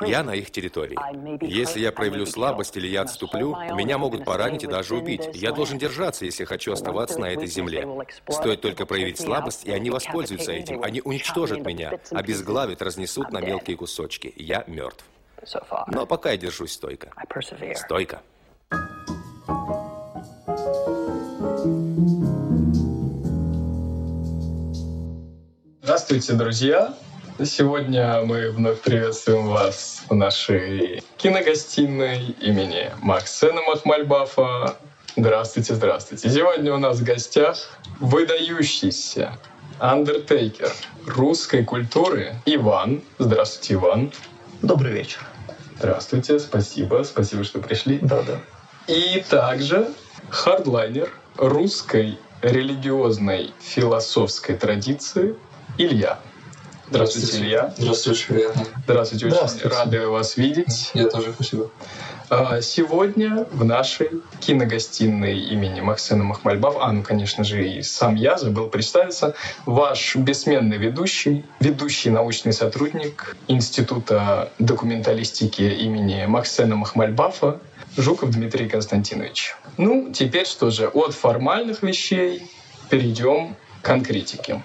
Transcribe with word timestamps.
Я 0.00 0.24
на 0.24 0.34
их 0.34 0.50
территории. 0.50 0.98
Если 1.44 1.80
я 1.80 1.92
проявлю 1.92 2.26
слабость 2.26 2.76
или 2.76 2.88
я 2.88 3.02
отступлю, 3.02 3.56
меня 3.74 3.98
могут 3.98 4.24
поранить 4.24 4.64
и 4.64 4.66
даже 4.66 4.96
убить. 4.96 5.28
Я 5.34 5.52
должен 5.52 5.78
держаться, 5.78 6.24
если 6.24 6.44
хочу 6.44 6.72
оставаться 6.72 7.18
на 7.18 7.26
этой 7.26 7.46
земле. 7.46 7.86
Стоит 8.28 8.60
только 8.60 8.84
проявить 8.84 9.20
слабость, 9.20 9.64
и 9.64 9.70
они 9.70 9.90
воспользуются 9.90 10.52
этим. 10.52 10.82
Они 10.82 11.00
уничтожат 11.04 11.64
меня, 11.64 12.00
обезглавят, 12.10 12.82
разнесут 12.82 13.30
на 13.30 13.40
мелкие 13.40 13.76
кусочки. 13.76 14.32
Я 14.36 14.64
мертв. 14.66 15.04
Но 15.86 16.06
пока 16.06 16.32
я 16.32 16.36
держусь 16.36 16.72
стойко. 16.72 17.12
Стойко. 17.76 18.22
Здравствуйте, 25.82 26.34
друзья! 26.34 26.94
Сегодня 27.44 28.20
мы 28.22 28.50
вновь 28.50 28.82
приветствуем 28.82 29.48
вас 29.48 30.02
в 30.10 30.14
нашей 30.14 31.02
киногостиной 31.16 32.36
имени 32.38 32.90
Мохсена 33.00 33.62
Махмальбафа. 33.62 34.76
Здравствуйте, 35.16 35.74
здравствуйте. 35.74 36.28
Сегодня 36.28 36.74
у 36.74 36.76
нас 36.76 36.98
в 36.98 37.04
гостях 37.04 37.56
выдающийся 37.98 39.38
undertaker 39.78 40.70
русской 41.06 41.64
культуры 41.64 42.34
Иван. 42.44 43.00
Здравствуйте, 43.18 43.74
Иван. 43.74 44.12
Добрый 44.60 44.92
вечер. 44.92 45.20
Здравствуйте, 45.78 46.38
спасибо, 46.40 47.04
спасибо, 47.04 47.44
что 47.44 47.60
пришли. 47.60 48.00
Да, 48.02 48.22
да. 48.22 48.38
И 48.86 49.24
также 49.30 49.88
hardliner 50.28 51.10
русской 51.38 52.18
религиозной 52.42 53.54
философской 53.60 54.56
традиции 54.56 55.36
Илья. 55.78 56.18
Здравствуйте, 56.90 57.38
Илья. 57.38 57.74
Здравствуйте, 57.78 58.24
приятно. 58.26 58.64
Здравствуйте, 58.84 59.26
очень 59.26 59.36
Здравствуйте. 59.36 59.68
рады 59.68 60.08
вас 60.08 60.36
видеть. 60.36 60.90
Я 60.94 61.06
тоже, 61.06 61.32
спасибо. 61.32 61.70
А, 62.28 62.60
сегодня 62.60 63.46
в 63.52 63.64
нашей 63.64 64.10
киногостиной 64.40 65.38
имени 65.38 65.80
Максена 65.80 66.24
Махмальбав, 66.24 66.76
а 66.80 66.92
ну, 66.92 67.02
конечно 67.02 67.44
же, 67.44 67.68
и 67.68 67.82
сам 67.82 68.16
я 68.16 68.38
забыл 68.38 68.68
представиться, 68.68 69.34
ваш 69.66 70.16
бессменный 70.16 70.78
ведущий, 70.78 71.44
ведущий 71.60 72.10
научный 72.10 72.52
сотрудник 72.52 73.36
Института 73.46 74.52
документалистики 74.58 75.62
имени 75.62 76.26
Максена 76.26 76.74
Махмальбафа 76.74 77.60
Жуков 77.96 78.30
Дмитрий 78.30 78.68
Константинович. 78.68 79.56
Ну, 79.76 80.12
теперь 80.12 80.46
что 80.46 80.70
же, 80.70 80.88
от 80.88 81.14
формальных 81.14 81.82
вещей 81.82 82.50
перейдем 82.88 83.56
к 83.80 83.86
конкретике. 83.86 84.62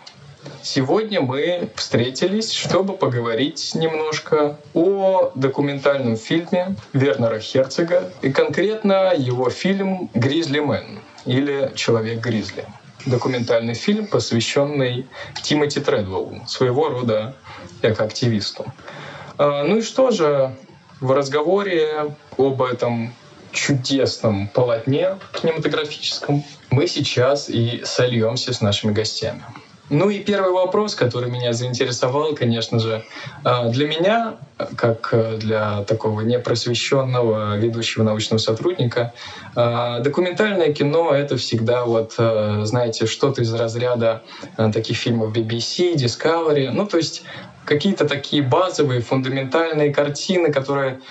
Сегодня 0.62 1.22
мы 1.22 1.70
встретились, 1.76 2.52
чтобы 2.52 2.98
поговорить 2.98 3.72
немножко 3.76 4.58
о 4.74 5.32
документальном 5.36 6.18
фильме 6.18 6.76
Вернера 6.94 7.40
Херцога 7.40 8.12
и 8.22 8.32
конкретно 8.32 9.14
его 9.16 9.50
фильм 9.50 10.10
«Гризли 10.14 10.60
Мэн» 10.60 11.00
или 11.26 11.72
«Человек-гризли». 11.76 12.66
Документальный 13.06 13.76
фильм, 13.76 14.08
посвященный 14.08 15.08
Тимоти 15.44 15.80
Тредвеллу, 15.80 16.42
своего 16.48 16.90
рода 16.90 17.36
экоактивисту. 17.84 18.66
А, 19.38 19.64
ну 19.64 19.78
и 19.78 19.82
что 19.82 20.12
же, 20.12 20.56
в 21.02 21.12
разговоре 21.12 22.16
об 22.38 22.62
этом 22.62 23.14
чудесном 23.52 24.48
полотне 24.48 25.18
кинематографическом 25.34 26.44
мы 26.72 26.88
сейчас 26.88 27.50
и 27.50 27.84
сольемся 27.86 28.54
с 28.54 28.62
нашими 28.62 28.92
гостями. 28.92 29.44
Ну 29.90 30.10
и 30.10 30.20
первый 30.20 30.52
вопрос, 30.52 30.96
который 30.96 31.30
меня 31.30 31.54
заинтересовал, 31.54 32.34
конечно 32.34 32.80
же, 32.80 33.04
а, 33.44 33.70
для 33.70 33.88
меня, 33.88 34.36
как 34.78 35.14
для 35.38 35.84
такого 35.84 36.22
непросвещенного 36.22 37.58
ведущего 37.58 38.04
научного 38.04 38.40
сотрудника, 38.40 39.14
а, 39.56 40.00
документальное 40.00 40.74
кино— 40.74 41.12
это 41.14 41.38
всегда, 41.38 41.86
вот, 41.86 42.14
знаете, 42.14 43.06
что-то 43.06 43.44
из 43.44 43.54
разряда 43.54 44.24
таких 44.74 44.98
фильмов 44.98 45.36
BBC, 45.36 45.94
Discovery, 45.94 46.72
ну 46.72 46.88
то 46.88 46.98
есть 46.98 47.24
какие-то 47.66 48.08
такие 48.08 48.42
базовые, 48.42 49.02
фундаментальные 49.02 49.94
картины, 49.94 50.52
которые 50.52 51.02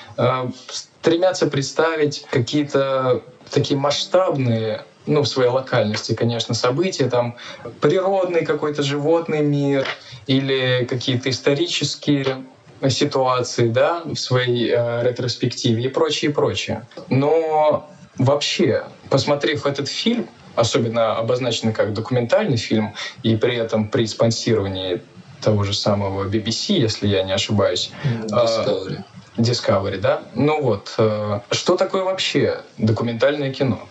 стремятся 0.69 1.47
представить 1.47 2.27
какие-то 2.31 3.23
такие 3.51 3.79
масштабные 3.79 4.84
ну, 5.06 5.22
в 5.22 5.28
своей 5.28 5.50
локальности, 5.50 6.15
конечно, 6.15 6.54
события, 6.54 7.09
там 7.09 7.37
природный 7.81 8.44
какой-то 8.44 8.82
животный 8.82 9.42
мир 9.42 9.87
или 10.26 10.87
какие-то 10.88 11.31
исторические 11.31 12.44
ситуации, 12.88 13.69
да, 13.69 14.03
в 14.04 14.16
своей 14.16 14.70
э, 14.70 15.03
ретроспективе 15.03 15.84
и 15.84 15.88
прочее, 15.88 16.31
и 16.31 16.34
прочее. 16.34 16.87
Но 17.09 17.88
вообще, 18.19 18.84
посмотрев 19.10 19.66
этот 19.66 19.88
фильм, 19.88 20.28
особенно 20.54 21.16
обозначенный 21.16 21.72
как 21.72 21.92
документальный 21.92 22.56
фильм, 22.56 22.94
и 23.22 23.36
при 23.36 23.56
этом 23.56 23.88
при 23.88 24.06
спонсировании 24.06 25.03
того 25.41 25.65
же 25.65 25.75
самого 25.75 26.25
BBC, 26.25 26.75
если 26.78 27.06
я 27.06 27.22
не 27.22 27.32
ошибаюсь. 27.32 27.91
Discovery. 28.25 28.98
Э, 29.36 29.41
Discovery, 29.41 29.98
да? 29.98 30.22
Ну 30.34 30.62
вот, 30.62 30.94
э, 30.98 31.41
что 31.50 31.76
такое 31.76 32.04
вообще 32.04 32.60
документальное 32.78 33.53
кино? 33.53 33.88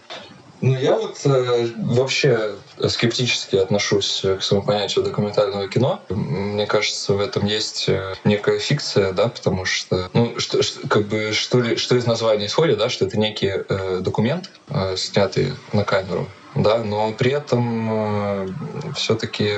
Ну, 0.64 0.78
я 0.78 0.96
вот 0.96 1.20
э, 1.26 1.68
вообще 1.76 2.56
скептически 2.88 3.58
отношусь 3.58 4.22
к 4.22 4.42
своему 4.42 4.66
понятию 4.66 5.04
документального 5.04 5.68
кино. 5.68 6.02
Мне 6.08 6.66
кажется, 6.66 7.16
в 7.16 7.20
этом 7.20 7.46
есть 7.46 7.90
э, 7.90 8.14
некая 8.24 8.60
фикция, 8.60 9.12
да, 9.12 9.28
потому 9.28 9.66
что, 9.66 10.10
ну, 10.14 10.40
что, 10.40 10.64
что, 10.64 10.88
как 10.88 11.08
бы, 11.08 11.34
что, 11.34 11.60
ли, 11.60 11.76
что 11.76 11.98
из 11.98 12.06
названия 12.06 12.46
исходит, 12.46 12.78
да, 12.78 12.88
что 12.88 13.04
это 13.04 13.20
некий 13.20 13.50
э, 13.50 14.00
документ, 14.00 14.52
э, 14.70 14.96
снятый 14.96 15.52
на 15.74 15.84
камеру, 15.84 16.30
да, 16.56 16.78
но 16.78 17.12
при 17.12 17.32
этом 17.32 17.90
э, 17.92 18.48
все-таки 18.96 19.50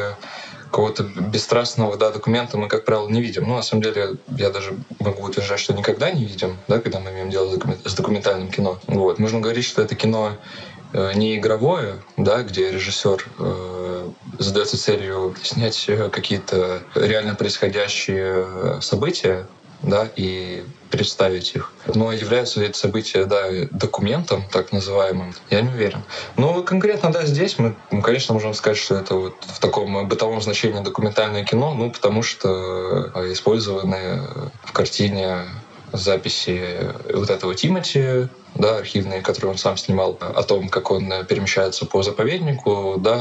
какого-то 0.71 1.03
бесстрастного 1.03 1.97
да, 1.97 2.09
документа 2.09 2.57
мы, 2.57 2.67
как 2.67 2.83
правило, 2.83 3.07
не 3.07 3.21
видим. 3.21 3.47
Ну, 3.47 3.55
на 3.55 3.61
самом 3.61 3.83
деле, 3.83 4.15
я 4.35 4.49
даже 4.49 4.75
могу 4.99 5.23
утверждать, 5.23 5.59
что 5.59 5.73
никогда 5.73 6.09
не 6.11 6.25
видим, 6.25 6.57
да, 6.67 6.79
когда 6.79 6.99
мы 6.99 7.11
имеем 7.11 7.29
дело 7.29 7.57
с 7.85 7.93
документальным 7.93 8.49
кино. 8.49 8.79
Вот. 8.87 9.19
Можно 9.19 9.39
говорить, 9.39 9.63
что 9.63 9.83
это 9.83 9.95
кино 9.95 10.33
Э, 10.33 10.74
не 10.93 11.35
игровое, 11.37 12.01
да, 12.17 12.43
где 12.43 12.71
режиссер 12.71 13.25
э, 13.39 14.09
задается 14.39 14.77
целью 14.77 15.35
снять 15.43 15.85
э, 15.87 16.09
какие-то 16.09 16.81
реально 16.95 17.35
происходящие 17.35 18.45
э, 18.47 18.79
события, 18.81 19.45
да, 19.81 20.07
и 20.15 20.63
представить 20.89 21.55
их. 21.55 21.73
Но 21.93 22.11
являются 22.11 22.63
эти 22.63 22.77
события, 22.77 23.25
да, 23.25 23.49
документом, 23.71 24.45
так 24.51 24.71
называемым, 24.71 25.33
я 25.49 25.61
не 25.61 25.69
уверен. 25.69 26.03
Но 26.37 26.63
конкретно, 26.63 27.11
да, 27.11 27.25
здесь 27.25 27.59
мы, 27.59 27.75
конечно, 28.01 28.33
можем 28.33 28.53
сказать, 28.53 28.77
что 28.77 28.95
это 28.95 29.15
вот 29.15 29.35
в 29.41 29.59
таком 29.59 30.07
бытовом 30.07 30.41
значении 30.41 30.81
документальное 30.81 31.43
кино, 31.43 31.73
ну, 31.73 31.91
потому 31.91 32.23
что 32.23 33.11
использованы 33.31 34.21
в 34.63 34.71
картине 34.71 35.41
записи 35.91 36.93
вот 37.13 37.29
этого 37.29 37.53
Тимати, 37.53 38.29
да, 38.55 38.77
архивные, 38.77 39.21
которые 39.21 39.51
он 39.51 39.57
сам 39.57 39.77
снимал, 39.77 40.17
о 40.19 40.43
том, 40.43 40.69
как 40.69 40.91
он 40.91 41.11
э, 41.11 41.25
перемещается 41.25 41.85
по 41.85 42.03
заповеднику, 42.03 42.95
да, 42.97 43.15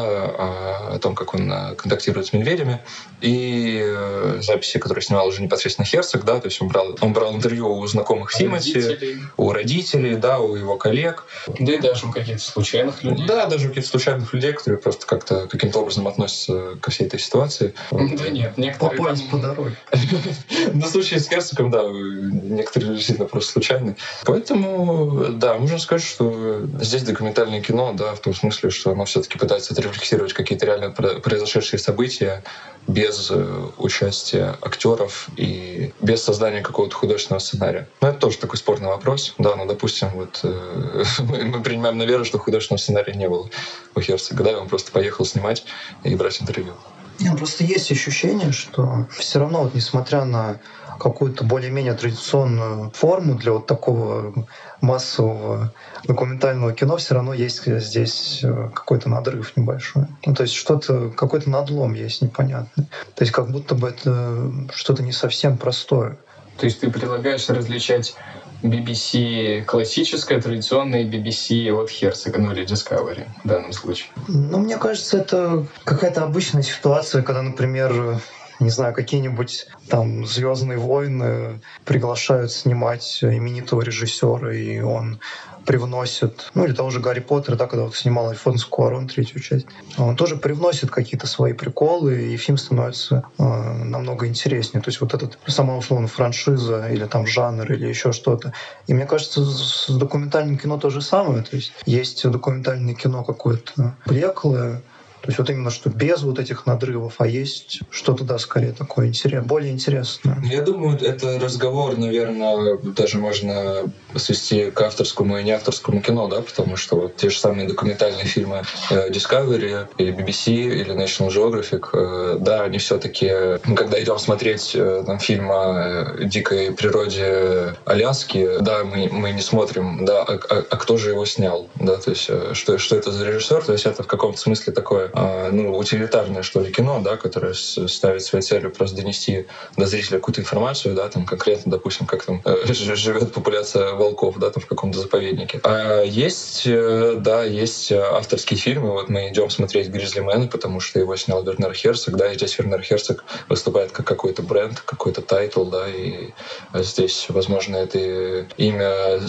о 0.94 0.98
том, 1.00 1.14
как 1.14 1.34
он 1.34 1.52
э, 1.52 1.74
контактирует 1.74 2.26
с 2.26 2.32
медведями, 2.32 2.80
и 3.20 3.80
э, 3.82 4.38
записи, 4.42 4.78
которые 4.78 5.02
снимал 5.02 5.26
уже 5.26 5.42
непосредственно 5.42 5.86
Херцог, 5.86 6.24
да, 6.24 6.40
то 6.40 6.46
есть 6.46 6.60
он 6.60 6.68
брал, 6.68 6.96
он 7.00 7.12
брал 7.12 7.34
интервью 7.34 7.72
у 7.72 7.86
знакомых 7.86 8.32
Тимати, 8.32 9.18
у 9.36 9.52
родителей, 9.52 10.16
да, 10.16 10.38
у 10.38 10.54
его 10.54 10.76
коллег. 10.76 11.24
Да 11.58 11.72
и 11.72 11.78
даже 11.78 12.06
у 12.06 12.12
каких-то 12.12 12.42
случайных 12.42 13.02
людей. 13.02 13.26
Да, 13.26 13.46
даже 13.46 13.66
у 13.66 13.68
каких-то 13.70 13.90
случайных 13.90 14.32
людей, 14.32 14.52
которые 14.52 14.80
просто 14.80 15.06
как-то 15.06 15.46
каким-то 15.48 15.80
образом 15.80 16.06
относятся 16.06 16.76
ко 16.80 16.90
всей 16.90 17.06
этой 17.06 17.18
ситуации. 17.18 17.74
Да 17.90 18.28
нет, 18.28 18.56
некоторые... 18.56 18.98
Попались 18.98 19.22
по 19.22 19.38
дороге. 19.38 19.76
На 20.72 20.86
случае 20.86 21.20
с 21.20 21.28
Херцогом, 21.28 21.70
да, 21.70 21.82
некоторые 21.84 22.94
действительно 22.94 23.26
просто 23.26 23.52
случайные. 23.52 23.96
Поэтому 24.24 25.23
да, 25.30 25.58
можно 25.58 25.78
сказать, 25.78 26.04
что 26.04 26.62
здесь 26.80 27.02
документальное 27.02 27.60
кино, 27.60 27.92
да, 27.92 28.14
в 28.14 28.20
том 28.20 28.34
смысле, 28.34 28.70
что 28.70 28.92
оно 28.92 29.04
все-таки 29.04 29.38
пытается 29.38 29.72
отрефлексировать 29.72 30.32
какие-то 30.32 30.66
реально 30.66 30.90
произошедшие 30.90 31.78
события 31.78 32.42
без 32.86 33.30
э, 33.30 33.68
участия 33.78 34.56
актеров 34.60 35.28
и 35.36 35.92
без 36.00 36.22
создания 36.22 36.60
какого-то 36.60 36.94
художественного 36.94 37.40
сценария. 37.40 37.88
Но 38.00 38.08
это 38.08 38.18
тоже 38.18 38.38
такой 38.38 38.58
спорный 38.58 38.88
вопрос. 38.88 39.34
Да, 39.38 39.56
ну, 39.56 39.66
допустим, 39.66 40.08
вот 40.14 40.40
э, 40.42 41.04
мы, 41.20 41.62
принимаем 41.62 41.98
на 41.98 42.04
веру, 42.04 42.24
что 42.24 42.38
художественного 42.38 42.80
сценария 42.80 43.14
не 43.14 43.28
было 43.28 43.48
у 43.94 44.00
Херцога, 44.00 44.44
да, 44.44 44.60
он 44.60 44.68
просто 44.68 44.92
поехал 44.92 45.24
снимать 45.24 45.64
и 46.02 46.14
брать 46.14 46.40
интервью. 46.42 46.74
Нет, 47.20 47.38
просто 47.38 47.64
есть 47.64 47.90
ощущение, 47.92 48.52
что 48.52 49.06
все 49.16 49.38
равно, 49.38 49.62
вот, 49.62 49.74
несмотря 49.74 50.24
на 50.24 50.58
какую-то 50.98 51.44
более-менее 51.44 51.94
традиционную 51.94 52.90
форму 52.90 53.34
для 53.34 53.52
вот 53.52 53.66
такого 53.66 54.46
массового 54.80 55.72
документального 56.04 56.72
кино, 56.72 56.96
все 56.96 57.14
равно 57.14 57.34
есть 57.34 57.64
здесь 57.66 58.40
э, 58.42 58.70
какой-то 58.74 59.08
надрыв 59.08 59.56
небольшой. 59.56 60.06
Ну, 60.26 60.34
то 60.34 60.42
есть 60.42 60.54
что-то, 60.54 61.10
какой-то 61.10 61.50
надлом 61.50 61.94
есть 61.94 62.22
непонятный. 62.22 62.84
То 63.14 63.22
есть 63.22 63.32
как 63.32 63.50
будто 63.50 63.74
бы 63.74 63.88
это 63.88 64.50
что-то 64.74 65.02
не 65.02 65.12
совсем 65.12 65.56
простое. 65.56 66.18
То 66.58 66.66
есть 66.66 66.80
ты 66.80 66.90
предлагаешь 66.90 67.48
различать 67.48 68.14
BBC 68.62 69.64
классическая, 69.64 70.40
традиционная 70.40 71.02
и 71.02 71.10
BBC 71.10 71.70
от 71.70 71.90
Херцога, 71.90 72.38
ну 72.38 72.52
или 72.52 72.64
Discovery 72.64 73.26
в 73.42 73.48
данном 73.48 73.72
случае? 73.72 74.08
Ну, 74.28 74.58
мне 74.58 74.78
кажется, 74.78 75.18
это 75.18 75.66
какая-то 75.84 76.22
обычная 76.22 76.62
ситуация, 76.62 77.22
когда, 77.22 77.42
например, 77.42 78.20
не 78.60 78.70
знаю, 78.70 78.94
какие-нибудь 78.94 79.66
там 79.88 80.26
Звездные 80.26 80.78
войны 80.78 81.60
приглашают 81.84 82.52
снимать 82.52 83.18
именитого 83.22 83.82
режиссера, 83.82 84.52
и 84.54 84.80
он 84.80 85.20
привносит, 85.64 86.50
ну 86.54 86.64
или 86.64 86.72
того 86.72 86.90
же 86.90 87.00
Гарри 87.00 87.20
Поттера, 87.20 87.56
да, 87.56 87.66
когда 87.66 87.84
вот 87.84 87.96
снимал 87.96 88.28
Альфонс 88.28 88.64
Куарон 88.64 89.08
третью 89.08 89.40
часть, 89.40 89.66
он 89.98 90.16
тоже 90.16 90.36
привносит 90.36 90.90
какие-то 90.90 91.26
свои 91.26 91.52
приколы, 91.52 92.32
и 92.32 92.36
фильм 92.36 92.58
становится 92.58 93.24
э, 93.38 93.42
намного 93.42 94.26
интереснее. 94.26 94.82
То 94.82 94.90
есть 94.90 95.00
вот 95.00 95.14
этот 95.14 95.38
сама 95.46 95.76
условно 95.76 96.06
франшиза 96.06 96.88
или 96.88 97.04
там 97.06 97.26
жанр 97.26 97.72
или 97.72 97.86
еще 97.86 98.12
что-то. 98.12 98.52
И 98.86 98.94
мне 98.94 99.06
кажется, 99.06 99.44
с 99.44 99.88
документальным 99.88 100.58
кино 100.58 100.78
то 100.78 100.90
же 100.90 101.00
самое. 101.00 101.42
То 101.42 101.56
есть 101.56 101.72
есть 101.86 102.28
документальное 102.28 102.94
кино 102.94 103.24
какое-то 103.24 103.94
блеклое, 104.06 104.82
то 105.24 105.30
есть 105.30 105.38
вот 105.38 105.48
именно 105.48 105.70
что 105.70 105.88
без 105.88 106.22
вот 106.22 106.38
этих 106.38 106.66
надрывов, 106.66 107.14
а 107.16 107.26
есть 107.26 107.80
что-то, 107.88 108.24
да, 108.24 108.36
скорее 108.36 108.72
такое 108.72 109.06
интерес, 109.06 109.42
более 109.42 109.72
интересное. 109.72 110.36
Я 110.44 110.60
думаю, 110.60 111.00
это 111.00 111.38
разговор, 111.38 111.96
наверное, 111.96 112.76
даже 112.76 113.16
можно 113.16 113.90
свести 114.14 114.70
к 114.70 114.78
авторскому 114.82 115.38
и 115.38 115.42
неавторскому 115.42 116.02
кино, 116.02 116.28
да, 116.28 116.42
потому 116.42 116.76
что 116.76 116.96
вот 116.96 117.16
те 117.16 117.30
же 117.30 117.38
самые 117.38 117.66
документальные 117.66 118.26
фильмы 118.26 118.64
э, 118.90 119.08
Discovery 119.08 119.88
или 119.96 120.12
BBC 120.12 120.52
или 120.52 120.94
National 120.94 121.30
Geographic, 121.30 121.88
э, 121.94 122.36
да, 122.40 122.64
они 122.64 122.76
все-таки, 122.76 123.32
ну, 123.64 123.76
когда 123.76 124.02
идем 124.02 124.18
смотреть 124.18 124.72
э, 124.74 125.04
там 125.06 125.18
фильм 125.20 125.50
о 125.50 126.16
дикой 126.22 126.72
природе 126.72 127.76
Аляски, 127.86 128.58
да, 128.60 128.84
мы, 128.84 129.08
мы 129.10 129.30
не 129.30 129.40
смотрим, 129.40 130.04
да, 130.04 130.22
а, 130.22 130.38
а, 130.50 130.64
а 130.68 130.76
кто 130.76 130.98
же 130.98 131.12
его 131.12 131.24
снял, 131.24 131.70
да, 131.76 131.96
то 131.96 132.10
есть 132.10 132.28
что, 132.52 132.76
что 132.76 132.94
это 132.94 133.10
за 133.10 133.24
режиссер, 133.24 133.64
то 133.64 133.72
есть 133.72 133.86
это 133.86 134.02
в 134.02 134.06
каком-то 134.06 134.38
смысле 134.38 134.74
такое 134.74 135.13
ну, 135.14 135.76
утилитарное, 135.76 136.42
что 136.42 136.60
ли, 136.60 136.72
кино, 136.72 137.00
да, 137.00 137.16
которое 137.16 137.54
ставит 137.54 138.22
своей 138.22 138.42
целью 138.42 138.70
просто 138.70 138.96
донести 138.96 139.46
до 139.76 139.86
зрителя 139.86 140.18
какую-то 140.18 140.40
информацию, 140.40 140.94
да, 140.94 141.08
там 141.08 141.24
конкретно, 141.24 141.70
допустим, 141.70 142.06
как 142.06 142.24
там 142.24 142.42
э, 142.44 142.72
живет 142.72 143.32
популяция 143.32 143.92
волков, 143.92 144.38
да, 144.38 144.50
там 144.50 144.62
в 144.62 144.66
каком-то 144.66 144.98
заповеднике. 144.98 145.60
А 145.62 146.02
есть, 146.02 146.66
э, 146.66 147.14
да, 147.18 147.44
есть 147.44 147.92
авторские 147.92 148.58
фильмы, 148.58 148.92
вот 148.92 149.08
мы 149.08 149.28
идем 149.28 149.50
смотреть 149.50 149.88
«Grizzly 149.88 150.20
Man», 150.20 150.48
потому 150.48 150.80
что 150.80 150.98
его 150.98 151.14
снял 151.16 151.42
Вернер 151.44 151.72
Херцог, 151.74 152.16
да, 152.16 152.32
и 152.32 152.34
здесь 152.34 152.58
Вернер 152.58 152.82
Херцог 152.82 153.24
выступает 153.48 153.92
как 153.92 154.06
какой-то 154.06 154.42
бренд, 154.42 154.80
какой-то 154.80 155.22
title, 155.22 155.64
да, 155.64 155.88
и 155.88 156.30
здесь, 156.74 157.26
возможно, 157.28 157.76
это 157.76 158.46
имя 158.56 159.20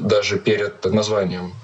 даже 0.00 0.38
перед 0.38 0.84
названием 0.84 1.54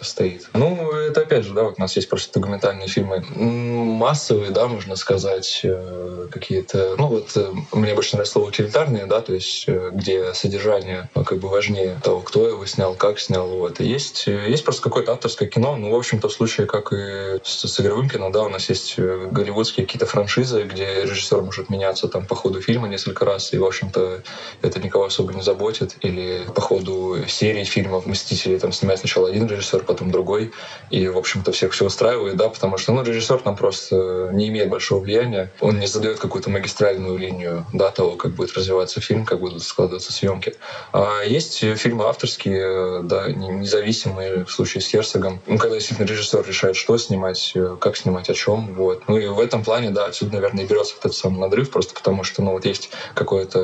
стоит. 0.00 0.48
Ну, 0.54 0.90
это 0.92 1.22
опять 1.22 1.44
же, 1.44 1.54
да, 1.54 1.64
вот 1.64 1.74
у 1.78 1.80
нас 1.80 1.94
есть 1.96 2.08
просто 2.08 2.38
документальные 2.38 2.88
фильмы 2.88 3.24
массовые, 3.36 4.50
да, 4.50 4.66
можно 4.66 4.96
сказать, 4.96 5.60
э, 5.62 6.28
какие-то, 6.30 6.94
ну 6.96 7.08
вот 7.08 7.36
э, 7.36 7.52
мне 7.72 7.94
больше 7.94 8.14
нравится 8.14 8.32
слово 8.32 8.48
утилитарные, 8.48 9.06
да, 9.06 9.20
то 9.20 9.34
есть 9.34 9.68
где 9.68 10.32
содержание 10.34 11.08
ну, 11.14 11.24
как 11.24 11.38
бы 11.38 11.48
важнее 11.48 12.00
того, 12.02 12.20
кто 12.20 12.46
его 12.48 12.64
снял, 12.66 12.94
как 12.94 13.18
снял, 13.18 13.48
вот. 13.48 13.80
И 13.80 13.84
есть, 13.84 14.26
есть 14.26 14.64
просто 14.64 14.82
какое-то 14.82 15.12
авторское 15.12 15.48
кино, 15.48 15.76
ну, 15.76 15.90
в 15.90 15.94
общем-то, 15.94 16.28
в 16.28 16.32
случае, 16.32 16.66
как 16.66 16.92
и 16.92 17.40
с, 17.42 17.66
с 17.66 17.80
игровым 17.80 18.08
кино, 18.08 18.30
да, 18.30 18.42
у 18.42 18.48
нас 18.48 18.68
есть 18.68 18.98
голливудские 18.98 19.86
какие-то 19.86 20.06
франшизы, 20.06 20.62
где 20.62 21.02
режиссер 21.02 21.42
может 21.42 21.68
меняться 21.68 22.08
там 22.08 22.26
по 22.26 22.34
ходу 22.34 22.60
фильма 22.60 22.88
несколько 22.88 23.24
раз, 23.24 23.52
и, 23.52 23.58
в 23.58 23.64
общем-то, 23.64 24.22
это 24.62 24.80
никого 24.80 25.04
особо 25.04 25.34
не 25.34 25.42
заботит, 25.42 25.96
или 26.00 26.46
по 26.54 26.60
ходу 26.60 27.18
серии 27.28 27.64
фильмов 27.64 28.06
«Мстители» 28.06 28.58
там 28.58 28.72
снимает 28.72 29.00
сначала 29.00 29.28
один 29.28 29.49
режиссер, 29.50 29.84
потом 29.84 30.10
другой. 30.10 30.52
И, 30.90 31.08
в 31.08 31.18
общем-то, 31.18 31.52
всех 31.52 31.72
все 31.72 31.86
устраивает, 31.86 32.36
да, 32.36 32.48
потому 32.48 32.78
что, 32.78 32.92
ну, 32.92 33.02
режиссер 33.02 33.38
там 33.38 33.56
просто 33.56 34.30
не 34.32 34.48
имеет 34.48 34.68
большого 34.68 35.00
влияния. 35.00 35.52
Он 35.60 35.78
не 35.78 35.86
задает 35.86 36.18
какую-то 36.18 36.50
магистральную 36.50 37.18
линию, 37.18 37.66
да, 37.72 37.90
того, 37.90 38.12
как 38.12 38.32
будет 38.32 38.56
развиваться 38.56 39.00
фильм, 39.00 39.24
как 39.24 39.40
будут 39.40 39.62
складываться 39.62 40.12
съемки. 40.12 40.54
А 40.92 41.22
есть 41.22 41.58
фильмы 41.58 42.04
авторские, 42.04 43.02
да, 43.02 43.30
независимые, 43.30 44.44
в 44.44 44.50
случае 44.50 44.80
с 44.80 44.88
Херцогом. 44.88 45.40
Ну, 45.46 45.58
когда 45.58 45.76
действительно 45.76 46.06
режиссер 46.06 46.46
решает, 46.46 46.76
что 46.76 46.96
снимать, 46.98 47.54
как 47.80 47.96
снимать, 47.96 48.30
о 48.30 48.34
чем, 48.34 48.74
вот. 48.74 49.02
Ну, 49.08 49.18
и 49.18 49.26
в 49.26 49.40
этом 49.40 49.64
плане, 49.64 49.90
да, 49.90 50.06
отсюда, 50.06 50.34
наверное, 50.34 50.64
и 50.64 50.66
берется 50.66 50.94
этот 50.98 51.14
самый 51.14 51.40
надрыв, 51.40 51.70
просто 51.70 51.94
потому 51.94 52.24
что, 52.24 52.42
ну, 52.42 52.52
вот 52.52 52.64
есть 52.64 52.90
какое-то 53.14 53.58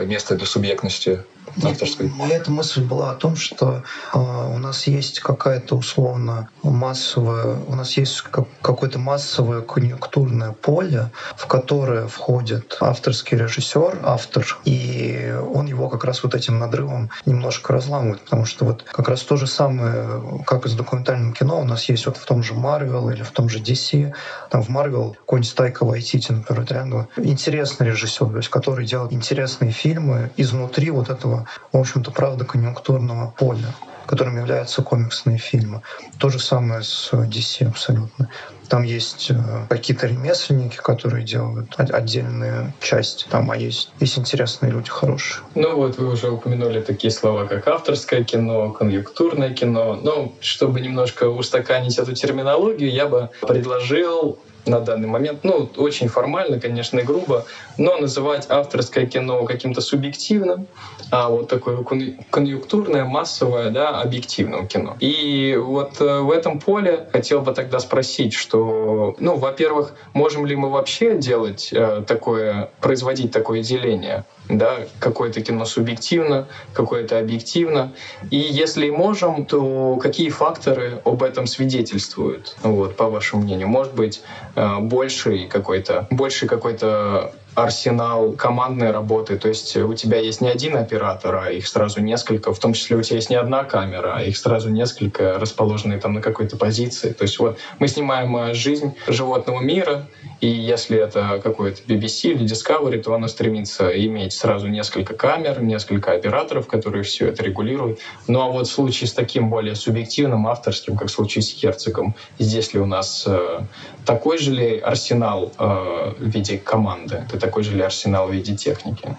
э, 0.00 0.06
место 0.06 0.34
для 0.34 0.46
субъектности 0.46 1.24
авторской. 1.62 2.10
Эта 2.30 2.50
мысль 2.50 2.82
была 2.82 3.10
о 3.10 3.14
том, 3.14 3.36
что 3.36 3.82
э, 4.14 4.18
у 4.18 4.58
нас 4.58 4.86
есть 4.86 5.20
какая-то 5.20 5.76
условно 5.76 6.48
массовая, 6.62 7.56
у 7.66 7.74
нас 7.74 7.96
есть 7.96 8.22
как, 8.22 8.46
какое-то 8.60 8.98
массовое 8.98 9.60
конъюнктурное 9.60 10.52
поле, 10.52 11.10
в 11.36 11.46
которое 11.46 12.06
входит 12.06 12.76
авторский 12.80 13.36
режиссер, 13.36 14.00
автор, 14.02 14.58
и 14.64 15.34
он 15.54 15.66
его 15.66 15.88
как 15.88 16.04
раз 16.04 16.22
вот 16.22 16.34
этим 16.34 16.58
надрывом 16.58 17.10
немножко 17.26 17.72
разламывает, 17.72 18.22
потому 18.22 18.44
что 18.44 18.64
вот 18.64 18.82
как 18.84 19.08
раз 19.08 19.22
то 19.22 19.36
же 19.36 19.46
самое, 19.46 20.42
как 20.46 20.66
и 20.66 20.68
с 20.68 20.74
документальным 20.74 21.32
кино, 21.32 21.60
у 21.60 21.64
нас 21.64 21.88
есть 21.88 22.06
вот 22.06 22.16
в 22.16 22.24
том 22.24 22.42
же 22.42 22.54
Marvel 22.54 23.12
или 23.12 23.22
в 23.22 23.30
том 23.30 23.48
же 23.48 23.58
DC, 23.58 24.12
там 24.50 24.62
в 24.62 24.70
Marvel 24.70 25.14
какой-нибудь 25.14 25.54
Тайка 25.54 25.84
Вайтити, 25.84 26.32
например, 26.32 26.66
реально 26.68 27.08
интересный 27.16 27.88
режиссер, 27.88 28.28
то 28.28 28.36
есть 28.36 28.48
который 28.48 28.86
делает 28.86 29.12
интересные 29.12 29.72
фильмы 29.72 30.30
изнутри 30.36 30.90
вот 30.90 31.10
этого 31.10 31.41
в 31.72 31.78
общем-то, 31.78 32.10
правда 32.10 32.44
конъюнктурного 32.44 33.30
поля 33.30 33.74
которым 34.06 34.36
являются 34.36 34.82
комиксные 34.82 35.38
фильмы. 35.38 35.80
То 36.18 36.28
же 36.28 36.38
самое 36.38 36.82
с 36.82 37.10
DC 37.12 37.66
абсолютно. 37.66 38.28
Там 38.68 38.82
есть 38.82 39.30
э, 39.30 39.34
какие-то 39.68 40.06
ремесленники, 40.06 40.76
которые 40.76 41.24
делают 41.24 41.74
отдельные 41.78 42.72
части, 42.80 43.26
там, 43.28 43.50
а 43.50 43.56
есть, 43.56 43.90
есть 44.00 44.18
интересные 44.18 44.72
люди 44.72 44.88
хорошие. 44.88 45.42
Ну 45.54 45.76
вот 45.76 45.98
вы 45.98 46.10
уже 46.10 46.30
упомянули 46.30 46.80
такие 46.80 47.10
слова, 47.10 47.46
как 47.46 47.68
авторское 47.68 48.24
кино, 48.24 48.70
конъюнктурное 48.70 49.52
кино. 49.52 49.98
Ну, 50.02 50.34
чтобы 50.40 50.80
немножко 50.80 51.24
устаканить 51.28 51.98
эту 51.98 52.14
терминологию, 52.14 52.90
я 52.90 53.06
бы 53.06 53.28
предложил 53.40 54.38
на 54.66 54.80
данный 54.80 55.08
момент. 55.08 55.40
Ну, 55.42 55.68
очень 55.76 56.08
формально, 56.08 56.60
конечно, 56.60 56.98
и 56.98 57.02
грубо, 57.02 57.44
но 57.78 57.96
называть 57.96 58.46
авторское 58.48 59.06
кино 59.06 59.44
каким-то 59.44 59.80
субъективным, 59.80 60.66
а 61.10 61.28
вот 61.28 61.48
такое 61.48 61.84
конъюнктурное, 62.30 63.04
массовое, 63.04 63.70
да, 63.70 64.00
объективным 64.00 64.66
кино. 64.66 64.96
И 65.00 65.56
вот 65.56 66.00
э, 66.00 66.20
в 66.20 66.30
этом 66.30 66.60
поле 66.60 67.08
хотел 67.12 67.40
бы 67.40 67.52
тогда 67.52 67.78
спросить, 67.80 68.34
что, 68.34 69.16
ну, 69.18 69.36
во-первых, 69.36 69.94
можем 70.14 70.46
ли 70.46 70.56
мы 70.56 70.70
вообще 70.70 71.18
делать 71.18 71.70
э, 71.72 72.02
такое, 72.06 72.70
производить 72.80 73.32
такое 73.32 73.62
деление? 73.62 74.24
Да, 74.48 74.80
какое-то 74.98 75.40
кино 75.40 75.64
субъективно, 75.64 76.48
какое-то 76.72 77.18
объективно. 77.18 77.92
И 78.30 78.36
если 78.36 78.90
можем, 78.90 79.46
то 79.46 79.96
какие 79.96 80.30
факторы 80.30 81.00
об 81.04 81.22
этом 81.22 81.46
свидетельствуют, 81.46 82.56
вот, 82.62 82.96
по 82.96 83.08
вашему 83.08 83.42
мнению? 83.42 83.68
Может 83.68 83.94
быть, 83.94 84.22
э, 84.54 84.78
больший 84.80 85.46
какой-то, 85.46 86.06
больший 86.10 86.48
какой-то 86.48 87.32
арсенал 87.54 88.32
командной 88.32 88.90
работы. 88.92 89.36
То 89.36 89.48
есть 89.48 89.76
у 89.76 89.94
тебя 89.94 90.18
есть 90.18 90.40
не 90.40 90.48
один 90.48 90.76
оператор, 90.76 91.36
а 91.36 91.50
их 91.50 91.66
сразу 91.66 92.00
несколько. 92.00 92.52
В 92.52 92.58
том 92.58 92.72
числе 92.72 92.96
у 92.96 93.02
тебя 93.02 93.16
есть 93.16 93.30
не 93.30 93.36
одна 93.36 93.64
камера, 93.64 94.14
а 94.16 94.22
их 94.22 94.36
сразу 94.36 94.70
несколько, 94.70 95.38
расположенные 95.38 95.98
там 95.98 96.14
на 96.14 96.22
какой-то 96.22 96.56
позиции. 96.56 97.12
То 97.12 97.22
есть 97.22 97.38
вот 97.38 97.58
мы 97.78 97.88
снимаем 97.88 98.36
э, 98.36 98.54
жизнь 98.54 98.94
животного 99.06 99.60
мира, 99.60 100.06
и 100.42 100.48
если 100.48 100.98
это 100.98 101.40
какой-то 101.40 101.82
BBC 101.86 102.32
или 102.32 102.44
Discovery, 102.44 103.00
то 103.00 103.14
оно 103.14 103.28
стремится 103.28 103.88
иметь 104.06 104.32
сразу 104.32 104.66
несколько 104.66 105.14
камер, 105.14 105.62
несколько 105.62 106.14
операторов, 106.14 106.66
которые 106.66 107.04
все 107.04 107.28
это 107.28 107.44
регулируют. 107.44 108.00
Ну 108.26 108.40
а 108.40 108.48
вот 108.48 108.66
в 108.66 108.72
случае 108.72 109.06
с 109.06 109.12
таким 109.12 109.50
более 109.50 109.76
субъективным, 109.76 110.48
авторским, 110.48 110.96
как 110.96 111.08
в 111.08 111.12
случае 111.12 111.42
с 111.42 111.50
Херцогом, 111.52 112.16
здесь 112.40 112.74
ли 112.74 112.80
у 112.80 112.86
нас 112.86 113.22
э, 113.24 113.60
такой 114.04 114.38
же 114.38 114.50
ли 114.50 114.78
арсенал 114.78 115.52
э, 115.56 116.14
в 116.18 116.28
виде 116.28 116.58
команды? 116.58 117.24
Это 117.28 117.38
такой 117.38 117.62
же 117.62 117.76
ли 117.76 117.82
арсенал 117.82 118.26
в 118.26 118.32
виде 118.32 118.56
техники? 118.56 119.16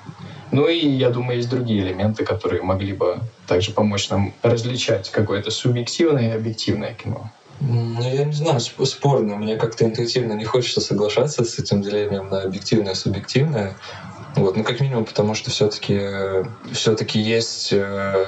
Ну 0.51 0.67
и, 0.67 0.85
я 0.85 1.09
думаю, 1.09 1.37
есть 1.37 1.49
другие 1.49 1.83
элементы, 1.83 2.25
которые 2.25 2.63
могли 2.63 2.91
бы 2.91 3.19
также 3.47 3.71
помочь 3.71 4.09
нам 4.09 4.33
различать 4.43 5.09
какое-то 5.09 5.51
субъективное 5.51 6.33
и 6.33 6.35
объективное 6.35 6.93
кино. 6.93 7.31
Ну, 7.65 8.01
я 8.01 8.25
не 8.25 8.33
знаю, 8.33 8.59
спорно. 8.59 9.37
Мне 9.37 9.55
как-то 9.55 9.85
интуитивно 9.85 10.33
не 10.33 10.43
хочется 10.43 10.81
соглашаться 10.81 11.45
с 11.45 11.57
этим 11.59 11.81
делением 11.81 12.29
на 12.29 12.41
объективное 12.41 12.91
и 12.91 12.95
субъективное. 12.95 13.77
Вот, 14.35 14.57
ну, 14.57 14.63
как 14.63 14.79
минимум, 14.79 15.05
потому 15.05 15.35
что 15.35 15.51
все-таки 15.51 15.99
все-таки 16.71 17.19
есть 17.19 17.71
э, 17.71 18.25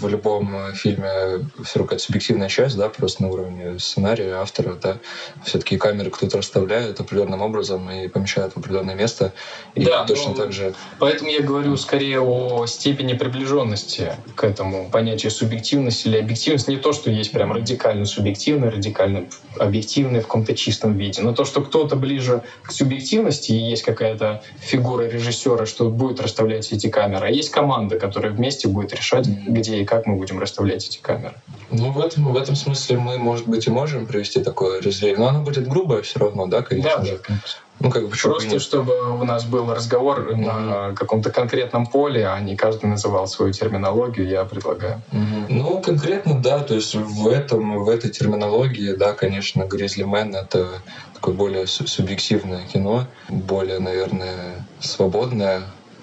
в 0.00 0.08
любом 0.08 0.72
фильме 0.74 1.46
все 1.62 1.78
равно 1.78 1.84
какая-то 1.84 2.04
субъективная 2.04 2.48
часть, 2.48 2.76
да, 2.76 2.88
просто 2.88 3.22
на 3.22 3.30
уровне 3.30 3.78
сценария, 3.78 4.34
автора, 4.34 4.76
да. 4.80 4.98
Все-таки 5.44 5.76
камеры 5.76 6.10
кто-то 6.10 6.38
расставляет 6.38 6.98
определенным 6.98 7.42
образом 7.42 7.88
и 7.90 8.08
помещает 8.08 8.54
в 8.54 8.56
определенное 8.56 8.96
место. 8.96 9.32
И 9.74 9.84
да, 9.84 10.04
точно 10.04 10.30
ну, 10.30 10.34
так 10.34 10.52
же. 10.52 10.74
Поэтому 10.98 11.30
я 11.30 11.42
говорю 11.42 11.76
скорее 11.76 12.20
о 12.20 12.66
степени 12.66 13.14
приближенности 13.14 14.12
к 14.34 14.42
этому 14.42 14.90
понятию 14.90 15.30
субъективности 15.30 16.08
или 16.08 16.18
объективности. 16.18 16.70
Не 16.70 16.78
то, 16.78 16.92
что 16.92 17.10
есть 17.10 17.30
прям 17.30 17.52
радикально 17.52 18.04
субъективное, 18.04 18.70
радикально 18.70 19.26
объективное 19.58 20.20
в 20.20 20.24
каком-то 20.24 20.54
чистом 20.56 20.96
виде, 20.96 21.22
но 21.22 21.32
то, 21.32 21.44
что 21.44 21.60
кто-то 21.62 21.94
ближе 21.94 22.42
к 22.62 22.72
субъективности 22.72 23.52
и 23.52 23.70
есть 23.70 23.82
какая-то 23.82 24.42
фигура 24.58 25.04
режиссера, 25.04 25.35
что 25.36 25.90
будет 25.90 26.20
расставлять 26.20 26.72
эти 26.72 26.88
камеры, 26.88 27.26
а 27.26 27.30
есть 27.30 27.50
команда, 27.50 27.98
которая 27.98 28.32
вместе 28.32 28.68
будет 28.68 28.94
решать, 28.94 29.26
где 29.26 29.78
и 29.78 29.84
как 29.84 30.06
мы 30.06 30.16
будем 30.16 30.38
расставлять 30.38 30.86
эти 30.86 30.98
камеры. 30.98 31.34
Ну, 31.70 31.92
в 31.92 32.00
этом, 32.00 32.32
в 32.32 32.36
этом 32.36 32.56
смысле 32.56 32.98
мы, 32.98 33.18
может 33.18 33.46
быть, 33.46 33.66
и 33.66 33.70
можем 33.70 34.06
привести 34.06 34.42
такое 34.42 34.80
разделение, 34.80 35.18
но 35.18 35.28
оно 35.28 35.42
будет 35.42 35.68
грубое 35.68 36.02
все 36.02 36.18
равно, 36.20 36.46
да, 36.46 36.62
конечно 36.62 36.98
да, 36.98 37.04
же. 37.04 37.18
конечно. 37.18 37.60
Ну, 37.78 37.90
как 37.90 38.08
бы, 38.08 38.16
Просто 38.16 38.52
нет? 38.52 38.62
чтобы 38.62 38.94
у 39.20 39.24
нас 39.24 39.44
был 39.44 39.72
разговор 39.72 40.30
mm-hmm. 40.30 40.36
на 40.36 40.94
каком-то 40.94 41.30
конкретном 41.30 41.86
поле, 41.86 42.26
а 42.26 42.40
не 42.40 42.56
каждый 42.56 42.86
называл 42.86 43.26
свою 43.26 43.52
терминологию, 43.52 44.26
я 44.26 44.44
предлагаю. 44.44 45.02
Mm-hmm. 45.12 45.46
Ну, 45.50 45.80
конкретно, 45.82 46.40
да, 46.40 46.60
то 46.60 46.74
есть 46.74 46.94
в 46.94 47.28
этом, 47.28 47.84
в 47.84 47.90
этой 47.90 48.10
терминологии, 48.10 48.92
да, 48.92 49.12
конечно, 49.12 49.62
Man— 49.62 50.34
это 50.40 50.80
такое 51.12 51.34
более 51.34 51.66
субъективное 51.66 52.66
кино, 52.66 53.06
более, 53.28 53.78
наверное, 53.78 54.65
свободное, 54.80 55.62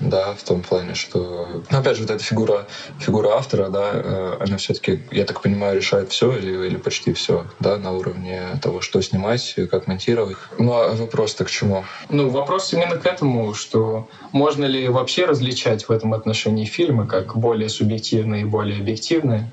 да, 0.10 0.34
в 0.34 0.44
том 0.44 0.62
плане, 0.62 0.96
что, 0.96 1.64
ну, 1.70 1.78
опять 1.78 1.98
же, 1.98 2.04
вот 2.04 2.12
эта 2.12 2.24
фигура, 2.24 2.68
фигура 3.00 3.30
автора, 3.36 3.70
да, 3.70 3.92
э, 3.94 4.38
она 4.40 4.58
все-таки, 4.58 5.02
я 5.12 5.26
так 5.26 5.42
понимаю, 5.42 5.78
решает 5.78 6.12
все 6.12 6.36
или, 6.38 6.68
или 6.68 6.78
почти 6.78 7.14
все, 7.14 7.46
да, 7.60 7.78
на 7.78 7.92
уровне 7.92 8.60
того, 8.62 8.82
что 8.82 9.02
снимать, 9.02 9.56
как 9.72 9.88
монтировать. 9.88 10.38
Ну, 10.58 10.74
а 10.74 10.94
вопрос-то 10.94 11.46
к 11.46 11.50
чему? 11.50 11.86
Ну, 12.10 12.30
вопрос 12.30 12.74
именно 12.74 12.98
к 12.98 13.06
этому, 13.06 13.54
что 13.54 14.08
можно 14.32 14.66
ли 14.66 14.88
вообще 14.90 15.26
различать 15.26 15.88
в 15.88 15.92
этом 15.92 16.14
отношении 16.14 16.66
фильмы 16.66 17.08
как 17.08 17.36
более 17.38 17.70
субъективные 17.70 18.42
и 18.42 18.46
более 18.46 18.80
объективные? 18.80 19.52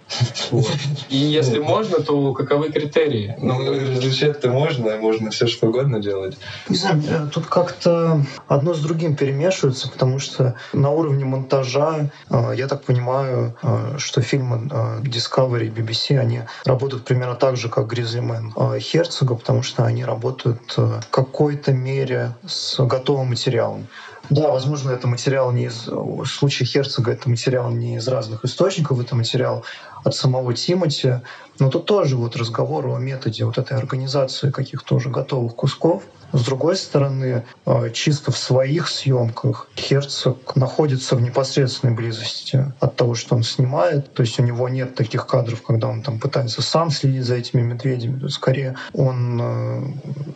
И 1.09 1.17
если 1.17 1.59
можно, 1.59 2.01
то 2.01 2.33
каковы 2.33 2.71
критерии? 2.71 3.35
Ну, 3.39 3.59
различать-то 3.61 4.51
можно, 4.51 4.97
можно 4.97 5.31
все 5.31 5.47
что 5.47 5.69
угодно 5.69 6.01
делать. 6.01 6.37
Не 6.69 6.77
знаю, 6.77 7.31
тут 7.33 7.47
как-то 7.47 8.25
одно 8.49 8.75
с 8.75 8.81
другим 8.81 9.17
перемешивается, 9.17 9.91
потому 9.91 10.19
что 10.19 10.40
что 10.41 10.55
на 10.73 10.91
уровне 10.91 11.25
монтажа, 11.25 12.11
э, 12.31 12.53
я 12.57 12.67
так 12.67 12.83
понимаю, 12.83 13.55
э, 13.63 13.99
что 13.99 14.23
фильмы 14.23 14.69
э, 14.71 15.01
Discovery 15.03 15.67
и 15.67 15.71
BBC, 15.71 16.19
они 16.19 16.43
работают 16.65 17.05
примерно 17.05 17.35
так 17.35 17.57
же, 17.57 17.69
как 17.69 17.87
Гризлимен 17.87 18.53
Херцога, 18.81 19.35
потому 19.35 19.63
что 19.63 19.85
они 19.85 20.05
работают 20.05 20.77
в 20.77 21.03
какой-то 21.11 21.73
мере 21.73 22.33
с 22.47 22.79
готовым 22.87 23.29
материалом. 23.29 23.87
Да, 24.31 24.51
возможно, 24.51 24.91
это 24.91 25.09
материал 25.09 25.51
не 25.51 25.65
из... 25.65 25.89
В 25.89 26.25
случае 26.25 26.67
Херцога 26.67 27.13
это 27.13 27.29
материал 27.29 27.71
не 27.71 27.97
из 27.97 28.07
разных 28.07 28.45
источников, 28.45 29.01
это 29.01 29.17
материал 29.17 29.65
от 30.05 30.15
самого 30.15 30.55
Тимати. 30.55 31.21
Но 31.59 31.69
тут 31.69 31.87
тоже 31.87 32.17
вот 32.17 32.37
разговор 32.37 32.87
о 32.87 32.99
методе 32.99 33.45
вот 33.45 33.59
этой 33.59 33.77
организации 33.77 34.51
каких-то 34.51 34.95
уже 34.95 35.11
готовых 35.11 35.55
кусков. 35.57 36.05
С 36.33 36.45
другой 36.45 36.77
стороны, 36.77 37.45
э, 37.67 37.91
чисто 37.91 38.31
в 38.31 38.39
своих 38.39 38.89
съемках 38.89 39.69
Херцог 39.77 40.55
находится 40.55 41.17
в 41.17 41.21
непосредственной 41.21 41.93
близости 41.93 42.73
от 42.79 42.95
того, 42.95 43.15
что 43.17 43.35
он 43.35 43.43
снимает. 43.43 44.15
То 44.15 44.23
есть 44.23 44.39
у 44.39 44.45
него 44.45 44.69
нет 44.69 44.95
таких 44.95 45.27
кадров, 45.27 45.63
когда 45.63 45.89
он 45.89 46.03
там 46.03 46.21
пытается 46.21 46.63
сам 46.63 46.91
следить 46.91 47.25
за 47.25 47.35
этими 47.35 47.63
медведями. 47.63 48.21
То 48.21 48.29
скорее 48.29 48.77
он 48.93 49.41
э, 49.43 49.83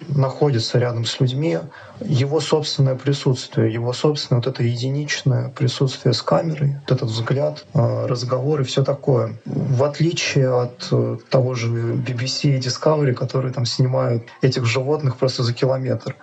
находится 0.09 0.79
рядом 0.79 1.05
с 1.05 1.21
людьми. 1.21 1.61
Его 2.01 2.41
собственное 2.41 2.95
присутствие, 2.97 3.73
его 3.73 3.93
собственное 3.93 4.41
вот 4.41 4.49
это 4.49 4.63
единичное 4.63 5.51
присутствие 5.51 6.13
с 6.13 6.23
камерой, 6.23 6.77
вот 6.81 6.97
этот 6.97 7.09
взгляд, 7.09 7.65
э, 7.75 8.07
разговор 8.07 8.61
и 8.61 8.65
все 8.65 8.85
такое. 8.85 9.37
В 9.45 9.85
отличие 9.85 10.53
от 10.53 10.91
того 11.31 11.55
же 11.55 11.69
BBC 11.69 12.57
и 12.57 12.59
Discovery, 12.59 13.13
которые 13.13 13.53
там 13.53 13.67
снимают 13.67 14.25
этих 14.43 14.65
животных 14.65 15.17
просто 15.17 15.43
за 15.43 15.53
километр 15.53 16.17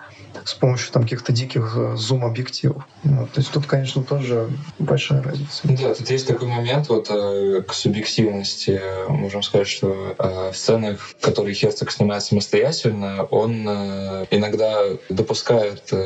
с 0.44 0.54
помощью 0.54 0.92
там 0.92 1.04
каких-то 1.04 1.32
диких 1.32 1.74
э, 1.76 1.96
зум-объективов. 1.96 2.84
Вот. 3.04 3.30
То 3.32 3.40
есть 3.40 3.52
тут, 3.52 3.66
конечно, 3.66 4.02
тоже 4.02 4.50
большая 4.78 5.22
разница. 5.22 5.60
Да, 5.64 5.94
тут 5.94 6.10
есть 6.10 6.26
такой 6.26 6.48
момент 6.48 6.88
вот 6.88 7.08
э, 7.10 7.62
к 7.66 7.72
субъективности. 7.72 8.80
Можем 9.08 9.42
сказать, 9.42 9.68
что 9.68 10.14
э, 10.18 10.50
в 10.52 10.56
сценах, 10.56 11.14
которые 11.20 11.54
Херцог 11.54 11.90
снимает 11.90 12.22
самостоятельно, 12.22 13.24
он 13.24 13.62
иногда 14.30 14.82
допускает 15.08 15.61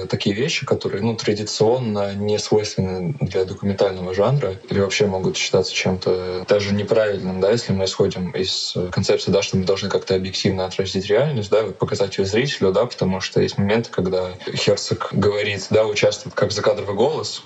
такие 0.08 0.34
вещи, 0.34 0.66
которые 0.66 1.02
ну, 1.02 1.16
традиционно 1.16 2.14
не 2.14 2.38
свойственны 2.38 3.14
для 3.20 3.44
документального 3.44 4.14
жанра 4.14 4.56
или 4.68 4.80
вообще 4.80 5.06
могут 5.06 5.36
считаться 5.36 5.72
чем-то 5.72 6.46
даже 6.48 6.74
неправильным, 6.74 7.40
да, 7.40 7.50
если 7.50 7.72
мы 7.72 7.84
исходим 7.84 8.30
из 8.30 8.74
концепции, 8.92 9.30
да, 9.30 9.42
что 9.42 9.56
мы 9.56 9.64
должны 9.64 9.88
как-то 9.88 10.14
объективно 10.14 10.66
отразить 10.66 11.06
реальность, 11.06 11.50
да, 11.50 11.64
показать 11.64 12.18
ее 12.18 12.24
зрителю, 12.24 12.72
да, 12.72 12.86
потому 12.86 13.20
что 13.20 13.40
есть 13.40 13.58
моменты, 13.58 13.90
когда 13.90 14.32
Херцог 14.54 15.08
говорит, 15.12 15.66
да, 15.70 15.86
участвует 15.86 16.34
как 16.34 16.52
закадровый 16.52 16.94
голос, 16.94 17.42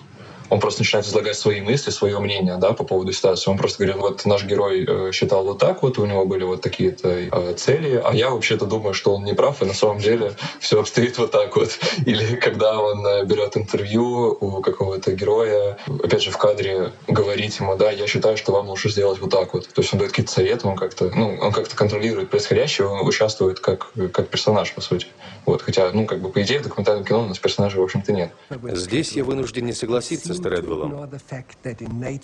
он 0.50 0.60
просто 0.60 0.80
начинает 0.80 1.06
излагать 1.06 1.36
свои 1.36 1.60
мысли, 1.60 1.90
свое 1.90 2.18
мнение 2.18 2.56
да, 2.56 2.72
по 2.72 2.84
поводу 2.84 3.12
ситуации. 3.12 3.50
Он 3.50 3.56
просто 3.56 3.84
говорит, 3.84 4.02
вот 4.02 4.26
наш 4.26 4.44
герой 4.44 4.84
э, 4.86 5.12
считал 5.12 5.44
вот 5.44 5.58
так 5.58 5.82
вот, 5.82 5.98
у 5.98 6.06
него 6.06 6.26
были 6.26 6.42
вот 6.42 6.60
такие-то 6.60 7.08
э, 7.08 7.54
цели, 7.54 8.02
а 8.04 8.12
я 8.14 8.30
вообще-то 8.30 8.66
думаю, 8.66 8.92
что 8.92 9.14
он 9.14 9.24
не 9.24 9.32
прав, 9.32 9.62
и 9.62 9.64
на 9.64 9.74
самом 9.74 9.98
деле 9.98 10.34
все 10.58 10.80
обстоит 10.80 11.18
вот 11.18 11.30
так 11.30 11.56
вот. 11.56 11.78
Или 12.06 12.36
когда 12.36 12.78
он 12.80 13.06
э, 13.06 13.24
берет 13.24 13.56
интервью 13.56 14.36
у 14.40 14.60
какого-то 14.60 15.12
героя, 15.12 15.78
опять 16.02 16.22
же 16.22 16.32
в 16.32 16.38
кадре 16.38 16.92
говорит 17.06 17.54
ему, 17.60 17.76
да, 17.76 17.90
я 17.90 18.06
считаю, 18.06 18.36
что 18.36 18.52
вам 18.52 18.68
лучше 18.68 18.90
сделать 18.90 19.20
вот 19.20 19.30
так 19.30 19.54
вот. 19.54 19.68
То 19.68 19.80
есть 19.80 19.92
он 19.92 20.00
дает 20.00 20.10
какие-то 20.10 20.32
советы, 20.32 20.66
он 20.66 20.76
как-то, 20.76 21.10
ну, 21.14 21.38
он 21.40 21.52
как-то 21.52 21.76
контролирует 21.76 22.30
происходящее, 22.30 22.88
он 22.88 23.06
участвует 23.06 23.60
как, 23.60 23.92
как 24.12 24.28
персонаж, 24.28 24.72
по 24.72 24.80
сути. 24.80 25.06
Вот, 25.46 25.62
хотя, 25.62 25.90
ну, 25.92 26.06
как 26.06 26.20
бы, 26.20 26.30
по 26.30 26.42
идее, 26.42 26.58
в 26.58 26.62
документальном 26.64 27.04
кино 27.04 27.22
у 27.22 27.26
нас 27.26 27.38
персонажей, 27.38 27.80
в 27.80 27.84
общем-то, 27.84 28.12
нет. 28.12 28.32
Здесь 28.72 29.12
я 29.12 29.24
вынужден 29.24 29.64
не 29.64 29.72
согласиться 29.72 30.34
с 30.34 30.39
Тредвеллом. 30.42 31.10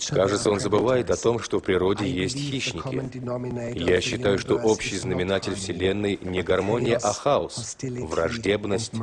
Кажется, 0.09 0.51
он 0.51 0.59
забывает 0.59 1.09
о 1.09 1.17
том, 1.17 1.39
что 1.39 1.59
в 1.59 1.63
природе 1.63 2.09
есть 2.09 2.37
хищники. 2.37 3.79
Я 3.79 4.01
считаю, 4.01 4.39
что 4.39 4.55
общий 4.55 4.97
знаменатель 4.97 5.55
Вселенной 5.55 6.19
не 6.21 6.41
гармония, 6.41 6.97
а 6.97 7.13
хаос, 7.13 7.77
враждебность 7.81 8.93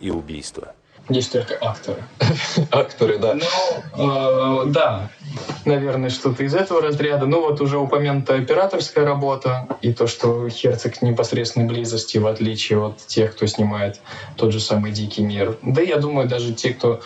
и 0.00 0.10
убийство. 0.10 0.74
Есть 1.08 1.32
только 1.32 1.54
акторы. 1.60 2.02
акторы, 2.70 3.18
да. 3.18 3.34
Ну, 3.96 4.62
э, 4.62 4.66
да, 4.68 5.10
наверное, 5.66 6.08
что-то 6.08 6.44
из 6.44 6.54
этого 6.54 6.80
разряда. 6.80 7.26
Ну 7.26 7.42
вот 7.42 7.60
уже 7.60 7.78
упомянутая 7.78 8.40
операторская 8.40 9.04
работа 9.04 9.68
и 9.82 9.92
то, 9.92 10.06
что 10.06 10.48
Херцог 10.48 11.02
непосредственной 11.02 11.66
близости, 11.66 12.16
в 12.16 12.26
отличие 12.26 12.82
от 12.82 12.98
тех, 13.06 13.34
кто 13.34 13.46
снимает 13.46 14.00
тот 14.36 14.52
же 14.52 14.60
самый 14.60 14.92
«Дикий 14.92 15.22
мир». 15.22 15.58
Да 15.60 15.82
я 15.82 15.98
думаю, 15.98 16.26
даже 16.26 16.54
те, 16.54 16.70
кто 16.70 17.02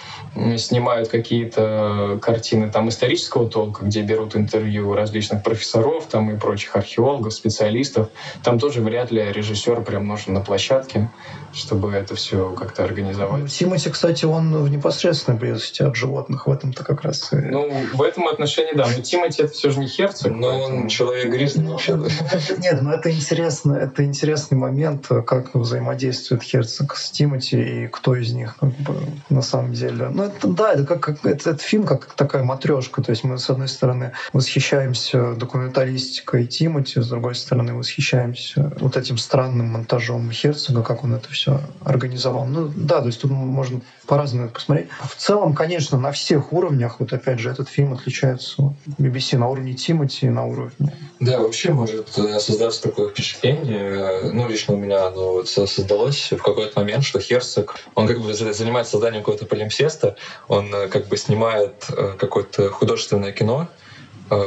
снимают 0.56 1.08
какие-то 1.08 2.20
картины 2.22 2.70
там 2.70 2.90
исторического 2.90 3.48
толка, 3.48 3.84
где 3.84 4.02
берут 4.02 4.36
интервью 4.36 4.94
различных 4.94 5.42
профессоров 5.42 6.06
там 6.06 6.30
и 6.30 6.38
прочих 6.38 6.76
археологов, 6.76 7.34
специалистов, 7.34 8.10
там 8.44 8.60
тоже 8.60 8.80
вряд 8.80 9.10
ли 9.10 9.32
режиссер 9.32 9.82
прям 9.82 10.06
нужен 10.06 10.34
на 10.34 10.40
площадке, 10.40 11.10
чтобы 11.52 11.92
это 11.92 12.14
все 12.14 12.50
как-то 12.50 12.84
организовать. 12.84 13.50
Тимати, 13.52 13.87
кстати, 13.90 14.24
он 14.24 14.56
в 14.62 14.68
непосредственной 14.70 15.38
близости 15.38 15.82
от 15.82 15.96
животных 15.96 16.46
в 16.46 16.52
этом-то 16.52 16.84
как 16.84 17.02
раз. 17.02 17.30
Ну, 17.32 17.70
в 17.94 18.02
этом 18.02 18.28
отношении, 18.28 18.74
да. 18.74 18.86
Но 18.86 19.02
Тимати 19.02 19.42
это 19.42 19.52
все 19.52 19.70
же 19.70 19.80
не 19.80 19.86
Херцог. 19.86 20.32
Но 20.32 20.64
он 20.64 20.88
человек 20.88 21.30
грязный 21.30 21.64
ну. 21.64 21.78
Нет, 22.58 22.82
но 22.82 22.92
это 22.92 23.10
интересно, 23.10 23.74
это 23.74 24.04
интересный 24.04 24.56
момент, 24.56 25.06
как 25.26 25.54
взаимодействует 25.54 26.42
Херцог 26.42 26.96
с 26.96 27.10
Тимати 27.10 27.84
и 27.84 27.88
кто 27.88 28.14
из 28.16 28.32
них 28.32 28.56
как 28.58 28.70
бы, 28.70 28.94
на 29.28 29.42
самом 29.42 29.72
деле. 29.72 30.08
Ну, 30.08 30.24
это, 30.24 30.48
да, 30.48 30.72
это 30.72 30.84
как, 30.84 31.00
как 31.00 31.24
это, 31.24 31.50
это 31.50 31.62
фильм 31.62 31.84
как 31.84 32.06
такая 32.14 32.42
матрешка. 32.42 33.02
То 33.02 33.10
есть 33.10 33.24
мы, 33.24 33.38
с 33.38 33.50
одной 33.50 33.68
стороны, 33.68 34.12
восхищаемся 34.32 35.34
документалистикой 35.34 36.46
Тимати, 36.46 37.00
с 37.00 37.08
другой 37.08 37.34
стороны, 37.34 37.74
восхищаемся 37.74 38.72
вот 38.80 38.96
этим 38.96 39.18
странным 39.18 39.66
монтажом 39.66 40.30
Херцога, 40.30 40.82
как 40.82 41.04
он 41.04 41.14
это 41.14 41.28
все 41.30 41.60
организовал. 41.84 42.46
Ну, 42.46 42.70
да, 42.74 43.00
то 43.00 43.06
есть 43.06 43.20
тут 43.20 43.30
можно 43.30 43.77
по-разному 44.06 44.48
посмотреть. 44.48 44.88
В 45.00 45.14
целом, 45.16 45.54
конечно, 45.54 45.98
на 45.98 46.12
всех 46.12 46.52
уровнях, 46.52 47.00
вот 47.00 47.12
опять 47.12 47.38
же, 47.38 47.50
этот 47.50 47.68
фильм 47.68 47.92
отличается 47.92 48.74
BBC 48.98 49.36
на 49.36 49.48
уровне 49.48 49.74
Тимати, 49.74 50.28
на 50.28 50.46
уровне... 50.46 50.94
Да, 51.20 51.40
вообще 51.40 51.72
может 51.72 52.16
э, 52.16 52.38
создаться 52.40 52.82
такое 52.82 53.08
впечатление, 53.10 54.32
ну, 54.32 54.48
лично 54.48 54.74
у 54.74 54.76
меня 54.76 55.06
оно 55.06 55.32
вот 55.32 55.48
создалось 55.48 56.30
в 56.32 56.42
какой-то 56.42 56.78
момент, 56.78 57.04
что 57.04 57.20
Херцог, 57.20 57.76
он 57.94 58.06
как 58.06 58.20
бы 58.20 58.32
занимается 58.32 58.92
созданием 58.92 59.22
какого-то 59.22 59.46
полимсеста, 59.46 60.16
он 60.48 60.72
э, 60.74 60.88
как 60.88 61.08
бы 61.08 61.16
снимает 61.16 61.84
э, 61.90 62.14
какое-то 62.18 62.70
художественное 62.70 63.32
кино 63.32 63.68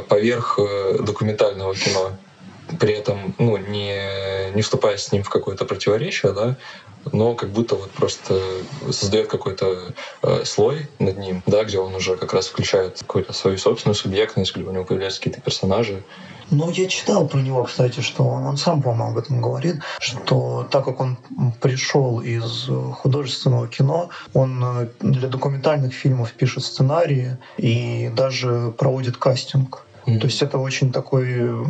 поверх 0.08 0.60
документального 1.00 1.74
кино 1.74 2.12
при 2.78 2.94
этом 2.94 3.34
ну, 3.38 3.56
не, 3.56 4.50
не 4.54 4.62
вступая 4.62 4.96
с 4.96 5.12
ним 5.12 5.22
в 5.22 5.30
какое-то 5.30 5.64
противоречие, 5.64 6.32
да, 6.32 6.56
но 7.10 7.34
как 7.34 7.50
будто 7.50 7.74
вот 7.74 7.90
просто 7.90 8.40
создает 8.90 9.28
какой-то 9.28 9.92
э, 10.22 10.44
слой 10.44 10.88
над 10.98 11.18
ним, 11.18 11.42
да, 11.46 11.64
где 11.64 11.78
он 11.78 11.94
уже 11.94 12.16
как 12.16 12.32
раз 12.32 12.46
включает 12.46 12.98
какую-то 12.98 13.32
свою 13.32 13.58
собственную 13.58 13.96
субъектность, 13.96 14.54
где 14.54 14.64
у 14.64 14.70
него 14.70 14.84
появляются 14.84 15.20
какие-то 15.20 15.40
персонажи. 15.40 16.02
Ну, 16.50 16.70
я 16.70 16.86
читал 16.86 17.26
про 17.26 17.38
него, 17.38 17.64
кстати, 17.64 18.00
что 18.00 18.24
он, 18.24 18.44
он 18.44 18.56
сам, 18.56 18.82
по-моему, 18.82 19.12
об 19.12 19.18
этом 19.18 19.40
говорит, 19.40 19.76
что 19.98 20.68
так 20.70 20.84
как 20.84 21.00
он 21.00 21.16
пришел 21.60 22.20
из 22.20 22.68
художественного 22.98 23.68
кино, 23.68 24.10
он 24.34 24.62
э, 24.62 24.88
для 25.00 25.28
документальных 25.28 25.94
фильмов 25.94 26.32
пишет 26.32 26.64
сценарии 26.64 27.38
и 27.56 28.10
даже 28.14 28.72
проводит 28.78 29.16
кастинг. 29.16 29.84
Mm-hmm. 30.06 30.18
То 30.18 30.26
есть 30.26 30.42
это 30.42 30.58
очень 30.58 30.92
такой 30.92 31.64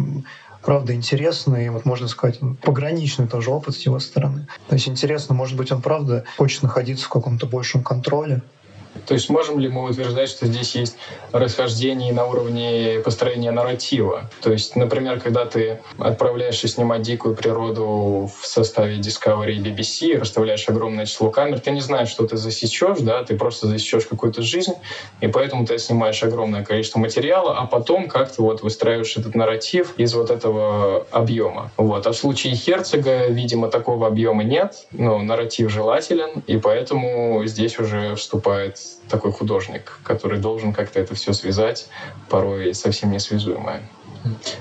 правда 0.62 0.95
интересный, 0.95 1.69
вот 1.71 1.85
можно 1.85 2.09
сказать, 2.09 2.38
пограничный 2.62 3.26
тоже 3.26 3.50
опыт 3.50 3.75
с 3.75 3.81
его 3.81 3.99
стороны. 3.99 4.47
То 4.69 4.75
есть 4.75 4.88
интересно, 4.88 5.35
может 5.35 5.57
быть, 5.57 5.73
он 5.73 5.83
правда 5.83 6.25
хочет 6.37 6.62
находиться 6.62 7.07
в 7.07 7.11
каком-то 7.11 7.47
большем 7.47 7.83
контроле, 7.83 8.42
то 9.06 9.14
есть 9.14 9.28
можем 9.28 9.59
ли 9.59 9.68
мы 9.68 9.88
утверждать, 9.88 10.28
что 10.28 10.47
здесь 10.47 10.75
есть 10.75 10.97
расхождение 11.32 12.12
на 12.12 12.26
уровне 12.26 13.00
построения 13.04 13.50
нарратива? 13.50 14.30
То 14.42 14.52
есть, 14.52 14.76
например, 14.76 15.21
когда 15.21 15.44
ты 15.44 15.80
отправляешься 15.99 16.68
снимать 16.68 17.02
дикую 17.02 17.35
природу 17.35 18.30
в 18.40 18.47
составе 18.47 18.99
Discovery 18.99 19.52
и 19.52 19.61
BBC, 19.61 20.18
расставляешь 20.18 20.68
огромное 20.68 21.06
число 21.06 21.30
камер, 21.30 21.61
ты 21.61 21.71
не 21.71 21.80
знаешь, 21.80 22.09
что 22.09 22.26
ты 22.26 22.37
засечешь, 22.37 22.99
да, 23.00 23.23
ты 23.25 23.37
просто 23.37 23.66
засечешь 23.66 24.06
какую-то 24.06 24.42
жизнь, 24.42 24.75
и 25.21 25.26
поэтому 25.26 25.66
ты 25.66 25.78
снимаешь 25.78 26.23
огромное 26.23 26.64
количество 26.64 26.99
материала, 26.99 27.56
а 27.59 27.66
потом 27.66 28.09
как-то 28.09 28.42
вот 28.42 28.62
выстраиваешь 28.62 29.16
этот 29.16 29.35
нарратив 29.35 29.94
из 29.99 30.14
вот 30.14 30.30
этого 30.30 31.06
объема. 31.11 31.71
Вот. 31.76 32.06
А 32.06 32.12
в 32.12 32.16
случае 32.16 32.54
Херцога, 32.54 33.26
видимо, 33.26 33.68
такого 33.68 34.06
объема 34.06 34.44
нет, 34.44 34.87
но 34.92 35.18
нарратив 35.18 35.71
желателен, 35.71 36.42
и 36.47 36.56
поэтому 36.56 37.42
здесь 37.47 37.78
уже 37.78 38.14
вступает 38.14 38.78
такой 39.12 39.31
художник, 39.31 39.99
который 40.02 40.38
должен 40.38 40.73
как-то 40.73 40.99
это 40.99 41.14
все 41.14 41.35
связать, 41.35 41.88
порой 42.31 42.75
совсем 42.75 43.11
несвязуемое. 43.12 43.83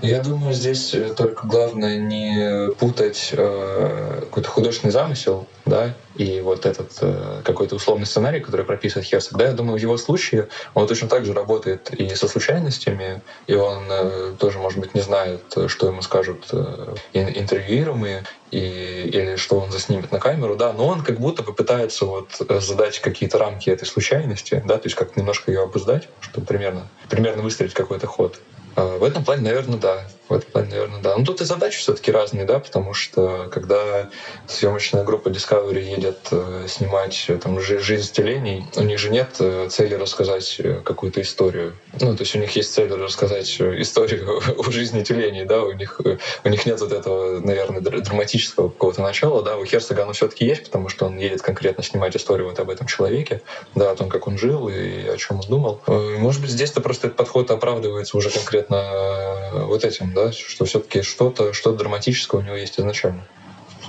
Я 0.01 0.21
думаю, 0.21 0.53
здесь 0.53 0.93
э, 0.93 1.13
только 1.13 1.45
главное 1.45 1.97
не 1.97 2.71
путать 2.75 3.29
э, 3.33 4.21
какой-то 4.21 4.49
художественный 4.49 4.91
замысел, 4.91 5.47
да, 5.65 5.95
и 6.15 6.41
вот 6.41 6.65
этот 6.65 6.91
э, 7.01 7.41
какой-то 7.43 7.75
условный 7.75 8.05
сценарий, 8.05 8.39
который 8.39 8.65
прописывает 8.65 9.07
Херцог, 9.07 9.37
да, 9.37 9.45
я 9.45 9.53
думаю, 9.53 9.77
в 9.77 9.81
его 9.81 9.97
случае 9.97 10.47
он 10.73 10.87
точно 10.87 11.07
так 11.07 11.25
же 11.25 11.33
работает 11.33 11.93
и 11.93 12.13
со 12.15 12.27
случайностями, 12.27 13.21
и 13.47 13.53
он 13.53 13.83
э, 13.89 14.33
тоже, 14.39 14.59
может 14.59 14.79
быть, 14.79 14.95
не 14.95 15.01
знает, 15.01 15.41
что 15.67 15.87
ему 15.87 16.01
скажут 16.01 16.47
э, 16.51 16.95
интервьюируемые, 17.13 18.23
и, 18.51 18.57
или 18.57 19.35
что 19.37 19.59
он 19.59 19.71
заснимет 19.71 20.11
на 20.11 20.19
камеру, 20.19 20.55
да, 20.55 20.73
но 20.73 20.87
он 20.87 21.03
как 21.03 21.19
будто 21.19 21.41
бы 21.41 21.53
пытается 21.53 22.05
вот 22.05 22.41
э, 22.47 22.59
задать 22.59 22.99
какие-то 22.99 23.37
рамки 23.37 23.69
этой 23.69 23.85
случайности, 23.85 24.61
да, 24.65 24.77
то 24.77 24.87
есть 24.87 24.95
как 24.95 25.15
немножко 25.15 25.51
ее 25.51 25.63
обуздать, 25.63 26.09
чтобы 26.19 26.45
примерно, 26.45 26.87
примерно 27.09 27.43
выстроить 27.43 27.73
какой-то 27.73 28.07
ход. 28.07 28.39
А 28.75 28.97
в 28.97 29.03
этом 29.03 29.23
плане, 29.23 29.43
наверное, 29.43 29.77
да. 29.79 30.03
В 30.31 30.33
этом 30.33 30.49
плане, 30.49 30.69
наверное, 30.69 31.01
да. 31.01 31.17
Но 31.17 31.25
тут 31.25 31.41
и 31.41 31.43
задачи 31.43 31.79
все-таки 31.79 32.09
разные, 32.09 32.45
да, 32.45 32.59
потому 32.59 32.93
что 32.93 33.49
когда 33.51 34.09
съемочная 34.47 35.03
группа 35.03 35.27
Discovery 35.27 35.81
едет 35.81 36.19
э, 36.31 36.67
снимать 36.69 37.25
э, 37.27 37.35
там 37.35 37.59
жизнь 37.59 38.13
телений, 38.13 38.65
у 38.77 38.83
них 38.83 38.97
же 38.97 39.09
нет 39.09 39.27
э, 39.39 39.67
цели 39.69 39.95
рассказать 39.95 40.61
какую-то 40.85 41.21
историю. 41.21 41.75
Ну, 41.99 42.15
то 42.15 42.23
есть 42.23 42.33
у 42.33 42.39
них 42.39 42.55
есть 42.55 42.73
цель 42.73 42.89
рассказать 42.93 43.49
историю 43.59 44.39
о 44.57 44.71
жизни 44.71 45.03
телений, 45.03 45.43
да, 45.43 45.63
у 45.63 45.73
них, 45.73 45.99
у 46.45 46.47
них 46.47 46.65
нет 46.65 46.79
вот 46.79 46.93
этого, 46.93 47.41
наверное, 47.41 47.81
драматического 47.81 48.69
какого-то 48.69 49.01
начала, 49.01 49.43
да, 49.43 49.57
у 49.57 49.65
Херцога 49.65 50.03
оно 50.03 50.13
все-таки 50.13 50.45
есть, 50.45 50.63
потому 50.63 50.87
что 50.87 51.07
он 51.07 51.17
едет 51.17 51.41
конкретно 51.41 51.83
снимать 51.83 52.15
историю 52.15 52.47
вот 52.47 52.57
об 52.57 52.69
этом 52.69 52.87
человеке, 52.87 53.41
да, 53.75 53.91
о 53.91 53.95
том, 53.97 54.07
как 54.07 54.27
он 54.27 54.37
жил 54.37 54.69
и 54.69 55.09
о 55.09 55.17
чем 55.17 55.41
он 55.41 55.49
думал. 55.49 55.81
Может 55.87 56.39
быть, 56.39 56.51
здесь-то 56.51 56.79
просто 56.79 57.07
этот 57.07 57.17
подход 57.17 57.51
оправдывается 57.51 58.15
уже 58.15 58.29
конкретно 58.29 59.65
вот 59.65 59.83
этим, 59.83 60.13
да, 60.13 60.20
да, 60.25 60.31
что 60.31 60.65
все-таки 60.65 61.01
что-то 61.01 61.53
что 61.53 61.73
драматическое 61.73 62.41
у 62.41 62.43
него 62.43 62.55
есть 62.55 62.79
изначально. 62.79 63.25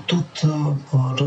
Тут 0.07 0.25
э, 0.43 0.49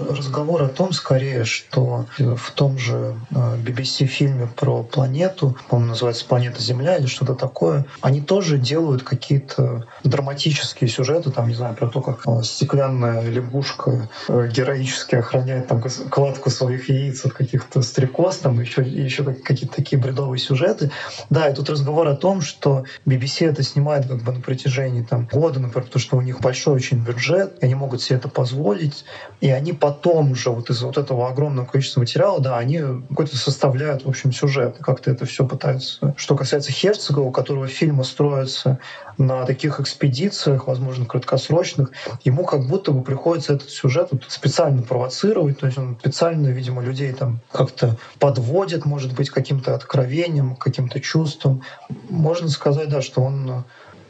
разговор 0.09 0.63
о 0.63 0.67
том 0.67 0.91
скорее, 0.91 1.45
что 1.45 2.05
в 2.17 2.51
том 2.51 2.77
же 2.77 3.15
BBC 3.31 4.05
э, 4.05 4.07
фильме 4.07 4.47
про 4.47 4.83
планету, 4.83 5.55
по-моему, 5.69 5.91
называется 5.91 6.25
«Планета 6.25 6.61
Земля» 6.61 6.97
или 6.97 7.05
что-то 7.05 7.35
такое, 7.35 7.85
они 8.01 8.21
тоже 8.21 8.57
делают 8.57 9.03
какие-то 9.03 9.85
драматические 10.03 10.89
сюжеты, 10.89 11.31
там, 11.31 11.47
не 11.47 11.53
знаю, 11.53 11.75
про 11.75 11.87
то, 11.87 12.01
как 12.01 12.27
э, 12.27 12.43
стеклянная 12.43 13.21
лягушка 13.29 14.09
героически 14.27 15.15
охраняет 15.15 15.67
там 15.67 15.83
кладку 16.09 16.49
своих 16.49 16.89
яиц 16.89 17.25
от 17.25 17.33
каких-то 17.33 17.81
стрекоз, 17.81 18.37
там 18.37 18.59
еще, 18.59 18.81
еще 18.81 19.23
какие-то 19.23 19.75
такие 19.75 20.01
бредовые 20.01 20.39
сюжеты. 20.39 20.91
Да, 21.29 21.49
и 21.49 21.53
тут 21.53 21.69
разговор 21.69 22.07
о 22.07 22.15
том, 22.15 22.41
что 22.41 22.85
BBC 23.05 23.47
это 23.47 23.63
снимает 23.63 24.07
как 24.07 24.23
бы 24.23 24.31
на 24.31 24.41
протяжении 24.41 25.03
там, 25.03 25.27
года, 25.31 25.59
например, 25.59 25.85
потому 25.85 26.01
что 26.01 26.17
у 26.17 26.21
них 26.21 26.39
большой 26.39 26.75
очень 26.75 26.99
бюджет, 27.03 27.57
и 27.61 27.65
они 27.65 27.75
могут 27.75 28.01
себе 28.01 28.17
это 28.17 28.27
позволить 28.27 28.54
позволить, 28.55 29.05
и 29.41 29.49
они 29.49 29.73
потом 29.73 30.31
уже 30.31 30.49
вот 30.49 30.69
из 30.69 30.81
вот 30.81 30.97
этого 30.97 31.27
огромного 31.29 31.65
количества 31.65 31.99
материала, 31.99 32.39
да, 32.39 32.57
они 32.57 32.79
какой-то 33.09 33.37
составляют, 33.37 34.05
в 34.05 34.09
общем, 34.09 34.31
сюжет, 34.31 34.77
как-то 34.79 35.11
это 35.11 35.25
все 35.25 35.45
пытаются. 35.45 36.13
Что 36.17 36.35
касается 36.35 36.71
Херцога, 36.71 37.19
у 37.19 37.31
которого 37.31 37.67
фильмы 37.67 38.03
строятся 38.03 38.79
на 39.17 39.45
таких 39.45 39.79
экспедициях, 39.79 40.67
возможно, 40.67 41.05
краткосрочных, 41.05 41.91
ему 42.23 42.45
как 42.45 42.67
будто 42.67 42.91
бы 42.91 43.01
приходится 43.01 43.53
этот 43.53 43.69
сюжет 43.69 44.09
вот 44.11 44.25
специально 44.27 44.81
провоцировать, 44.81 45.59
то 45.59 45.65
есть 45.65 45.77
он 45.77 45.97
специально, 45.99 46.47
видимо, 46.47 46.81
людей 46.81 47.11
там 47.13 47.39
как-то 47.51 47.97
подводит, 48.19 48.85
может 48.85 49.13
быть, 49.13 49.29
каким-то 49.29 49.75
откровением, 49.75 50.55
каким-то 50.55 50.99
чувством. 50.99 51.61
Можно 52.09 52.49
сказать, 52.49 52.89
да, 52.89 53.01
что 53.01 53.21
он 53.21 53.65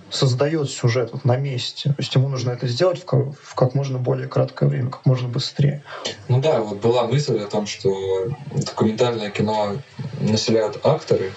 создает 0.10 0.70
сюжет 0.70 1.12
вот 1.12 1.26
на 1.26 1.36
месте. 1.38 1.89
То 1.89 1.96
есть 2.00 2.13
ему 2.15 2.30
нужно 2.30 2.52
это 2.52 2.68
сделать 2.68 3.02
в 3.02 3.06
как, 3.06 3.34
в 3.41 3.56
как 3.56 3.74
можно 3.74 3.98
более 3.98 4.28
краткое 4.28 4.70
время, 4.70 4.89
как 4.89 5.06
можно 5.06 5.28
быстрее. 5.28 5.84
Ну 6.28 6.39
да, 6.41 6.62
вот 6.62 6.80
была 6.80 7.08
мысль 7.08 7.39
о 7.39 7.48
том, 7.48 7.65
что 7.65 8.28
документальное 8.54 9.30
кино 9.30 9.78
населяют 10.20 10.80
акторы, 10.86 11.34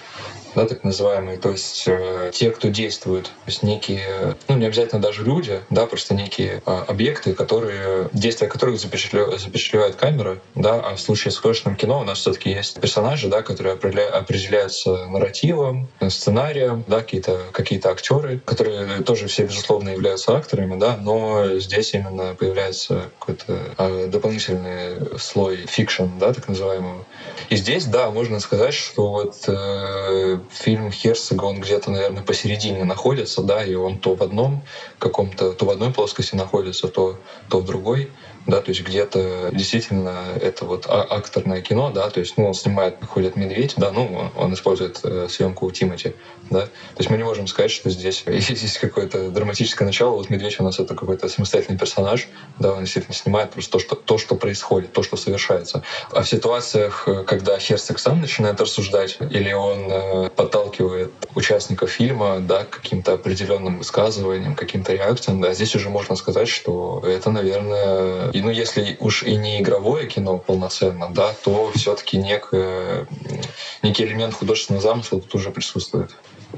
да, 0.55 0.65
так 0.65 0.83
называемые, 0.83 1.37
то 1.37 1.51
есть 1.51 1.83
э, 1.87 2.31
те, 2.33 2.51
кто 2.51 2.69
действует, 2.69 3.25
то 3.25 3.31
есть 3.47 3.63
некие, 3.63 4.35
ну 4.47 4.57
не 4.57 4.65
обязательно 4.65 5.01
даже 5.01 5.23
люди, 5.23 5.61
да, 5.69 5.85
просто 5.85 6.13
некие 6.13 6.61
э, 6.65 6.83
объекты, 6.87 7.33
которые, 7.33 8.09
действия 8.13 8.47
которых 8.47 8.79
запечатле, 8.79 9.37
запечатлевает 9.37 9.95
камера, 9.95 10.39
да, 10.55 10.75
а 10.75 10.95
в 10.95 10.99
случае 10.99 11.31
с 11.31 11.37
художественным 11.37 11.77
кино 11.77 11.99
у 11.99 12.03
нас 12.03 12.19
все-таки 12.19 12.49
есть 12.49 12.79
персонажи, 12.79 13.27
да, 13.27 13.41
которые 13.41 13.73
определя, 13.73 14.09
определяются 14.09 15.05
нарративом, 15.07 15.87
сценарием, 16.07 16.83
да, 16.87 17.01
какие-то 17.01 17.41
какие 17.51 17.85
актеры, 17.85 18.39
которые 18.45 19.01
тоже 19.03 19.27
все, 19.27 19.43
безусловно, 19.43 19.89
являются 19.89 20.35
акторами, 20.35 20.79
да, 20.79 20.97
но 20.97 21.59
здесь 21.59 21.93
именно 21.93 22.35
появляется 22.35 23.09
какой-то 23.19 23.59
э, 23.77 24.07
дополнительный 24.07 25.19
слой 25.19 25.57
fiction, 25.67 26.05
да, 26.19 26.33
так 26.33 26.47
называемого. 26.47 27.05
И 27.49 27.55
здесь, 27.55 27.85
да, 27.85 28.11
можно 28.11 28.39
сказать, 28.39 28.73
что 28.73 29.11
вот 29.11 29.43
э, 29.47 30.39
фильм 30.51 30.91
Херцога, 30.91 31.45
он 31.45 31.59
где-то, 31.59 31.89
наверное, 31.89 32.21
посередине 32.21 32.83
находится, 32.83 33.41
да, 33.41 33.63
и 33.63 33.73
он 33.73 33.97
то 33.97 34.13
в 34.13 34.21
одном 34.21 34.61
каком-то, 34.99 35.53
то 35.53 35.65
в 35.65 35.69
одной 35.69 35.91
плоскости 35.91 36.35
находится, 36.35 36.87
то, 36.87 37.17
то 37.49 37.59
в 37.59 37.65
другой 37.65 38.09
да, 38.47 38.61
то 38.61 38.69
есть 38.69 38.83
где-то 38.83 39.49
действительно 39.51 40.23
это 40.41 40.65
вот 40.65 40.85
а, 40.87 41.03
акторное 41.03 41.61
кино, 41.61 41.91
да, 41.91 42.09
то 42.09 42.19
есть, 42.19 42.37
ну, 42.37 42.47
он 42.47 42.53
снимает 42.53 42.97
«Ходит 43.05 43.35
медведь», 43.35 43.73
да, 43.77 43.91
ну, 43.91 44.31
он, 44.35 44.53
использует 44.53 44.99
э, 45.03 45.27
съемку 45.29 45.65
у 45.65 45.71
Тимоти, 45.71 46.15
да, 46.49 46.61
то 46.61 46.97
есть 46.97 47.09
мы 47.09 47.17
не 47.17 47.23
можем 47.23 47.47
сказать, 47.47 47.71
что 47.71 47.89
здесь 47.89 48.23
есть 48.27 48.79
какое-то 48.79 49.29
драматическое 49.29 49.85
начало, 49.85 50.11
вот 50.15 50.29
«Медведь» 50.29 50.59
у 50.59 50.63
нас 50.63 50.79
это 50.79 50.95
какой-то 50.95 51.29
самостоятельный 51.29 51.77
персонаж, 51.77 52.27
да, 52.57 52.73
он 52.73 52.83
действительно 52.83 53.15
снимает 53.15 53.51
просто 53.51 53.71
то, 53.71 53.79
что, 53.79 53.95
то, 53.95 54.17
что 54.17 54.35
происходит, 54.35 54.93
то, 54.93 55.03
что 55.03 55.17
совершается. 55.17 55.83
А 56.11 56.23
в 56.23 56.29
ситуациях, 56.29 57.03
э, 57.07 57.23
когда 57.23 57.59
Херцог 57.59 57.99
сам 57.99 58.21
начинает 58.21 58.59
рассуждать, 58.59 59.17
или 59.19 59.51
он 59.53 59.87
э, 59.89 60.29
подталкивает 60.35 61.11
участников 61.35 61.89
фильма, 61.89 62.39
да, 62.39 62.65
каким-то 62.65 63.13
определенным 63.13 63.79
высказыванием, 63.79 64.55
каким-то 64.55 64.93
реакциям, 64.93 65.41
да, 65.41 65.53
здесь 65.53 65.75
уже 65.75 65.89
можно 65.89 66.15
сказать, 66.15 66.47
что 66.47 67.03
это, 67.05 67.31
наверное, 67.31 68.28
и, 68.33 68.41
ну, 68.41 68.49
если 68.49 68.97
уж 68.99 69.23
и 69.23 69.35
не 69.35 69.59
игровое 69.59 70.07
кино 70.07 70.37
полноценно, 70.37 71.09
да, 71.13 71.33
то 71.43 71.71
все-таки 71.75 72.17
некий 72.17 74.03
элемент 74.03 74.33
художественного 74.33 74.81
замысла 74.81 75.21
тут 75.21 75.33
уже 75.35 75.51
присутствует. 75.51 76.11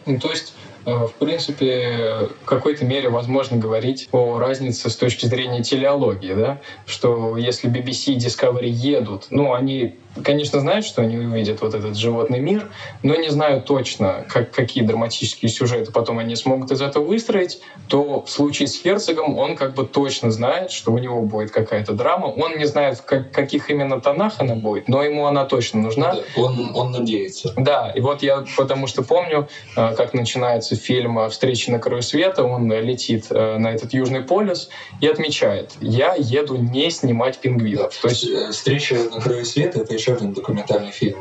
Ну, 0.05 0.19
то 0.19 0.29
есть 0.29 0.53
Э, 0.85 1.05
в 1.05 1.13
принципе, 1.13 2.29
в 2.41 2.45
какой-то 2.45 2.85
мере 2.85 3.09
возможно 3.09 3.57
говорить 3.57 4.09
о 4.11 4.39
разнице 4.39 4.89
с 4.89 4.95
точки 4.95 5.25
зрения 5.25 5.61
телеологии, 5.61 6.33
да? 6.33 6.59
что 6.85 7.37
если 7.37 7.69
BBC 7.69 8.13
и 8.13 8.17
Discovery 8.17 8.67
едут, 8.67 9.27
ну, 9.29 9.53
они 9.53 9.95
конечно, 10.23 10.59
знают, 10.59 10.85
что 10.85 11.01
они 11.01 11.17
увидят 11.17 11.61
вот 11.61 11.73
этот 11.73 11.97
животный 11.97 12.39
мир, 12.39 12.69
но 13.03 13.15
не 13.15 13.29
знают 13.29 13.65
точно, 13.65 14.25
как, 14.27 14.51
какие 14.51 14.83
драматические 14.83 15.49
сюжеты 15.49 15.91
потом 15.91 16.19
они 16.19 16.35
смогут 16.35 16.71
из 16.71 16.81
этого 16.81 17.03
выстроить, 17.03 17.61
то 17.87 18.23
в 18.23 18.29
случае 18.29 18.67
с 18.67 18.81
Херцогом 18.81 19.37
он 19.37 19.55
как 19.55 19.73
бы 19.73 19.85
точно 19.85 20.31
знает, 20.31 20.71
что 20.71 20.91
у 20.91 20.97
него 20.97 21.21
будет 21.21 21.51
какая-то 21.51 21.93
драма. 21.93 22.27
Он 22.27 22.57
не 22.57 22.65
знает, 22.65 22.97
в 22.97 23.05
как, 23.05 23.31
каких 23.31 23.69
именно 23.69 24.01
тонах 24.01 24.35
она 24.39 24.55
будет, 24.55 24.87
но 24.87 25.03
ему 25.03 25.25
она 25.25 25.45
точно 25.45 25.81
нужна. 25.81 26.13
Да, 26.13 26.21
он, 26.35 26.71
он 26.75 26.91
надеется. 26.91 27.53
Да, 27.55 27.91
и 27.95 28.01
вот 28.01 28.23
я 28.23 28.45
потому 28.57 28.87
что 28.87 29.03
помню, 29.03 29.47
э, 29.75 29.95
как 29.95 30.13
начинается 30.13 30.75
фильм 30.75 31.29
«Встреча 31.29 31.71
на 31.71 31.79
краю 31.79 32.01
света», 32.01 32.43
он 32.43 32.71
летит 32.71 33.27
э, 33.29 33.57
на 33.57 33.71
этот 33.71 33.93
Южный 33.93 34.21
полюс 34.21 34.69
и 34.99 35.07
отмечает, 35.07 35.71
я 35.79 36.15
еду 36.15 36.55
не 36.55 36.89
снимать 36.89 37.39
пингвинов. 37.39 37.93
Да, 37.93 38.01
то 38.01 38.07
есть 38.07 38.27
э, 38.27 38.51
«Встреча 38.51 38.95
на 38.95 39.21
краю 39.21 39.45
света»— 39.45 39.79
это 39.81 39.95
еще 40.01 40.13
один 40.13 40.33
документальный 40.33 40.91
фильм 40.91 41.19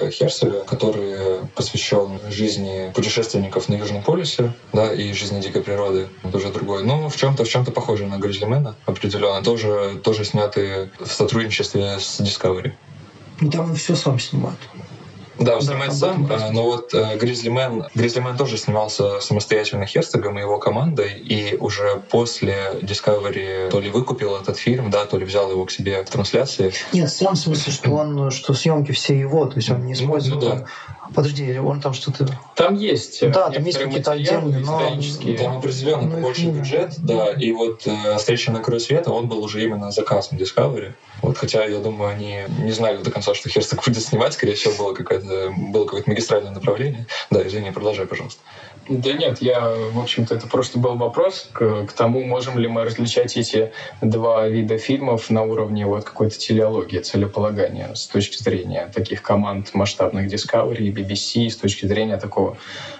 э, 0.00 0.10
Херцога, 0.10 0.64
который 0.64 1.46
посвящен 1.54 2.18
жизни 2.28 2.90
путешественников 2.94 3.68
на 3.68 3.74
Южном 3.74 4.02
полюсе, 4.02 4.52
да, 4.72 4.92
и 4.92 5.12
жизни 5.12 5.40
дикой 5.40 5.62
природы. 5.62 6.08
Это 6.24 6.36
уже 6.36 6.50
другой. 6.50 6.82
Ну, 6.82 7.08
в 7.08 7.16
чем-то, 7.16 7.44
в 7.44 7.48
чем-то 7.48 7.70
похоже 7.70 8.06
на 8.06 8.18
Гризлимена, 8.18 8.74
определенно. 8.84 9.42
Тоже, 9.42 10.00
тоже 10.02 10.24
сняты 10.24 10.90
в 10.98 11.12
сотрудничестве 11.12 11.98
с 12.00 12.20
Discovery. 12.20 12.72
Ну, 13.40 13.50
там 13.50 13.74
все 13.76 13.94
сам 13.94 14.18
снимает. 14.18 14.58
Да, 15.38 15.56
он 15.56 15.62
снимает 15.62 15.90
да, 15.90 15.96
сам, 15.96 16.28
а, 16.30 16.50
но 16.50 16.64
вот 16.64 16.94
Grizzly 17.20 17.48
Man, 17.48 17.84
Grizzly 17.94 18.20
Man 18.20 18.36
тоже 18.36 18.56
снимался 18.56 19.20
самостоятельно 19.20 19.86
Херцогом 19.86 20.38
и 20.38 20.40
его 20.40 20.58
командой, 20.58 21.12
и 21.12 21.56
уже 21.56 22.02
после 22.10 22.56
Discovery 22.82 23.70
то 23.70 23.80
ли 23.80 23.90
выкупил 23.90 24.36
этот 24.36 24.56
фильм, 24.56 24.90
да, 24.90 25.04
то 25.06 25.18
ли 25.18 25.24
взял 25.24 25.50
его 25.50 25.64
к 25.64 25.70
себе 25.70 26.04
в 26.04 26.10
трансляции. 26.10 26.72
Нет, 26.92 27.10
в 27.10 27.18
том 27.18 27.36
смысле, 27.36 27.72
что 27.72 27.90
он, 27.90 28.30
что 28.30 28.54
съемки 28.54 28.92
все 28.92 29.18
его, 29.18 29.46
то 29.46 29.56
есть 29.56 29.70
он 29.70 29.84
не 29.84 29.94
ну, 29.94 30.16
ну, 30.16 30.34
ну, 30.34 30.40
да. 30.40 30.64
Подожди, 31.14 31.58
он 31.58 31.80
там 31.80 31.92
что-то... 31.92 32.26
Там 32.54 32.74
есть. 32.74 33.22
Э, 33.22 33.30
да, 33.30 33.50
там 33.50 33.64
есть 33.64 33.78
какие-то 33.78 34.12
отдельные, 34.12 34.60
но... 34.60 34.78
Там 35.38 35.58
определенно 35.58 36.16
ну, 36.16 36.20
больше 36.20 36.46
бюджет, 36.46 36.94
да. 36.98 37.32
И 37.32 37.52
вот 37.52 37.86
э, 37.86 38.16
«Встреча 38.18 38.52
на 38.52 38.60
краю 38.60 38.80
света», 38.80 39.12
он 39.12 39.28
был 39.28 39.42
уже 39.42 39.62
именно 39.62 39.90
заказом 39.90 40.38
Discovery. 40.38 40.92
Вот, 41.22 41.38
хотя, 41.38 41.64
я 41.64 41.78
думаю, 41.78 42.10
они 42.10 42.40
не 42.58 42.72
знали 42.72 42.98
до 42.98 43.10
конца, 43.10 43.34
что 43.34 43.48
Херсток 43.50 43.84
будет 43.84 44.02
снимать. 44.02 44.34
Скорее 44.34 44.54
всего, 44.54 44.74
было 44.74 44.94
какое-то 44.94 45.52
было 45.56 45.84
какое-то 45.84 46.10
магистральное 46.10 46.52
направление. 46.52 47.06
Да, 47.30 47.46
извини, 47.46 47.70
продолжай, 47.70 48.06
пожалуйста. 48.06 48.40
Да 48.88 49.12
нет, 49.12 49.42
я, 49.42 49.74
в 49.92 49.98
общем-то, 49.98 50.34
это 50.34 50.46
просто 50.46 50.78
был 50.78 50.96
вопрос 50.96 51.48
к, 51.52 51.86
к 51.86 51.92
тому, 51.92 52.24
можем 52.24 52.58
ли 52.58 52.68
мы 52.68 52.84
различать 52.84 53.36
эти 53.36 53.72
два 54.00 54.46
вида 54.46 54.78
фильмов 54.78 55.28
на 55.28 55.42
уровне 55.42 55.86
вот 55.86 56.04
какой-то 56.04 56.38
телеологии, 56.38 57.00
целеполагания 57.00 57.94
с 57.94 58.06
точки 58.06 58.40
зрения 58.40 58.90
таких 58.94 59.22
команд 59.22 59.74
масштабных 59.74 60.32
Discovery 60.32 60.84
и 60.84 60.92
BBC, 60.92 61.50
с 61.50 61.56
точки 61.56 61.86
зрения 61.86 62.16
такого 62.16 62.58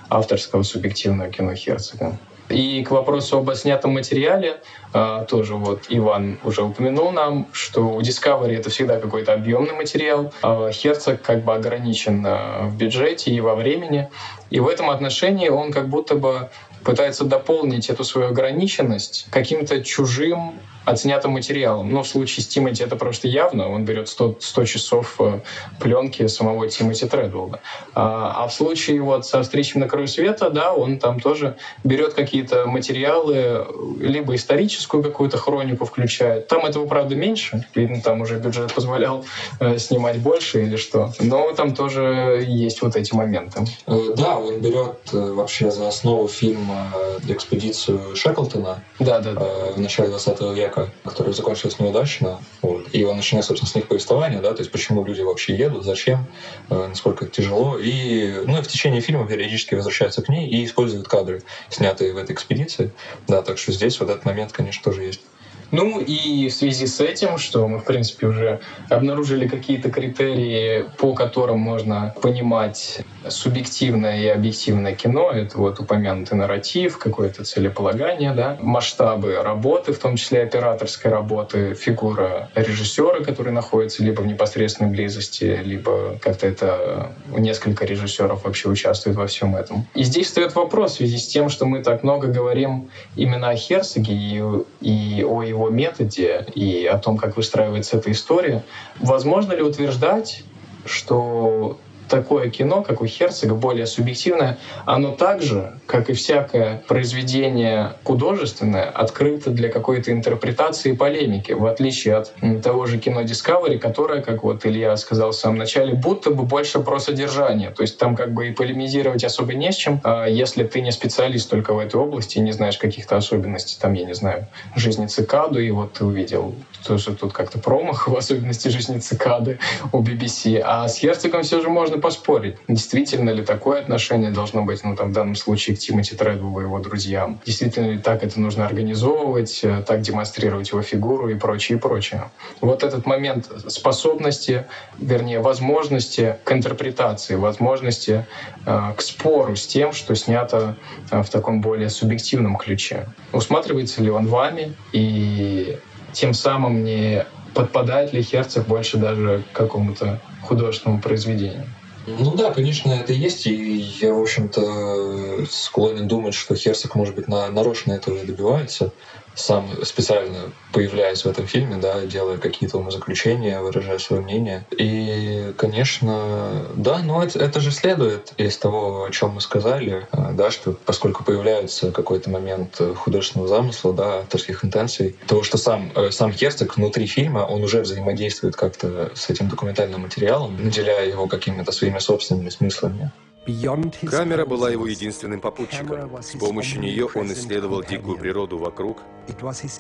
авторского 0.09 0.64
субъективного 0.64 1.31
кино 1.31 1.55
Херцога. 1.55 2.18
И 2.48 2.85
к 2.85 2.90
вопросу 2.92 3.38
об 3.38 3.52
снятом 3.54 3.94
материале, 3.94 4.61
а, 4.92 5.24
тоже 5.24 5.54
вот 5.54 5.87
Иван 5.88 6.38
уже 6.44 6.62
упомянул 6.62 7.11
нам, 7.11 7.48
что 7.52 7.88
у 7.88 8.00
Discovery 8.00 8.56
это 8.56 8.70
всегда 8.70 9.00
какой-то 9.00 9.32
объемный 9.32 9.74
материал, 9.74 10.32
а 10.42 10.70
Херцог 10.70 11.20
как 11.22 11.44
бы 11.44 11.54
ограничен 11.54 12.24
а, 12.26 12.66
в 12.66 12.76
бюджете 12.76 13.32
и 13.32 13.40
во 13.40 13.56
времени. 13.56 14.09
И 14.50 14.61
в 14.61 14.68
этом 14.68 14.90
отношении 14.90 15.48
он 15.48 15.72
как 15.72 15.88
будто 15.88 16.14
бы 16.14 16.50
пытается 16.85 17.24
дополнить 17.24 17.90
эту 17.90 18.04
свою 18.04 18.28
ограниченность 18.28 19.26
каким-то 19.30 19.82
чужим 19.82 20.61
отснятым 20.87 21.33
материалом. 21.33 21.90
Но 21.90 22.03
в 22.03 22.09
случае 22.09 22.44
с 22.44 22.46
Тимати 22.46 22.83
это 22.83 22.96
просто 22.96 23.29
явно. 23.29 23.68
Он 23.68 23.85
берет 23.85 24.09
100, 24.09 24.37
100 24.40 24.64
часов 24.64 25.16
э, 25.18 25.40
пленки 25.81 26.27
самого 26.29 26.68
Тимати 26.68 27.07
Тредвелда. 27.07 27.61
А, 27.94 28.44
а 28.44 28.46
в 28.46 28.55
случае 28.55 29.03
вот 29.03 29.27
со 29.27 29.42
«Встречей 29.42 29.81
на 29.81 29.88
краю 29.88 30.07
света», 30.07 30.49
да, 30.49 30.72
он 30.72 30.99
там 30.99 31.18
тоже 31.18 31.57
берет 31.83 32.14
какие-то 32.14 32.66
материалы, 32.66 33.66
либо 34.01 34.37
историческую 34.37 35.03
какую-то 35.03 35.38
хронику 35.38 35.85
включает. 35.85 36.46
Там 36.46 36.64
этого, 36.64 36.87
правда, 36.87 37.16
меньше. 37.16 37.66
Видно, 37.75 38.01
там 38.01 38.20
уже 38.20 38.38
бюджет 38.38 38.72
позволял 38.72 39.25
э, 39.59 39.79
снимать 39.79 40.18
больше 40.18 40.62
или 40.62 40.77
что. 40.77 41.12
Но 41.18 41.53
там 41.53 41.75
тоже 41.75 42.44
есть 42.46 42.81
вот 42.81 42.94
эти 42.94 43.12
моменты. 43.12 43.64
Э, 43.88 44.14
да, 44.16 44.38
он 44.38 44.61
берет 44.61 45.12
вообще 45.12 45.72
за 45.72 45.88
основу 45.88 46.29
фильма 46.29 46.92
«Экспедицию 47.27 48.14
Шеклтона» 48.14 48.85
да, 49.01 49.18
да, 49.18 49.33
да. 49.33 49.46
в 49.75 49.81
начале 49.81 50.11
20 50.11 50.40
века 50.55 50.76
брака, 50.77 50.93
который 51.05 51.33
закончился 51.33 51.83
неудачно, 51.83 52.41
вот, 52.62 52.87
и 52.93 53.05
он 53.05 53.17
начинает, 53.17 53.47
собственно, 53.47 53.71
с 53.71 53.75
них 53.75 53.89
повествование, 53.89 54.41
да, 54.41 54.53
то 54.53 54.61
есть 54.61 54.71
почему 54.71 55.05
люди 55.05 55.21
вообще 55.23 55.57
едут, 55.57 55.85
зачем, 55.85 56.27
э, 56.71 56.87
насколько 56.89 57.25
это 57.25 57.35
тяжело, 57.35 57.79
и, 57.79 58.43
ну, 58.47 58.59
и 58.59 58.62
в 58.62 58.69
течение 58.69 59.01
фильма 59.01 59.27
периодически 59.27 59.75
возвращаются 59.75 60.23
к 60.23 60.29
ней 60.29 60.49
и 60.49 60.65
используют 60.65 61.09
кадры, 61.09 61.43
снятые 61.71 62.12
в 62.12 62.17
этой 62.17 62.35
экспедиции, 62.35 62.93
да, 63.27 63.43
так 63.43 63.59
что 63.59 63.73
здесь 63.73 63.99
вот 64.01 64.11
этот 64.11 64.25
момент, 64.25 64.53
конечно, 64.53 64.83
тоже 64.83 65.05
есть. 65.05 65.21
Ну 65.70 66.00
и 66.00 66.48
в 66.48 66.52
связи 66.52 66.87
с 66.87 67.00
этим, 67.00 67.38
что 67.38 67.66
мы, 67.66 67.79
в 67.79 67.85
принципе, 67.85 68.26
уже 68.26 68.61
обнаружили 68.88 69.48
какие-то 69.48 69.90
критерии, 69.90 70.85
по 70.98 71.14
которым 71.14 71.59
можно 71.59 72.14
понимать 72.22 73.00
субъективное 73.29 74.20
и 74.20 74.26
объективное 74.29 74.94
кино, 74.94 75.31
это 75.31 75.59
вот 75.59 75.81
упомянутый 75.81 76.38
нарратив, 76.38 76.98
какое-то 76.98 77.44
целеполагание, 77.44 78.33
да, 78.33 78.57
масштабы 78.61 79.42
работы, 79.42 79.92
в 79.92 79.98
том 79.98 80.16
числе 80.16 80.42
операторской 80.42 81.11
работы, 81.11 81.74
фигура 81.74 82.50
режиссера, 82.55 83.24
который 83.24 83.52
находится 83.52 84.02
либо 84.02 84.20
в 84.20 84.26
непосредственной 84.26 84.90
близости, 84.90 85.61
либо 85.64 86.18
как-то 86.20 86.46
это 86.46 87.12
несколько 87.37 87.85
режиссеров 87.85 88.44
вообще 88.44 88.68
участвуют 88.68 89.16
во 89.16 89.26
всем 89.26 89.57
этом. 89.57 89.87
И 89.94 90.05
здесь 90.05 90.26
встает 90.26 90.55
вопрос 90.55 90.92
в 90.92 90.96
связи 90.96 91.18
с 91.18 91.26
тем, 91.26 91.48
что 91.48 91.66
мы 91.66 91.83
так 91.83 92.02
много 92.02 92.29
говорим 92.29 92.90
именно 93.16 93.50
о 93.50 93.57
Херцоге 93.57 94.12
и, 94.12 94.42
и 94.81 95.24
о 95.24 95.42
его 95.42 95.56
методе, 95.71 96.47
и 96.55 96.87
о 96.87 96.99
том, 96.99 97.16
как 97.16 97.37
выстраивается 97.37 97.97
эта 97.97 98.11
история. 98.12 98.64
Возможно 99.01 99.53
ли 99.53 99.62
утверждать, 99.62 100.45
что 100.85 101.79
такое 102.09 102.51
кино, 102.51 102.83
как 102.83 103.01
у 103.01 103.07
Херцога, 103.07 103.55
более 103.55 103.87
субъективное, 103.87 104.59
оно 104.85 105.12
также, 105.12 105.79
как 105.87 106.11
и 106.11 106.12
всякое 106.12 106.83
произведение 106.87 107.95
художественное, 108.05 108.85
открыто 108.85 109.51
для 109.51 109.69
какой-то 109.69 110.12
интерпретации 110.12 110.92
и 110.92 110.97
полемики, 110.97 111.53
в 111.53 111.66
отличие 111.66 112.16
от 112.16 112.35
того 112.62 112.87
же 112.87 112.99
кино 112.99 113.23
Discovery, 113.23 113.79
которое, 113.79 114.23
как 114.23 114.42
вот 114.42 114.64
Илья 114.66 114.97
сказал 114.97 115.31
в 115.31 115.37
самом 115.37 115.59
начале, 115.59 115.95
будто 115.95 116.31
бы 116.31 116.45
больше 116.45 116.81
про 116.81 116.99
содержание. 116.99 117.71
То 117.71 117.83
есть 117.83 117.99
там 117.99 118.16
как 118.16 118.33
бы 118.33 118.49
и 118.49 118.53
полемизировать 118.53 119.25
особо 119.25 119.55
не 119.55 119.73
с 119.73 119.77
чем, 119.77 120.01
а 120.05 120.27
если 120.27 120.64
ты 120.64 120.81
не 120.81 120.92
специалист 120.92 121.49
только 121.51 121.75
в 121.75 121.79
этой 121.79 121.97
области 121.97 122.38
и 122.38 122.40
не 122.40 122.53
знаешь 122.53 122.79
каких-то 122.79 123.16
особенностей, 123.16 123.77
там, 123.81 123.92
я 123.95 124.05
не 124.05 124.14
знаю, 124.14 124.47
жизни 124.75 125.07
цикаду, 125.07 125.61
и 125.61 125.71
вот 125.71 125.95
ты 125.95 126.05
увидел 126.05 126.55
тоже 126.87 127.14
тут 127.14 127.33
как-то 127.33 127.59
промах 127.59 128.09
в 128.09 128.16
особенности 128.16 128.69
жизни 128.69 128.99
цикады 128.99 129.59
у 129.92 130.03
BBC. 130.03 130.61
А 130.64 130.88
с 130.88 130.99
Херцогом 130.99 131.42
все 131.42 131.61
же 131.61 131.69
можно 131.69 131.95
можно 131.96 132.00
поспорить, 132.00 132.56
действительно 132.68 133.30
ли 133.30 133.42
такое 133.42 133.80
отношение 133.80 134.30
должно 134.30 134.62
быть, 134.62 134.85
ну, 134.85 134.96
там, 134.96 135.11
в 135.11 135.12
данном 135.12 135.35
случае 135.35 135.76
к 135.76 135.78
Тимоти 135.78 136.14
Тредвеллу 136.14 136.61
и 136.61 136.64
его 136.64 136.78
друзьям. 136.78 137.40
Действительно 137.46 137.92
ли 137.92 137.98
так 137.98 138.22
это 138.22 138.40
нужно 138.40 138.66
организовывать, 138.66 139.61
э, 139.64 139.82
так 139.87 140.00
демонстрировать 140.02 140.70
его 140.70 140.82
фигуру 140.82 141.28
и 141.28 141.35
прочее, 141.35 141.78
и 141.78 141.80
прочее. 141.80 142.30
Вот 142.61 142.82
этот 142.82 143.06
момент 143.06 143.50
способности, 143.68 144.64
вернее, 144.98 145.40
возможности 145.40 146.37
к 146.44 146.52
интерпретации, 146.52 147.37
возможности 147.37 148.26
э, 148.66 148.92
к 148.96 149.00
спору 149.02 149.56
с 149.56 149.66
тем, 149.66 149.92
что 149.92 150.14
снято 150.14 150.76
э, 151.11 151.22
в 151.22 151.28
таком 151.30 151.61
более 151.61 151.88
субъективном 151.88 152.56
ключе. 152.56 153.06
Усматривается 153.32 154.02
ли 154.02 154.11
он 154.11 154.26
вами 154.26 154.74
и 154.92 155.78
тем 156.12 156.35
самым 156.35 156.85
не 156.85 157.24
подпадает 157.54 158.12
ли 158.12 158.22
Херцог 158.22 158.66
больше 158.66 158.98
даже 158.98 159.42
к 159.52 159.56
какому-то 159.56 160.20
художественному 160.42 161.00
произведению. 161.00 161.64
Ну 162.07 162.35
да, 162.37 162.53
конечно, 162.53 162.92
это 162.92 163.12
есть, 163.12 163.47
и 163.47 163.55
я, 164.01 164.14
в 164.14 164.21
общем-то, 164.23 165.45
склонен 165.51 166.07
думать, 166.07 166.35
что 166.35 166.55
Херцог, 166.55 166.95
может 166.95 167.14
быть, 167.16 167.27
на, 167.27 167.51
нарочно 167.51 167.92
этого 167.92 168.25
добивается 168.25 168.92
сам 169.37 169.68
специально 169.85 170.53
появляясь 170.72 171.25
в 171.25 171.29
этом 171.29 171.46
фильме, 171.46 171.77
да, 171.77 172.01
делая 172.03 172.38
какие-то 172.38 172.79
умозаключения, 172.79 173.61
выражая 173.61 173.99
свое 173.99 174.22
мнение. 174.22 174.66
И, 174.77 175.53
конечно, 175.57 176.66
да, 176.75 176.99
но 176.99 177.22
это, 177.22 177.38
это 177.38 177.61
же 177.61 177.70
следует 177.70 178.33
из 178.37 178.57
того, 178.57 179.05
о 179.05 179.11
чем 179.11 179.31
мы 179.31 179.40
сказали, 179.40 180.07
а, 180.11 180.33
да, 180.33 180.51
что 180.51 180.72
поскольку 180.72 181.25
появляется 181.25 181.92
какой-то 181.92 182.31
момент 182.31 182.81
художественного 182.96 183.49
замысла, 183.49 183.92
да, 183.92 184.18
авторских 184.18 184.64
интенций, 184.64 185.16
того, 185.27 185.42
что 185.42 185.59
сам, 185.59 185.92
э, 185.94 186.11
сам 186.11 186.33
Херцог 186.33 186.77
внутри 186.77 187.07
фильма, 187.07 187.40
он 187.40 187.62
уже 187.62 187.83
взаимодействует 187.83 188.57
как-то 188.57 189.12
с 189.14 189.31
этим 189.31 189.49
документальным 189.49 190.03
материалом, 190.03 190.62
наделяя 190.62 191.07
его 191.07 191.27
какими-то 191.27 191.72
своими 191.72 191.99
собственными 191.99 192.49
смыслами. 192.49 193.12
Камера 193.46 194.44
была 194.44 194.70
его 194.70 194.87
единственным 194.87 195.40
попутчиком. 195.40 196.22
С 196.22 196.32
помощью 196.32 196.80
нее 196.80 197.06
он 197.14 197.32
исследовал 197.32 197.82
дикую 197.82 198.18
природу 198.18 198.59
вокруг, 198.59 199.02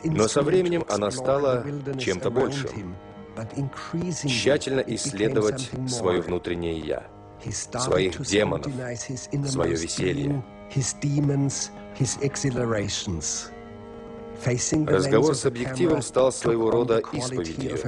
но 0.04 0.28
со 0.28 0.42
временем 0.42 0.84
она 0.88 1.10
стала 1.10 1.64
чем-то 1.98 2.30
большим. 2.30 2.96
Тщательно 4.24 4.80
исследовать 4.80 5.70
свое 5.88 6.20
внутреннее 6.20 6.78
«я», 6.78 7.06
своих 7.78 8.20
демонов, 8.22 8.72
свое 9.46 9.76
веселье. 9.76 10.44
Разговор 14.86 15.34
с 15.34 15.46
объективом 15.46 16.02
стал 16.02 16.32
своего 16.32 16.70
рода 16.70 17.02
исповедью 17.12 17.78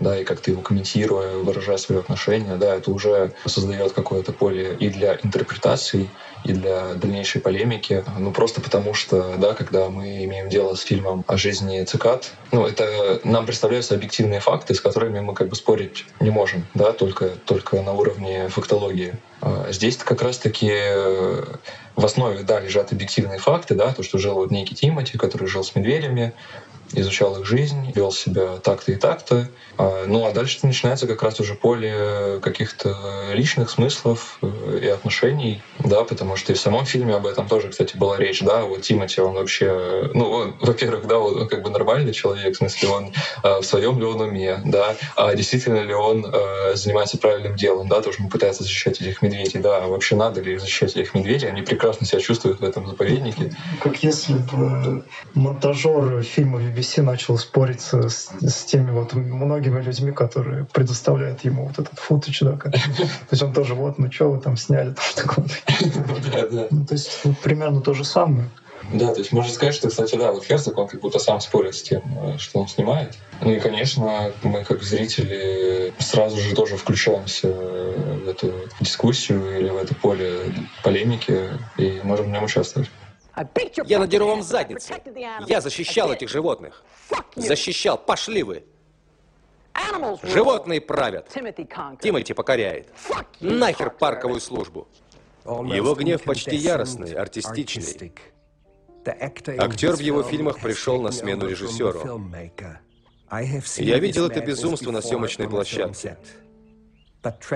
да, 0.00 0.18
и 0.18 0.24
как-то 0.24 0.50
его 0.50 0.62
комментируя, 0.62 1.36
выражая 1.36 1.76
свои 1.76 1.98
отношения, 1.98 2.56
да, 2.56 2.74
это 2.74 2.90
уже 2.90 3.32
создает 3.44 3.92
какое-то 3.92 4.32
поле 4.32 4.76
и 4.78 4.88
для 4.88 5.18
интерпретаций, 5.22 6.10
и 6.44 6.52
для 6.52 6.94
дальнейшей 6.94 7.40
полемики. 7.40 8.04
Ну, 8.18 8.32
просто 8.32 8.60
потому 8.60 8.94
что, 8.94 9.36
да, 9.36 9.54
когда 9.54 9.88
мы 9.90 10.24
имеем 10.24 10.48
дело 10.48 10.74
с 10.74 10.80
фильмом 10.80 11.24
о 11.26 11.36
жизни 11.36 11.84
цикад, 11.84 12.30
ну, 12.50 12.66
это 12.66 13.20
нам 13.24 13.44
представляются 13.44 13.94
объективные 13.94 14.40
факты, 14.40 14.74
с 14.74 14.80
которыми 14.80 15.20
мы 15.20 15.34
как 15.34 15.48
бы 15.48 15.56
спорить 15.56 16.06
не 16.18 16.30
можем, 16.30 16.66
да, 16.74 16.92
только, 16.92 17.30
только 17.44 17.82
на 17.82 17.92
уровне 17.92 18.48
фактологии. 18.48 19.14
А 19.42 19.68
здесь 19.70 19.96
как 19.96 20.22
раз-таки 20.22 20.70
э, 20.70 21.44
в 21.96 22.04
основе, 22.04 22.42
да, 22.42 22.60
лежат 22.60 22.92
объективные 22.92 23.38
факты, 23.38 23.74
да, 23.74 23.92
то, 23.92 24.02
что 24.02 24.18
жил 24.18 24.34
вот 24.34 24.50
некий 24.50 24.74
Тимати, 24.74 25.16
который 25.16 25.48
жил 25.48 25.64
с 25.64 25.74
медведями, 25.74 26.32
изучал 26.92 27.38
их 27.40 27.46
жизнь, 27.46 27.92
вел 27.94 28.12
себя 28.12 28.56
так-то 28.62 28.92
и 28.92 28.96
так-то. 28.96 29.48
А, 29.78 30.04
ну 30.06 30.26
а 30.26 30.32
дальше 30.32 30.58
начинается 30.62 31.06
как 31.06 31.22
раз 31.22 31.40
уже 31.40 31.54
поле 31.54 32.40
каких-то 32.42 33.30
личных 33.32 33.70
смыслов 33.70 34.38
э, 34.42 34.80
и 34.82 34.88
отношений, 34.88 35.62
да, 35.78 36.04
потому 36.04 36.36
что 36.36 36.52
и 36.52 36.54
в 36.54 36.60
самом 36.60 36.84
фильме 36.84 37.14
об 37.14 37.26
этом 37.26 37.48
тоже, 37.48 37.68
кстати, 37.68 37.96
была 37.96 38.16
речь, 38.16 38.40
да, 38.40 38.62
вот 38.64 38.82
Тимати, 38.82 39.20
он 39.20 39.34
вообще, 39.34 40.10
ну, 40.14 40.54
во-первых, 40.60 41.06
да, 41.06 41.18
он 41.18 41.48
как 41.48 41.62
бы 41.62 41.70
нормальный 41.70 42.12
человек, 42.12 42.54
в 42.54 42.58
смысле, 42.58 42.88
он 42.88 43.12
э, 43.42 43.60
в 43.60 43.62
своем 43.62 43.98
ли 43.98 44.04
он 44.04 44.20
уме, 44.20 44.60
да, 44.64 44.96
а 45.16 45.34
действительно 45.34 45.80
ли 45.80 45.94
он 45.94 46.26
э, 46.26 46.74
занимается 46.74 47.18
правильным 47.18 47.56
делом, 47.56 47.88
да, 47.88 48.02
тоже 48.02 48.18
он 48.20 48.28
пытается 48.28 48.62
защищать 48.62 49.00
этих 49.00 49.22
медведей, 49.22 49.60
да, 49.60 49.84
а 49.84 49.88
вообще 49.88 50.16
надо 50.16 50.40
ли 50.40 50.58
защищать 50.58 50.96
этих 50.96 51.14
медведей, 51.14 51.48
они 51.48 51.62
прекрасно 51.62 52.06
себя 52.06 52.20
чувствуют 52.20 52.60
в 52.60 52.64
этом 52.64 52.86
заповеднике. 52.86 53.54
Как 53.82 54.02
если 54.02 54.34
бы 54.34 55.04
монтажер 55.34 56.22
фильма 56.22 56.60
BBC 56.80 57.02
начал 57.02 57.38
спорить 57.38 57.80
с, 57.80 57.92
с 57.92 58.64
теми 58.64 58.90
вот 58.90 59.12
многими 59.12 59.80
людьми, 59.80 60.12
которые 60.12 60.64
предоставляют 60.64 61.44
ему 61.44 61.66
вот 61.66 61.78
этот 61.78 61.98
футаж, 61.98 62.38
да, 62.40 62.56
как, 62.56 62.72
то 62.72 62.80
есть 63.30 63.42
он 63.42 63.52
тоже 63.52 63.74
вот, 63.74 63.98
ну 63.98 64.10
что 64.10 64.30
вы 64.30 64.40
там 64.40 64.56
сняли, 64.56 64.94
там. 65.16 65.46
Ну, 66.70 66.84
то 66.84 66.94
есть 66.94 67.20
вот, 67.24 67.38
примерно 67.38 67.80
то 67.80 67.94
же 67.94 68.04
самое. 68.04 68.48
Да, 68.92 69.12
то 69.12 69.20
есть 69.20 69.32
можно 69.32 69.52
сказать, 69.52 69.74
что, 69.74 69.88
кстати, 69.88 70.16
да, 70.16 70.32
вот 70.32 70.44
Херцог, 70.44 70.76
он 70.78 70.88
как 70.88 71.00
будто 71.00 71.18
сам 71.18 71.40
спорит 71.40 71.74
с 71.76 71.82
тем, 71.82 72.02
э, 72.22 72.38
что 72.38 72.60
он 72.60 72.68
снимает. 72.68 73.16
Ну 73.40 73.52
и, 73.52 73.60
конечно, 73.60 74.32
мы 74.42 74.64
как 74.64 74.82
зрители 74.82 75.92
сразу 75.98 76.38
же 76.38 76.54
тоже 76.54 76.76
включаемся 76.76 77.48
в 77.48 78.28
эту 78.28 78.52
дискуссию 78.80 79.60
или 79.60 79.68
в 79.68 79.76
это 79.76 79.94
поле 79.94 80.52
полемики 80.82 81.50
и 81.76 82.00
можем 82.02 82.26
в 82.26 82.28
нем 82.30 82.44
участвовать. 82.44 82.90
Я 83.86 83.98
надеру 83.98 84.26
вам 84.26 84.42
задницы. 84.42 84.94
Я 85.46 85.60
защищал 85.60 86.12
этих 86.12 86.28
животных. 86.28 86.84
Защищал. 87.36 87.98
Пошли 87.98 88.42
вы. 88.42 88.64
Животные 90.22 90.80
правят. 90.80 91.28
Тимати 91.28 92.34
покоряет. 92.34 92.88
Нахер 93.40 93.90
парковую 93.90 94.40
службу. 94.40 94.88
Его 95.44 95.94
гнев 95.94 96.22
почти 96.22 96.56
яростный, 96.56 97.14
артистичный. 97.14 98.12
Актер 99.58 99.96
в 99.96 100.00
его 100.00 100.22
фильмах 100.22 100.60
пришел 100.60 101.00
на 101.00 101.10
смену 101.10 101.46
режиссеру. 101.46 102.30
Я 103.78 103.98
видел 103.98 104.26
это 104.26 104.40
безумство 104.40 104.90
на 104.90 105.00
съемочной 105.00 105.48
площадке. 105.48 106.18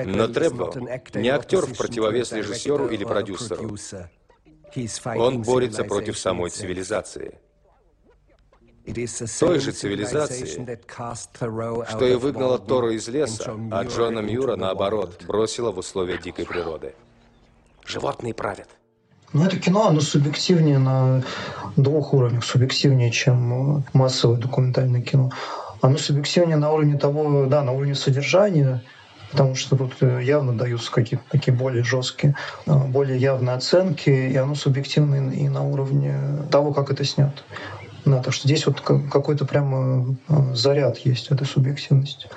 Но 0.06 0.28
Требо 0.28 0.72
не 1.14 1.28
актер 1.28 1.66
в 1.66 1.76
противовес 1.76 2.32
режиссеру 2.32 2.88
или 2.88 3.04
продюсеру. 3.04 3.76
Он 5.16 5.42
борется 5.42 5.84
против 5.84 6.18
самой 6.18 6.50
цивилизации. 6.50 7.38
Той 9.40 9.60
же 9.60 9.72
цивилизации, 9.72 10.46
что 11.88 12.04
и 12.04 12.14
выгнала 12.16 12.58
Тору 12.58 12.90
из 12.90 13.08
леса, 13.08 13.56
а 13.70 13.84
Джона 13.84 14.18
Мьюра, 14.20 14.56
наоборот, 14.56 15.22
бросила 15.26 15.70
в 15.72 15.78
условия 15.78 16.18
дикой 16.18 16.44
природы. 16.44 16.94
Животные 17.86 18.34
правят. 18.34 18.68
Ну, 19.32 19.44
это 19.44 19.58
кино, 19.58 19.88
оно 19.88 20.00
субъективнее 20.00 20.78
на 20.78 21.24
двух 21.76 22.14
уровнях. 22.14 22.44
Субъективнее, 22.44 23.10
чем 23.10 23.78
э, 23.78 23.82
массовое 23.92 24.38
документальное 24.38 25.02
кино. 25.02 25.32
Оно 25.80 25.98
субъективнее 25.98 26.56
на 26.56 26.72
уровне 26.72 26.96
того, 26.96 27.46
да, 27.46 27.64
на 27.64 27.72
уровне 27.72 27.96
содержания, 27.96 28.84
потому 29.34 29.56
что 29.56 29.76
тут 29.76 29.94
э, 30.00 30.20
явно 30.22 30.52
даются 30.52 30.92
какие-то 30.92 31.24
такие 31.28 31.52
более 31.52 31.82
жесткие, 31.82 32.36
э, 32.66 32.72
более 32.72 33.18
явные 33.18 33.56
оценки, 33.56 34.08
и 34.08 34.36
оно 34.36 34.54
субъективно 34.54 35.32
и 35.32 35.48
на 35.48 35.64
уровне 35.64 36.14
того, 36.52 36.72
как 36.72 36.92
это 36.92 37.04
снято. 37.04 37.42
Да, 38.04 38.22
так 38.22 38.32
что 38.32 38.46
здесь 38.46 38.64
вот 38.64 38.80
какой-то 38.80 39.44
прямо 39.44 40.16
э, 40.28 40.54
заряд 40.54 40.98
есть 40.98 41.32
этой 41.32 41.48
субъективности. 41.48 42.28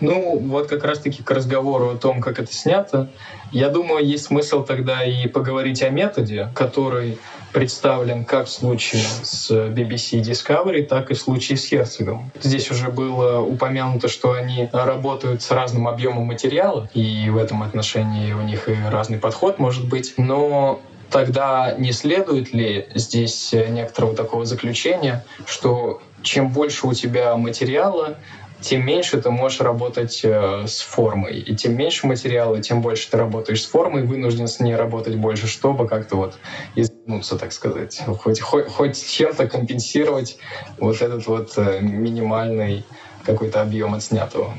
Ну, 0.00 0.38
вот 0.40 0.68
как 0.68 0.84
раз-таки 0.84 1.22
к 1.22 1.30
разговору 1.30 1.88
о 1.88 1.96
том, 1.96 2.20
как 2.20 2.38
это 2.38 2.52
снято, 2.52 3.08
я 3.50 3.70
думаю, 3.70 4.04
есть 4.04 4.24
смысл 4.24 4.62
тогда 4.62 5.04
и 5.04 5.28
поговорить 5.28 5.82
о 5.82 5.88
методе, 5.88 6.50
который 6.54 7.18
представлен 7.52 8.24
как 8.24 8.46
в 8.46 8.50
случае 8.50 9.02
с 9.22 9.50
BBC 9.50 10.20
Discovery, 10.20 10.82
так 10.82 11.10
и 11.10 11.14
в 11.14 11.18
случае 11.18 11.58
с 11.58 11.66
Херцогом. 11.66 12.30
Здесь 12.40 12.70
уже 12.70 12.88
было 12.88 13.40
упомянуто, 13.40 14.08
что 14.08 14.32
они 14.32 14.68
работают 14.72 15.42
с 15.42 15.50
разным 15.50 15.86
объемом 15.88 16.24
материала, 16.24 16.88
и 16.94 17.28
в 17.30 17.36
этом 17.36 17.62
отношении 17.62 18.32
у 18.32 18.42
них 18.42 18.68
и 18.68 18.76
разный 18.90 19.18
подход 19.18 19.58
может 19.58 19.88
быть. 19.88 20.14
Но 20.16 20.80
тогда 21.10 21.74
не 21.78 21.92
следует 21.92 22.52
ли 22.54 22.88
здесь 22.94 23.52
некоторого 23.52 24.16
такого 24.16 24.46
заключения, 24.46 25.24
что 25.46 26.00
чем 26.22 26.48
больше 26.48 26.86
у 26.86 26.94
тебя 26.94 27.36
материала, 27.36 28.16
тем 28.62 28.86
меньше 28.86 29.20
ты 29.20 29.30
можешь 29.30 29.60
работать 29.60 30.20
э, 30.24 30.64
с 30.66 30.80
формой. 30.80 31.40
И 31.40 31.54
тем 31.54 31.76
меньше 31.76 32.06
материала, 32.06 32.60
тем 32.62 32.80
больше 32.80 33.10
ты 33.10 33.16
работаешь 33.16 33.62
с 33.62 33.66
формой, 33.66 34.04
вынужден 34.04 34.46
с 34.46 34.60
ней 34.60 34.76
работать 34.76 35.16
больше, 35.16 35.46
чтобы 35.46 35.88
как-то 35.88 36.16
вот 36.16 36.34
измениться, 36.76 37.36
так 37.36 37.52
сказать. 37.52 38.00
Хоть, 38.20 38.40
хоть, 38.40 38.68
хоть 38.68 39.10
чем-то 39.10 39.48
компенсировать 39.48 40.38
вот 40.78 41.02
этот 41.02 41.26
вот 41.26 41.52
э, 41.56 41.80
минимальный 41.80 42.84
какой-то 43.24 43.60
объем 43.62 43.94
отснятого. 43.94 44.54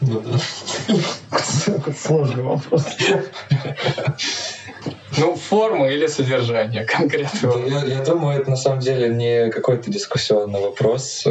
Ну 0.00 0.20
да. 0.20 1.38
Сложный 1.94 2.42
вопрос. 2.42 2.86
Ну, 5.18 5.36
форма 5.36 5.88
или 5.88 6.06
содержание 6.06 6.84
конкретно. 6.84 7.52
Я, 7.66 7.84
я 7.84 8.02
думаю, 8.02 8.40
это 8.40 8.50
на 8.50 8.56
самом 8.56 8.80
деле 8.80 9.08
не 9.10 9.50
какой-то 9.50 9.90
дискуссионный 9.90 10.60
вопрос. 10.60 11.24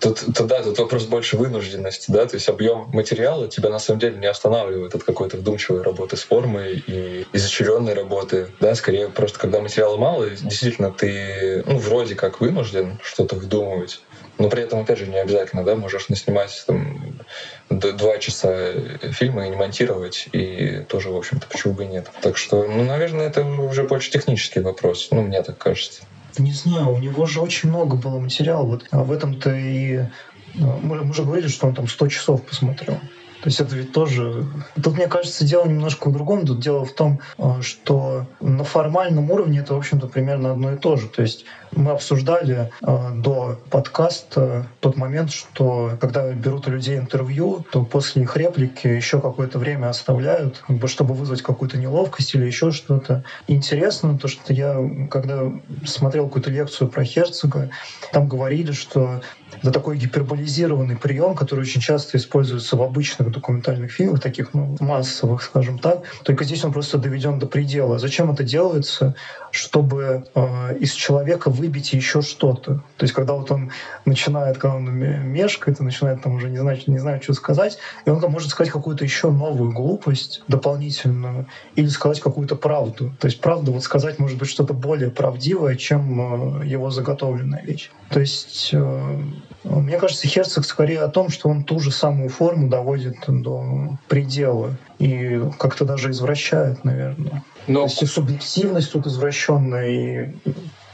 Тут, 0.00 0.20
тут, 0.34 0.46
да, 0.46 0.62
тут 0.62 0.78
вопрос 0.78 1.04
больше 1.04 1.36
вынужденности, 1.36 2.10
да, 2.10 2.26
то 2.26 2.34
есть 2.34 2.48
объем 2.48 2.88
материала 2.92 3.48
тебя 3.48 3.70
на 3.70 3.78
самом 3.78 4.00
деле 4.00 4.16
не 4.18 4.26
останавливает 4.26 4.94
от 4.94 5.04
какой-то 5.04 5.36
вдумчивой 5.36 5.82
работы 5.82 6.16
с 6.16 6.22
формой 6.22 6.82
и 6.86 7.26
изощренной 7.32 7.94
работы, 7.94 8.48
да, 8.60 8.74
скорее 8.74 9.08
просто 9.08 9.38
когда 9.38 9.60
материала 9.60 9.96
мало, 9.96 10.28
действительно 10.30 10.90
ты, 10.90 11.62
ну, 11.66 11.78
вроде 11.78 12.14
как 12.14 12.40
вынужден 12.40 12.98
что-то 13.02 13.36
вдумывать, 13.36 14.00
но 14.38 14.48
при 14.48 14.62
этом, 14.62 14.80
опять 14.80 14.98
же, 14.98 15.06
не 15.06 15.18
обязательно, 15.18 15.64
да, 15.64 15.76
можешь 15.76 16.08
наснимать 16.08 16.64
там 16.66 17.20
два 17.68 18.18
часа 18.18 18.72
фильма 19.12 19.46
и 19.46 19.50
не 19.50 19.56
монтировать, 19.56 20.28
и 20.32 20.84
тоже, 20.88 21.10
в 21.10 21.16
общем-то, 21.16 21.46
почему 21.46 21.74
бы 21.74 21.84
и 21.84 21.86
нет. 21.86 22.10
Так 22.22 22.36
что, 22.36 22.64
ну, 22.64 22.84
наверное, 22.84 23.28
это 23.28 23.44
уже 23.44 23.84
больше 23.84 24.10
технический 24.10 24.60
вопрос, 24.60 25.08
ну, 25.10 25.22
мне 25.22 25.42
так 25.42 25.58
кажется. 25.58 26.02
Не 26.38 26.52
знаю, 26.52 26.90
у 26.90 26.98
него 26.98 27.26
же 27.26 27.40
очень 27.40 27.68
много 27.68 27.96
было 27.96 28.18
материала. 28.18 28.64
Вот 28.64 28.86
а 28.90 29.02
в 29.02 29.12
этом-то 29.12 29.54
и... 29.54 30.06
Ну, 30.54 30.78
мы, 30.82 31.04
мы 31.04 31.14
же 31.14 31.22
говорили, 31.22 31.48
что 31.48 31.66
он 31.66 31.74
там 31.74 31.86
100 31.86 32.08
часов 32.08 32.42
посмотрел. 32.42 32.98
То 33.42 33.48
есть 33.48 33.60
это 33.60 33.74
ведь 33.74 33.92
тоже... 33.92 34.46
Тут, 34.82 34.96
мне 34.96 35.06
кажется, 35.06 35.44
дело 35.44 35.66
немножко 35.66 36.08
в 36.08 36.12
другом. 36.12 36.44
Тут 36.44 36.60
дело 36.60 36.84
в 36.84 36.92
том, 36.92 37.20
а, 37.38 37.62
что 37.62 38.26
на 38.40 38.64
формальном 38.64 39.30
уровне 39.30 39.60
это, 39.60 39.74
в 39.74 39.78
общем-то, 39.78 40.08
примерно 40.08 40.52
одно 40.52 40.72
и 40.72 40.76
то 40.76 40.96
же. 40.96 41.08
То 41.08 41.22
есть 41.22 41.44
Мы 41.72 41.92
обсуждали 41.92 42.70
э, 42.82 43.10
до 43.14 43.58
подкаста 43.70 44.66
тот 44.80 44.96
момент, 44.96 45.30
что 45.30 45.96
когда 46.00 46.32
берут 46.32 46.66
у 46.66 46.70
людей 46.70 46.98
интервью, 46.98 47.64
то 47.70 47.84
после 47.84 48.22
их 48.22 48.36
реплики 48.36 48.86
еще 48.86 49.20
какое-то 49.20 49.58
время 49.58 49.88
оставляют, 49.88 50.58
как 50.66 50.76
бы, 50.76 50.88
чтобы 50.88 51.14
вызвать 51.14 51.42
какую-то 51.42 51.78
неловкость 51.78 52.34
или 52.34 52.44
еще 52.44 52.72
что-то. 52.72 53.24
Интересно 53.46 54.18
то, 54.18 54.28
что 54.28 54.52
я, 54.52 54.76
когда 55.10 55.52
смотрел 55.84 56.26
какую-то 56.26 56.50
лекцию 56.50 56.88
про 56.88 57.04
Херцога, 57.04 57.70
там 58.12 58.28
говорили, 58.28 58.72
что 58.72 59.20
это 59.58 59.72
такой 59.72 59.98
гиперболизированный 59.98 60.96
прием, 60.96 61.34
который 61.34 61.60
очень 61.60 61.80
часто 61.80 62.16
используется 62.16 62.76
в 62.76 62.82
обычных 62.82 63.30
документальных 63.30 63.92
фильмах, 63.92 64.20
таких 64.20 64.54
ну, 64.54 64.76
массовых, 64.80 65.42
скажем 65.42 65.78
так. 65.78 66.02
Только 66.24 66.44
здесь 66.44 66.64
он 66.64 66.72
просто 66.72 66.98
доведен 66.98 67.38
до 67.38 67.46
предела. 67.46 67.98
Зачем 67.98 68.30
это 68.30 68.42
делается? 68.42 69.14
Чтобы 69.50 70.24
э, 70.34 70.78
из 70.78 70.92
человека 70.92 71.50
выбить 71.60 71.92
еще 71.92 72.22
что-то. 72.22 72.82
То 72.96 73.04
есть, 73.04 73.12
когда 73.12 73.34
вот 73.34 73.50
он 73.50 73.70
начинает, 74.04 74.58
когда 74.58 74.76
он 74.76 74.90
мешкает, 74.90 75.80
и 75.80 75.82
начинает 75.84 76.22
там 76.22 76.34
уже 76.34 76.48
не 76.48 76.58
знать, 76.58 76.88
не 76.88 76.98
знает, 76.98 77.22
что 77.22 77.34
сказать, 77.34 77.78
и 78.06 78.10
он 78.10 78.20
там 78.20 78.32
может 78.32 78.50
сказать 78.50 78.72
какую-то 78.72 79.04
еще 79.04 79.30
новую 79.30 79.72
глупость 79.72 80.42
дополнительную, 80.48 81.46
или 81.76 81.88
сказать 81.88 82.20
какую-то 82.20 82.56
правду. 82.56 83.12
То 83.20 83.26
есть, 83.26 83.40
правда, 83.40 83.70
вот 83.70 83.82
сказать 83.84 84.18
может 84.18 84.38
быть 84.38 84.48
что-то 84.48 84.72
более 84.74 85.10
правдивое, 85.10 85.76
чем 85.76 86.62
э, 86.62 86.66
его 86.66 86.90
заготовленная 86.90 87.62
вещь. 87.62 87.90
То 88.10 88.20
есть, 88.20 88.70
э, 88.72 89.22
мне 89.64 89.98
кажется, 89.98 90.26
Херцог 90.26 90.64
скорее 90.64 91.00
о 91.00 91.08
том, 91.08 91.28
что 91.28 91.48
он 91.48 91.64
ту 91.64 91.78
же 91.78 91.90
самую 91.90 92.30
форму 92.30 92.68
доводит 92.68 93.16
до 93.28 93.98
предела 94.08 94.76
и 94.98 95.40
как-то 95.58 95.84
даже 95.84 96.10
извращает, 96.10 96.84
наверное. 96.84 97.44
Но... 97.66 97.80
То 97.80 97.86
есть 97.86 98.02
и 98.02 98.06
субъективность 98.06 98.92
тут 98.92 99.06
извращенная, 99.06 99.88
и, 99.88 100.28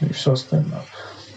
и 0.01 0.13
все 0.13 0.33
остальное. 0.33 0.83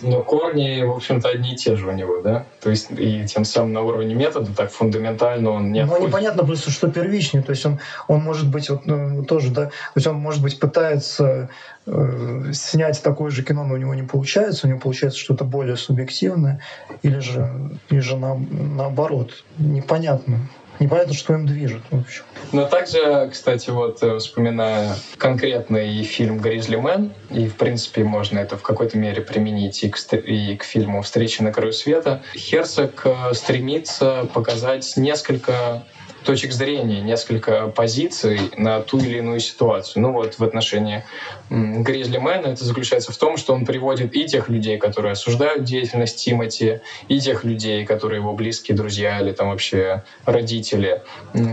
Но 0.02 0.24
корни, 0.24 0.82
в 0.84 0.92
общем-то, 0.92 1.28
одни 1.30 1.54
и 1.54 1.56
те 1.58 1.76
же 1.76 1.88
у 1.88 1.92
него, 1.92 2.22
да? 2.22 2.46
То 2.62 2.70
есть 2.70 2.90
и 2.92 3.26
тем 3.26 3.44
самым 3.44 3.74
на 3.74 3.82
уровне 3.82 4.16
метода 4.16 4.54
так 4.56 4.72
фундаментально 4.72 5.50
он 5.50 5.72
не 5.72 5.86
Ну, 5.86 6.08
непонятно 6.08 6.46
просто, 6.46 6.72
что 6.72 6.90
первичнее. 6.90 7.44
То 7.44 7.52
есть 7.52 7.66
он, 7.66 7.80
он 8.08 8.22
может 8.22 8.50
быть 8.50 8.70
вот, 8.70 8.86
ну, 8.86 9.26
тоже, 9.26 9.52
да, 9.52 9.66
то 9.66 9.72
есть 9.96 10.08
он, 10.08 10.16
может 10.16 10.42
быть, 10.42 10.58
пытается 10.58 11.50
э, 11.86 12.52
снять 12.54 13.02
такое 13.04 13.30
же 13.30 13.44
кино, 13.44 13.66
но 13.66 13.74
у 13.74 13.78
него 13.78 13.94
не 13.94 14.04
получается, 14.04 14.68
у 14.68 14.70
него 14.70 14.80
получается 14.80 15.20
что-то 15.20 15.44
более 15.44 15.76
субъективное, 15.76 16.62
или 17.04 17.20
же, 17.20 17.52
или 17.90 18.00
же 18.00 18.16
на, 18.16 18.36
наоборот. 18.36 19.44
Непонятно 19.58 20.40
непонятно, 20.80 21.14
что 21.14 21.34
им 21.34 21.46
движет, 21.46 21.82
в 21.90 22.00
общем. 22.00 22.24
Но 22.52 22.66
также, 22.66 23.30
кстати, 23.32 23.70
вот 23.70 24.02
э, 24.02 24.18
вспоминая 24.18 24.96
конкретный 25.18 26.04
фильм 26.04 26.40
«Гризли 26.40 26.76
Мэн», 26.76 27.14
и, 27.30 27.48
в 27.48 27.56
принципе, 27.56 28.04
можно 28.04 28.40
это 28.40 28.58
в 28.58 28.62
какой-то 28.62 28.98
мере 28.98 29.22
применить 29.22 29.84
и 29.84 29.90
к, 29.90 29.98
и 30.14 30.56
к 30.56 30.64
фильму 30.64 31.02
«Встреча 31.02 31.44
на 31.44 31.52
краю 31.52 31.74
света», 31.74 32.24
Херцог 32.34 33.02
э, 33.06 33.34
стремится 33.34 34.28
показать 34.34 34.94
несколько 34.98 35.84
точек 36.24 36.52
зрения, 36.52 37.02
несколько 37.02 37.68
позиций 37.68 38.40
на 38.58 38.82
ту 38.82 39.00
или 39.00 39.18
иную 39.18 39.40
ситуацию. 39.40 40.04
Ну 40.04 40.12
вот 40.12 40.36
в 40.38 40.44
отношении 40.44 41.04
Гризли 41.50 42.18
Мэна 42.18 42.48
это 42.48 42.64
заключается 42.64 43.12
в 43.12 43.18
том, 43.18 43.38
что 43.38 43.54
он 43.54 43.66
приводит 43.66 44.16
и 44.16 44.26
тех 44.26 44.50
людей, 44.50 44.78
которые 44.78 45.14
осуждают 45.14 45.64
деятельность 45.64 46.24
Тимати, 46.24 46.82
и 47.08 47.20
тех 47.20 47.44
людей, 47.44 47.86
которые 47.86 48.20
его 48.20 48.34
близкие 48.34 48.76
друзья 48.76 49.20
или 49.20 49.32
там 49.32 49.50
вообще 49.50 50.04
родители, 50.26 51.02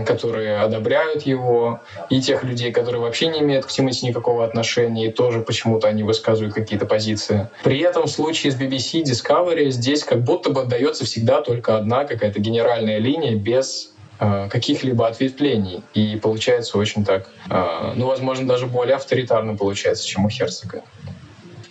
которые 0.05 0.59
одобряют 0.59 1.23
его, 1.23 1.81
и 2.09 2.21
тех 2.21 2.43
людей, 2.43 2.71
которые 2.71 3.01
вообще 3.01 3.27
не 3.27 3.39
имеют 3.39 3.65
к 3.65 3.69
Тимати 3.69 4.05
никакого 4.05 4.45
отношения, 4.45 5.07
и 5.07 5.11
тоже 5.11 5.41
почему-то 5.41 5.87
они 5.87 6.03
высказывают 6.03 6.53
какие-то 6.53 6.85
позиции. 6.85 7.49
При 7.63 7.79
этом 7.79 8.03
в 8.03 8.09
случае 8.09 8.51
с 8.51 8.55
BBC 8.55 9.03
Discovery 9.03 9.69
здесь 9.69 10.03
как 10.03 10.23
будто 10.23 10.49
бы 10.49 10.61
отдается 10.61 11.05
всегда 11.05 11.41
только 11.41 11.77
одна 11.77 12.05
какая-то 12.05 12.39
генеральная 12.39 12.99
линия 12.99 13.35
без 13.35 13.93
каких-либо 14.19 15.07
ответвлений. 15.07 15.83
И 15.93 16.15
получается 16.17 16.77
очень 16.77 17.05
так, 17.05 17.29
э, 17.49 17.93
ну, 17.95 18.07
возможно, 18.07 18.47
даже 18.47 18.65
более 18.65 18.95
авторитарно 18.95 19.55
получается, 19.55 20.07
чем 20.07 20.25
у 20.25 20.29
Херцога. 20.29 20.81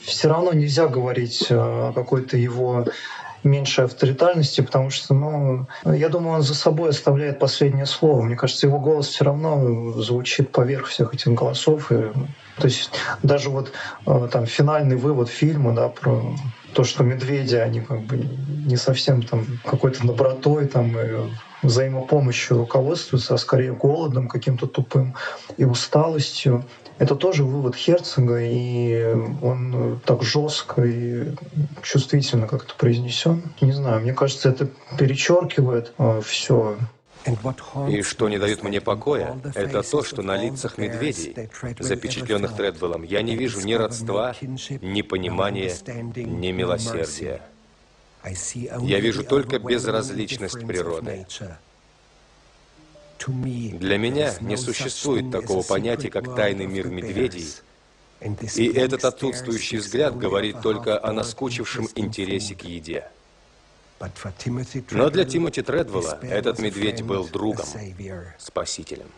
Все 0.02 0.28
равно 0.28 0.52
нельзя 0.52 0.87
говорить 0.87 1.46
э, 1.50 1.54
о 1.56 1.92
какой-то 1.92 2.37
его 2.37 2.87
меньшей 3.42 3.85
авторитарности, 3.85 4.61
потому 4.61 4.90
что, 4.90 5.14
ну, 5.14 5.66
я 5.85 6.09
думаю, 6.09 6.37
он 6.37 6.42
за 6.42 6.54
собой 6.54 6.90
оставляет 6.90 7.38
последнее 7.38 7.87
слово. 7.87 8.22
Мне 8.22 8.37
кажется, 8.37 8.66
его 8.66 8.78
голос 8.78 9.09
все 9.09 9.24
равно 9.24 9.92
звучит 10.00 10.50
поверх 10.50 10.87
всех 10.87 11.14
этих 11.14 11.32
голосов. 11.32 11.92
И, 11.92 11.96
то 12.59 12.64
есть 12.64 12.90
даже 13.22 13.50
вот 13.50 13.72
там 14.32 14.46
финальный 14.46 14.96
вывод 14.96 15.28
фильма, 15.28 15.74
да, 15.74 15.88
про 15.88 16.22
то, 16.72 16.85
что 16.85 17.04
медведи, 17.04 17.54
они 17.54 17.80
как 17.80 18.02
бы 18.02 18.16
не 18.66 18.76
совсем 18.76 19.22
там 19.22 19.46
какой-то 19.64 20.06
добротой 20.06 20.66
там 20.66 20.98
и 20.98 21.30
взаимопомощью 21.62 22.58
руководствуются, 22.58 23.34
а 23.34 23.38
скорее 23.38 23.72
голодом 23.72 24.28
каким-то 24.28 24.66
тупым 24.66 25.14
и 25.56 25.64
усталостью. 25.64 26.64
Это 26.98 27.14
тоже 27.14 27.44
вывод 27.44 27.76
Херцога, 27.76 28.40
и 28.40 29.14
он 29.42 30.00
так 30.04 30.22
жестко 30.22 30.82
и 30.82 31.34
чувствительно 31.82 32.46
как-то 32.46 32.74
произнесен. 32.74 33.42
Не 33.60 33.72
знаю, 33.72 34.00
мне 34.00 34.14
кажется, 34.14 34.48
это 34.48 34.70
перечеркивает 34.96 35.92
э, 35.98 36.22
все 36.24 36.76
и 37.88 38.02
что 38.02 38.28
не 38.28 38.38
дает 38.38 38.62
мне 38.62 38.80
покоя, 38.80 39.36
это 39.54 39.82
то, 39.82 40.04
что 40.04 40.22
на 40.22 40.36
лицах 40.36 40.78
медведей, 40.78 41.34
запечатленных 41.78 42.54
Тредвеллом, 42.54 43.02
я 43.02 43.22
не 43.22 43.36
вижу 43.36 43.60
ни 43.66 43.74
родства, 43.74 44.34
ни 44.40 45.02
понимания, 45.02 45.74
ни 46.14 46.52
милосердия. 46.52 47.40
Я 48.80 49.00
вижу 49.00 49.24
только 49.24 49.58
безразличность 49.58 50.66
природы. 50.66 51.26
Для 53.26 53.98
меня 53.98 54.34
не 54.40 54.56
существует 54.56 55.30
такого 55.30 55.62
понятия, 55.62 56.10
как 56.10 56.34
тайный 56.34 56.66
мир 56.66 56.88
медведей, 56.88 57.48
и 58.20 58.66
этот 58.68 59.04
отсутствующий 59.04 59.78
взгляд 59.78 60.16
говорит 60.16 60.60
только 60.60 61.02
о 61.02 61.12
наскучившем 61.12 61.88
интересе 61.94 62.54
к 62.54 62.62
еде. 62.62 63.04
Но 64.90 65.10
для 65.10 65.24
Тимоти 65.24 65.62
Тредвелла 65.62 66.18
этот 66.22 66.58
медведь 66.58 67.02
был 67.02 67.26
другом, 67.26 67.66
спасителем. 68.38 69.08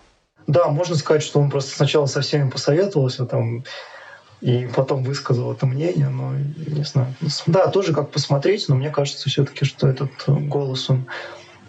Да, 0.47 0.69
можно 0.69 0.95
сказать, 0.95 1.23
что 1.23 1.41
он 1.41 1.51
просто 1.51 1.75
сначала 1.77 2.07
со 2.07 2.23
всеми 2.23 2.49
посоветовался, 2.49 3.27
там, 3.27 3.65
и 4.41 4.69
потом 4.75 5.03
высказал 5.03 5.53
это 5.53 5.67
мнение, 5.67 6.09
но 6.09 6.33
не 6.35 6.85
знаю. 6.85 7.15
Да, 7.47 7.69
тоже 7.69 7.93
как 7.93 8.11
посмотреть, 8.11 8.69
но 8.69 8.77
мне 8.77 8.91
кажется 8.91 9.29
все-таки, 9.29 9.65
что 9.65 9.89
этот 9.89 10.11
голос, 10.27 10.89
он 10.91 11.07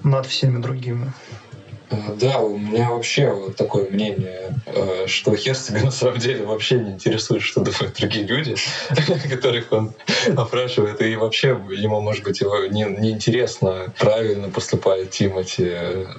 над 0.04 0.26
всеми 0.26 0.62
другими. 0.62 1.12
Да, 1.90 2.40
у 2.40 2.58
меня 2.58 2.92
вообще 2.92 3.32
вот 3.32 3.56
такое 3.56 3.90
мнение, 3.90 4.54
э, 4.66 5.08
что 5.08 5.36
Херцога 5.36 5.80
на 5.80 5.92
самом 5.92 6.20
деле 6.20 6.46
вообще 6.46 6.76
не 6.80 6.92
интересует, 6.92 7.42
что 7.42 7.62
думают 7.62 7.96
другие 7.98 8.26
люди, 8.26 8.56
которых 9.30 9.72
он 9.72 9.94
опрашивает. 10.36 11.02
И 11.02 11.16
вообще 11.16 11.60
ему, 11.72 12.00
может 12.02 12.24
быть, 12.24 12.42
его 12.42 12.66
не, 12.66 12.84
не 12.84 13.12
интересно, 13.12 13.92
правильно 13.98 14.50
поступает 14.50 15.10
Тимати, 15.12 15.72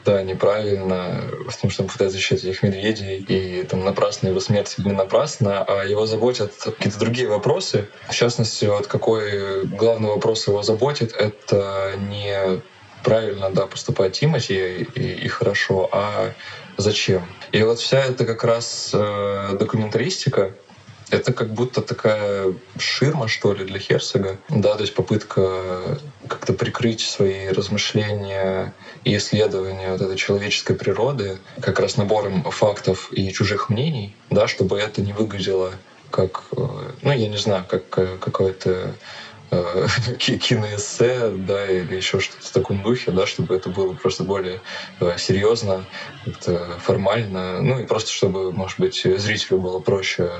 да, 0.04 0.22
неправильно, 0.22 1.22
потому 1.46 1.70
что 1.70 1.82
он 1.82 1.88
пытается 1.88 2.16
защитить 2.16 2.44
этих 2.44 2.62
медведей, 2.62 3.24
и 3.28 3.62
там 3.62 3.84
напрасно 3.84 4.28
его 4.28 4.40
смерть 4.40 4.74
или 4.78 4.90
напрасно, 4.90 5.62
а 5.62 5.84
его 5.84 6.06
заботят 6.06 6.52
какие-то 6.56 6.98
другие 6.98 7.28
вопросы. 7.28 7.88
В 8.08 8.14
частности, 8.14 8.64
вот 8.64 8.86
какой 8.88 9.66
главный 9.66 10.08
вопрос 10.08 10.48
его 10.48 10.62
заботит, 10.62 11.14
это 11.16 11.92
не 12.08 12.60
правильно, 13.02 13.50
да, 13.50 13.66
поступать 13.66 14.12
Тимати 14.12 14.82
и, 14.94 15.24
и 15.24 15.28
хорошо, 15.28 15.88
а 15.92 16.32
зачем? 16.76 17.26
И 17.52 17.62
вот 17.62 17.78
вся 17.78 18.00
эта 18.00 18.24
как 18.24 18.44
раз 18.44 18.90
э, 18.92 19.56
документаристика, 19.58 20.52
это 21.10 21.32
как 21.32 21.52
будто 21.52 21.82
такая 21.82 22.54
ширма, 22.78 23.26
что 23.26 23.52
ли, 23.52 23.64
для 23.64 23.80
Херцога. 23.80 24.38
Да, 24.48 24.74
то 24.76 24.82
есть 24.82 24.94
попытка 24.94 25.98
как-то 26.28 26.52
прикрыть 26.52 27.00
свои 27.00 27.48
размышления 27.48 28.72
и 29.02 29.16
исследования 29.16 29.90
вот 29.90 30.00
этой 30.00 30.16
человеческой 30.16 30.74
природы 30.74 31.38
как 31.60 31.80
раз 31.80 31.96
набором 31.96 32.44
фактов 32.50 33.10
и 33.12 33.32
чужих 33.32 33.68
мнений, 33.68 34.14
да, 34.30 34.46
чтобы 34.46 34.78
это 34.78 35.02
не 35.02 35.12
выглядело 35.12 35.72
как, 36.10 36.44
э, 36.56 36.66
ну, 37.02 37.12
я 37.12 37.28
не 37.28 37.38
знаю, 37.38 37.64
как 37.68 37.82
э, 37.98 38.16
какое-то 38.20 38.94
киноэссе, 40.18 41.30
да, 41.30 41.66
или 41.66 41.96
еще 41.96 42.20
что-то 42.20 42.46
в 42.46 42.50
таком 42.50 42.82
духе, 42.82 43.10
да, 43.10 43.26
чтобы 43.26 43.54
это 43.54 43.68
было 43.68 43.94
просто 43.94 44.24
более 44.24 44.60
э, 45.00 45.16
серьезно, 45.18 45.84
формально, 46.78 47.60
ну 47.60 47.80
и 47.80 47.86
просто 47.86 48.12
чтобы, 48.12 48.52
может 48.52 48.78
быть, 48.78 49.02
зрителю 49.02 49.58
было 49.58 49.80
проще 49.80 50.30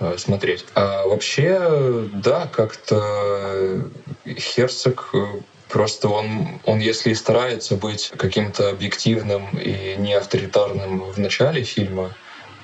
э, 0.00 0.16
смотреть. 0.18 0.64
А 0.74 1.06
вообще, 1.06 2.08
да, 2.12 2.48
как-то 2.52 3.88
Херцог 4.26 5.10
э, 5.14 5.26
Просто 5.70 6.08
он, 6.08 6.60
он, 6.64 6.80
если 6.80 7.10
и 7.10 7.14
старается 7.14 7.76
быть 7.76 8.12
каким-то 8.16 8.70
объективным 8.70 9.56
и 9.56 9.94
не 9.96 10.14
авторитарным 10.14 11.02
в 11.02 11.18
начале 11.18 11.62
фильма, 11.62 12.12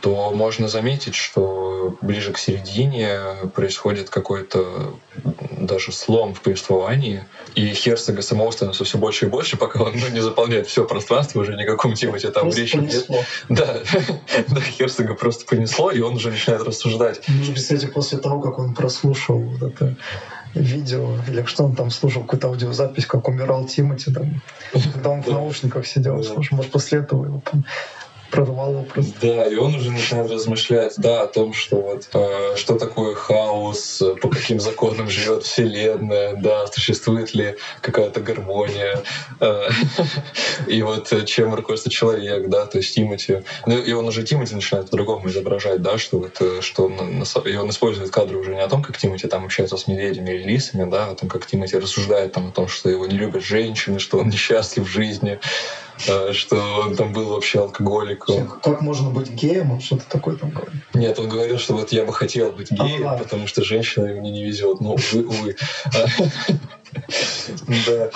то 0.01 0.33
можно 0.33 0.67
заметить, 0.67 1.15
что 1.15 1.97
ближе 2.01 2.33
к 2.33 2.39
середине 2.39 3.21
происходит 3.55 4.11
какой-то 4.11 4.99
даже 5.67 5.93
слом 5.93 6.35
в 6.35 6.41
повествовании, 6.41 7.25
и 7.55 7.67
Херцога 7.73 8.23
самого 8.23 8.51
становится 8.51 8.85
все 8.85 8.99
больше 8.99 9.27
и 9.27 9.29
больше, 9.29 9.57
пока 9.57 9.83
он 9.83 9.95
ну, 9.95 10.09
не 10.09 10.21
заполняет 10.21 10.67
все 10.67 10.85
пространство, 10.85 11.41
уже 11.41 11.55
никаком 11.57 11.95
Тимати 11.95 12.31
там 12.31 12.45
просто 12.45 12.61
речи 12.61 12.77
нет. 12.77 13.07
Да, 13.49 13.79
да, 14.49 14.61
Херцога 14.61 15.15
просто 15.15 15.45
понесло, 15.47 15.91
и 15.91 16.01
он 16.01 16.15
уже 16.15 16.31
начинает 16.31 16.63
рассуждать. 16.63 17.21
Может 17.29 17.55
быть, 17.55 17.63
кстати, 17.63 17.87
после 17.87 18.19
того, 18.19 18.41
как 18.41 18.59
он 18.59 18.75
прослушал 18.75 19.39
вот 19.39 19.73
это 19.73 19.97
видео, 20.55 21.19
или 21.29 21.45
что 21.45 21.65
он 21.65 21.75
там 21.75 21.91
слушал, 21.91 22.23
какую-то 22.23 22.49
аудиозапись, 22.49 23.07
как 23.07 23.29
умирал 23.29 23.67
Тимати, 23.67 24.13
там, 24.13 24.43
когда 24.73 25.11
он 25.11 25.23
в 25.23 25.29
наушниках 25.29 25.87
сидел, 25.87 26.23
слушал, 26.23 26.57
может, 26.57 26.73
после 26.73 27.01
этого 27.01 27.25
его 27.27 27.43
прорвало 28.37 28.83
просто. 28.83 29.15
Да, 29.21 29.47
и 29.47 29.57
он 29.57 29.75
уже 29.75 29.91
начинает 29.91 30.31
размышлять, 30.31 30.95
да, 30.99 31.23
о 31.23 31.27
том, 31.27 31.55
что 31.55 31.77
вот 31.77 32.09
э, 32.13 32.57
что 32.57 32.79
такое 32.79 33.15
хаос, 33.15 34.03
по 34.21 34.29
каким 34.29 34.61
законам 34.61 35.09
живет 35.09 35.45
Вселенная, 35.45 36.35
да, 36.35 36.67
существует 36.67 37.35
ли 37.35 37.57
какая-то 37.81 38.21
гармония, 38.21 39.03
э, 39.41 39.63
и 40.67 40.83
вот 40.83 41.13
чем 41.27 41.55
руководствует 41.55 41.95
человек, 41.95 42.49
да, 42.49 42.67
то 42.67 42.79
есть 42.79 42.95
Тимати. 42.95 43.43
Ну, 43.65 43.79
и 43.79 43.93
он 43.93 44.07
уже 44.07 44.23
Тимати 44.23 44.55
начинает 44.55 44.91
по-другому 44.91 45.29
изображать, 45.29 45.81
да, 45.81 45.97
что 45.97 46.19
вот, 46.19 46.37
э, 46.41 46.61
что 46.61 46.85
он, 46.85 47.25
и 47.45 47.57
он 47.57 47.71
использует 47.71 48.11
кадры 48.11 48.37
уже 48.37 48.55
не 48.55 48.61
о 48.61 48.69
том, 48.69 48.83
как 48.83 48.99
Тимати 48.99 49.27
там 49.29 49.47
общается 49.47 49.79
с 49.79 49.89
медведями 49.89 50.31
или 50.31 50.43
лисами, 50.43 50.91
да, 50.91 51.07
а 51.07 51.11
о 51.13 51.15
том, 51.15 51.31
как 51.31 51.47
Тимати 51.47 51.79
рассуждает 51.79 52.33
там 52.33 52.49
о 52.49 52.53
том, 52.53 52.69
что 52.69 52.91
его 52.91 53.07
не 53.07 53.17
любят 53.17 53.43
женщины, 53.43 53.99
что 53.99 54.19
он 54.19 54.29
несчастлив 54.37 54.85
в 54.85 54.91
жизни, 54.91 55.41
Э, 55.86 55.86
что 55.99 56.57
он 56.85 56.97
там 56.97 57.13
был 57.13 57.29
вообще 57.31 57.61
алкоголиком. 57.61 58.61
Как 58.63 58.81
можно 58.81 59.11
быть 59.11 59.31
геем? 59.31 59.73
Он 59.73 59.81
что-то 59.81 60.05
такое 60.09 60.37
там 60.37 60.51
говорит? 60.51 60.83
Нет, 60.95 61.19
он 61.19 61.29
говорил, 61.29 61.59
что 61.59 61.75
вот 61.75 61.93
я 61.93 62.05
бы 62.05 62.13
хотел 62.13 62.53
быть 62.53 62.71
геем, 62.71 63.09
ага. 63.09 63.23
потому 63.23 63.47
что 63.47 63.65
женщина 63.65 64.07
мне 64.07 64.31
не 64.31 64.45
везет. 64.45 64.81
Ну, 64.81 64.95
увы, 64.95 65.25
увы. 65.27 65.57
Да. 67.87 68.11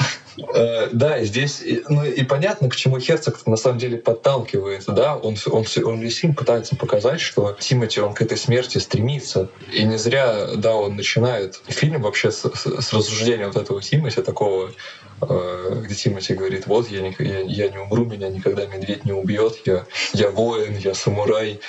Э, 0.54 0.88
да, 0.92 1.22
здесь, 1.22 1.62
ну 1.88 2.04
и 2.04 2.24
понятно, 2.24 2.68
к 2.68 2.76
чему 2.76 2.98
Херцог 2.98 3.46
на 3.46 3.56
самом 3.56 3.78
деле 3.78 3.98
подталкивает, 3.98 4.84
да, 4.86 5.16
он, 5.16 5.36
он, 5.50 5.64
он 5.84 6.00
весь 6.00 6.16
фильм 6.16 6.34
пытается 6.34 6.76
показать, 6.76 7.20
что 7.20 7.56
Тимати, 7.58 8.00
он 8.00 8.14
к 8.14 8.22
этой 8.22 8.38
смерти 8.38 8.78
стремится, 8.78 9.48
и 9.72 9.84
не 9.84 9.98
зря, 9.98 10.54
да, 10.56 10.74
он 10.74 10.96
начинает 10.96 11.60
фильм 11.66 12.02
вообще 12.02 12.30
с, 12.30 12.42
с 12.54 12.92
рассуждения 12.92 13.46
вот 13.46 13.56
этого 13.56 13.82
Тимати, 13.82 14.22
такого 14.22 14.70
Э, 14.70 15.09
где 15.20 15.94
Тимати 15.94 16.34
говорит, 16.34 16.66
вот 16.66 16.88
я 16.88 17.00
не, 17.02 17.14
я, 17.18 17.40
я 17.40 17.68
не 17.68 17.78
умру, 17.78 18.04
меня 18.04 18.28
никогда 18.28 18.66
медведь 18.66 19.04
не 19.04 19.12
убьет, 19.12 19.60
я, 19.66 19.86
я 20.12 20.30
воин, 20.30 20.76
я 20.76 20.94
самурай, 20.94 21.60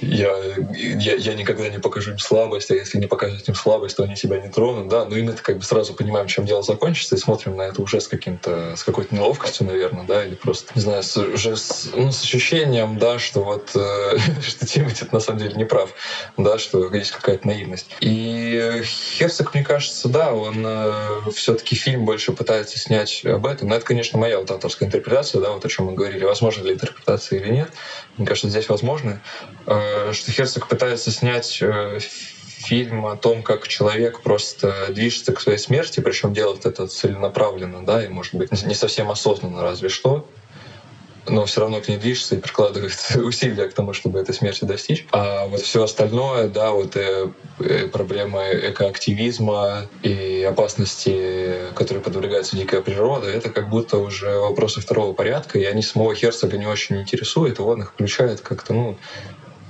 я, 0.00 0.34
я, 0.74 1.14
я 1.14 1.34
никогда 1.34 1.68
не 1.68 1.78
покажу 1.78 2.12
им 2.12 2.18
слабость, 2.18 2.70
а 2.70 2.74
если 2.74 2.98
не 2.98 3.06
покажут 3.06 3.48
им 3.48 3.54
слабость, 3.54 3.96
то 3.96 4.04
они 4.04 4.16
себя 4.16 4.40
не 4.40 4.48
тронут, 4.48 4.88
да, 4.88 5.04
ну 5.04 5.16
и 5.16 5.22
мы 5.22 5.32
как 5.34 5.58
бы 5.58 5.64
сразу 5.64 5.94
понимаем, 5.94 6.26
чем 6.26 6.44
дело 6.44 6.62
закончится, 6.62 7.14
и 7.14 7.18
смотрим 7.18 7.56
на 7.56 7.62
это 7.62 7.80
уже 7.82 8.00
с 8.00 8.08
каким-то, 8.08 8.74
с 8.76 8.84
какой-то 8.84 9.14
неловкостью, 9.14 9.66
наверное, 9.66 10.04
да, 10.04 10.24
или 10.24 10.34
просто, 10.34 10.72
не 10.74 10.80
знаю, 10.80 11.02
с, 11.02 11.16
уже 11.16 11.56
с, 11.56 11.90
ну, 11.94 12.10
с 12.10 12.22
ощущением, 12.22 12.98
да, 12.98 13.18
что 13.18 13.44
вот, 13.44 13.70
э, 13.74 14.18
что 14.42 14.66
Тимати 14.66 15.06
на 15.12 15.20
самом 15.20 15.38
деле 15.40 15.54
не 15.54 15.64
прав, 15.64 15.90
да, 16.36 16.58
что 16.58 16.92
есть 16.94 17.12
какая-то 17.12 17.46
наивность. 17.46 17.86
И 18.00 18.82
Херцог, 18.84 19.54
мне 19.54 19.62
кажется, 19.62 20.08
да, 20.08 20.32
он 20.32 20.64
э, 20.66 21.30
все-таки 21.34 21.74
фильм 21.74 22.04
больше 22.04 22.32
пытается 22.32 22.71
снять 22.78 23.24
об 23.24 23.46
этом, 23.46 23.68
но 23.68 23.76
это, 23.76 23.84
конечно, 23.84 24.18
моя 24.18 24.38
вот 24.38 24.50
авторская 24.50 24.88
интерпретация, 24.88 25.40
да, 25.40 25.50
вот 25.50 25.64
о 25.64 25.68
чем 25.68 25.86
мы 25.86 25.94
говорили, 25.94 26.24
возможно 26.24 26.64
ли 26.64 26.74
интерпретация 26.74 27.40
или 27.40 27.50
нет, 27.50 27.70
мне 28.16 28.26
кажется, 28.26 28.48
здесь 28.48 28.68
возможно. 28.68 29.20
Э, 29.66 30.12
что 30.12 30.30
Херцог 30.30 30.68
пытается 30.68 31.10
снять 31.10 31.58
э, 31.60 31.98
фильм 32.00 33.06
о 33.06 33.16
том, 33.16 33.42
как 33.42 33.68
человек 33.68 34.20
просто 34.22 34.86
движется 34.90 35.32
к 35.32 35.40
своей 35.40 35.58
смерти, 35.58 36.00
причем 36.00 36.32
делает 36.32 36.64
это 36.66 36.86
целенаправленно, 36.86 37.84
да, 37.84 38.04
и, 38.04 38.08
может 38.08 38.34
быть, 38.34 38.50
не 38.62 38.74
совсем 38.74 39.10
осознанно, 39.10 39.62
разве 39.62 39.88
что 39.88 40.28
но 41.26 41.44
все 41.46 41.60
равно 41.60 41.80
к 41.80 41.88
ней 41.88 41.98
движется 41.98 42.36
и 42.36 42.38
прикладывает 42.38 42.96
усилия 43.16 43.68
к 43.68 43.74
тому, 43.74 43.92
чтобы 43.92 44.18
этой 44.18 44.34
смерти 44.34 44.64
достичь. 44.64 45.06
А 45.12 45.46
вот 45.46 45.60
все 45.60 45.82
остальное, 45.82 46.48
да, 46.48 46.72
вот 46.72 46.96
э, 46.96 47.30
э, 47.60 47.86
проблемы 47.88 48.42
экоактивизма 48.70 49.86
и 50.02 50.42
опасности, 50.42 51.54
которые 51.74 52.02
подвергается 52.02 52.56
дикая 52.56 52.80
природа, 52.80 53.28
это 53.28 53.50
как 53.50 53.68
будто 53.68 53.98
уже 53.98 54.38
вопросы 54.38 54.80
второго 54.80 55.12
порядка, 55.12 55.58
и 55.58 55.64
они 55.64 55.82
самого 55.82 56.14
Херцога 56.14 56.56
не 56.56 56.66
очень 56.66 57.00
интересуют, 57.00 57.58
и 57.58 57.62
он 57.62 57.82
их 57.82 57.92
включает 57.92 58.40
как-то, 58.40 58.72
ну, 58.72 58.98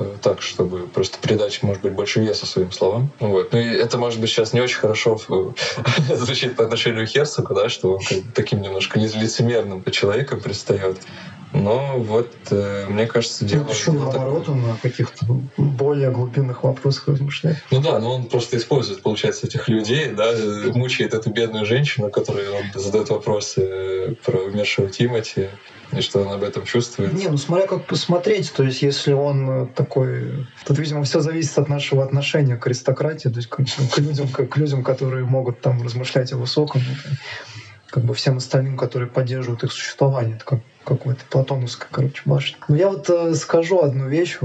Э, 0.03 0.17
так, 0.23 0.43
чтобы 0.43 0.87
просто 0.87 1.19
придать, 1.19 1.63
может 1.63 1.83
быть, 1.83 1.93
больше 1.93 2.21
веса 2.21 2.47
своим 2.47 2.73
словам. 2.73 3.11
Вот. 3.21 3.53
Ну 3.53 3.59
и 3.59 3.65
это, 3.65 3.99
может 3.99 4.21
быть, 4.21 4.31
сейчас 4.31 4.53
не 4.53 4.61
очень 4.61 4.79
хорошо 4.79 5.19
э, 5.29 6.15
звучит 6.15 6.57
по 6.57 6.65
отношению 6.65 7.07
к 7.07 7.11
Херцогу, 7.11 7.55
да, 7.55 7.69
что 7.69 7.95
он 7.95 8.01
таким 8.35 8.63
немножко 8.63 8.99
лицемерным 8.99 9.83
человеком 9.91 10.41
предстает. 10.41 10.99
Но 11.53 11.99
вот, 11.99 12.33
э, 12.51 12.87
мне 12.89 13.07
кажется, 13.07 13.45
дело... 13.45 13.69
Еще 13.69 13.93
наоборот, 13.93 14.49
он 14.49 14.63
на 14.63 14.77
каких-то 14.77 15.27
более 15.57 16.11
глубинных 16.11 16.65
вопросах 16.65 17.09
размышляет. 17.09 17.59
Ну 17.71 17.81
да, 17.81 17.99
но 17.99 18.15
он 18.15 18.25
просто 18.25 18.57
использует, 18.57 19.03
получается, 19.03 19.47
этих 19.47 19.69
людей, 19.69 20.13
да, 20.13 20.33
мучает 20.75 21.13
эту 21.13 21.31
бедную 21.31 21.67
женщину, 21.67 22.11
которой 22.11 22.49
он 22.49 22.65
задает 22.75 23.11
вопросы 23.11 24.17
про 24.25 24.39
умершего 24.39 24.89
Тимати, 24.89 25.49
и 25.93 26.01
что 26.01 26.21
он 26.21 26.33
об 26.33 26.43
этом 26.43 26.65
чувствует. 26.65 27.13
Не, 27.13 27.29
ну 27.29 27.37
смотря 27.37 27.67
как 27.67 27.85
посмотреть, 27.85 28.53
то 28.53 28.63
есть 28.63 28.81
если 28.81 29.13
он 29.13 29.69
такой... 29.75 30.47
Тут, 30.65 30.79
видимо, 30.79 31.05
все 31.05 31.21
зависит 31.21 31.59
от 31.59 31.69
нашего 31.69 32.03
отношения 32.03 32.57
к 32.57 32.67
аристократии, 32.67 33.29
то 33.29 33.37
есть 33.37 33.49
к, 33.49 33.57
к 33.57 33.99
людям, 33.99 34.29
к, 34.29 34.47
к 34.47 34.57
людям, 34.57 34.83
которые 34.83 35.25
могут 35.25 35.61
там 35.61 35.83
размышлять 35.83 36.33
о 36.33 36.39
высоком, 36.39 36.81
как 37.91 38.05
бы 38.05 38.15
всем 38.15 38.39
остальным, 38.39 38.79
которые 38.79 39.09
поддерживают 39.09 39.65
их 39.65 39.73
существование. 39.73 40.37
Это 40.37 40.45
как 40.47 40.61
какой-то 40.85 41.25
платоновской, 41.29 41.89
короче, 41.91 42.23
башни. 42.25 42.57
Но 42.69 42.77
я 42.77 42.89
вот 42.89 43.09
э, 43.09 43.35
скажу 43.35 43.81
одну 43.81 44.09
вещь. 44.09 44.39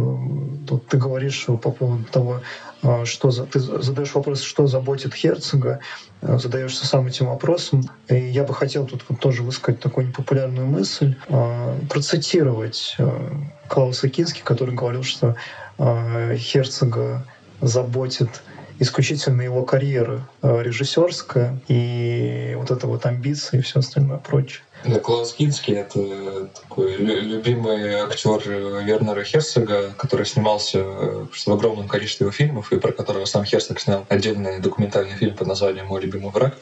Тут 0.68 0.88
ты 0.88 0.98
говоришь 0.98 1.46
по 1.46 1.72
поводу 1.72 2.04
того, 2.06 2.42
э, 2.84 3.06
что 3.06 3.32
за, 3.32 3.46
ты 3.46 3.60
задаешь 3.60 4.14
вопрос, 4.14 4.42
что 4.42 4.68
заботит 4.68 5.14
Херцога, 5.14 5.80
э, 6.22 6.38
задаешься 6.38 6.86
сам 6.86 7.08
этим 7.08 7.28
вопросом. 7.28 7.84
И 8.10 8.16
я 8.16 8.44
бы 8.44 8.54
хотел 8.54 8.86
тут 8.86 9.04
вот 9.10 9.20
тоже 9.20 9.44
высказать 9.44 9.80
такую 9.80 10.08
непопулярную 10.08 10.68
мысль, 10.68 11.16
э, 11.28 11.80
процитировать 11.90 12.96
э, 12.98 13.30
Клауса 13.68 14.10
Кински, 14.10 14.42
который 14.44 14.76
говорил, 14.76 15.04
что 15.04 15.36
э, 15.78 16.36
Херцога 16.38 17.26
заботит 17.62 18.44
исключительно 18.80 19.42
его 19.42 19.64
карьера 19.64 20.28
э, 20.42 20.62
режиссерская 20.62 21.60
и 21.68 22.54
вот 22.58 22.72
это 22.72 22.88
вот 22.88 23.06
амбиции 23.06 23.60
и 23.60 23.62
все 23.62 23.80
остальное 23.80 24.18
прочее. 24.18 24.62
Клаус 24.96 25.34
Кинский— 25.34 25.74
это 25.76 26.46
такой 26.48 26.96
любимый 26.96 27.96
актер 27.96 28.40
Вернера 28.84 29.24
Херцога, 29.24 29.94
который 29.98 30.26
снимался 30.26 30.80
э, 30.80 31.26
в 31.32 31.52
огромном 31.52 31.88
количестве 31.88 32.24
его 32.26 32.32
фильмов, 32.32 32.72
и 32.72 32.80
про 32.80 32.92
которого 32.92 33.26
сам 33.26 33.44
Херцог 33.44 33.80
снял 33.80 34.06
отдельный 34.08 34.60
документальный 34.60 35.16
фильм 35.16 35.36
под 35.36 35.48
названием 35.48 35.88
«Мой 35.88 36.02
любимый 36.02 36.32
враг» 36.32 36.58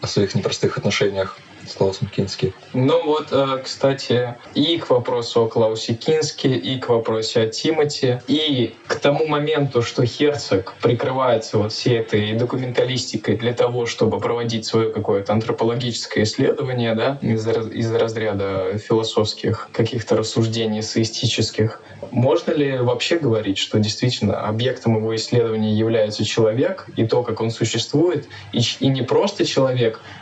о 0.00 0.06
своих 0.06 0.34
непростых 0.34 0.76
отношениях 0.78 1.38
с 1.66 1.74
Клаусом 1.74 2.08
Кински. 2.08 2.52
Ну 2.72 3.04
вот, 3.04 3.28
э, 3.30 3.58
кстати, 3.62 4.36
и 4.54 4.76
к 4.78 4.90
вопросу 4.90 5.44
о 5.44 5.48
Клаусе 5.48 5.94
Кински, 5.94 6.46
и 6.46 6.78
к 6.78 6.88
вопросу 6.88 7.40
о 7.40 7.46
Тимати, 7.46 8.20
и 8.26 8.74
к 8.86 8.96
тому 8.96 9.26
моменту, 9.26 9.82
что 9.82 10.04
Херцог 10.04 10.74
прикрывается 10.80 11.58
вот 11.58 11.72
всей 11.72 11.98
этой 11.98 12.34
документалистикой 12.34 13.36
для 13.36 13.54
того, 13.54 13.86
чтобы 13.86 14.20
проводить 14.20 14.66
свое 14.66 14.90
какое-то 14.90 15.32
антропологическое 15.32 16.24
исследование, 16.24 16.94
да, 16.94 17.18
из, 17.22 17.46
из 17.46 17.92
разряда 17.92 18.78
философских 18.78 19.68
каких-то 19.72 20.16
рассуждений 20.16 20.82
соистических, 20.82 21.80
можно 22.10 22.52
ли 22.52 22.78
вообще 22.78 23.18
говорить, 23.18 23.58
что 23.58 23.78
действительно 23.78 24.40
объектом 24.40 24.96
его 24.96 25.14
исследования 25.16 25.74
является 25.74 26.24
человек 26.24 26.86
и 26.96 27.06
то, 27.06 27.22
как 27.22 27.40
он 27.40 27.50
существует, 27.50 28.26
и, 28.52 28.60
и 28.80 28.88
не 28.88 29.02
просто 29.02 29.44
человек, 29.44 29.73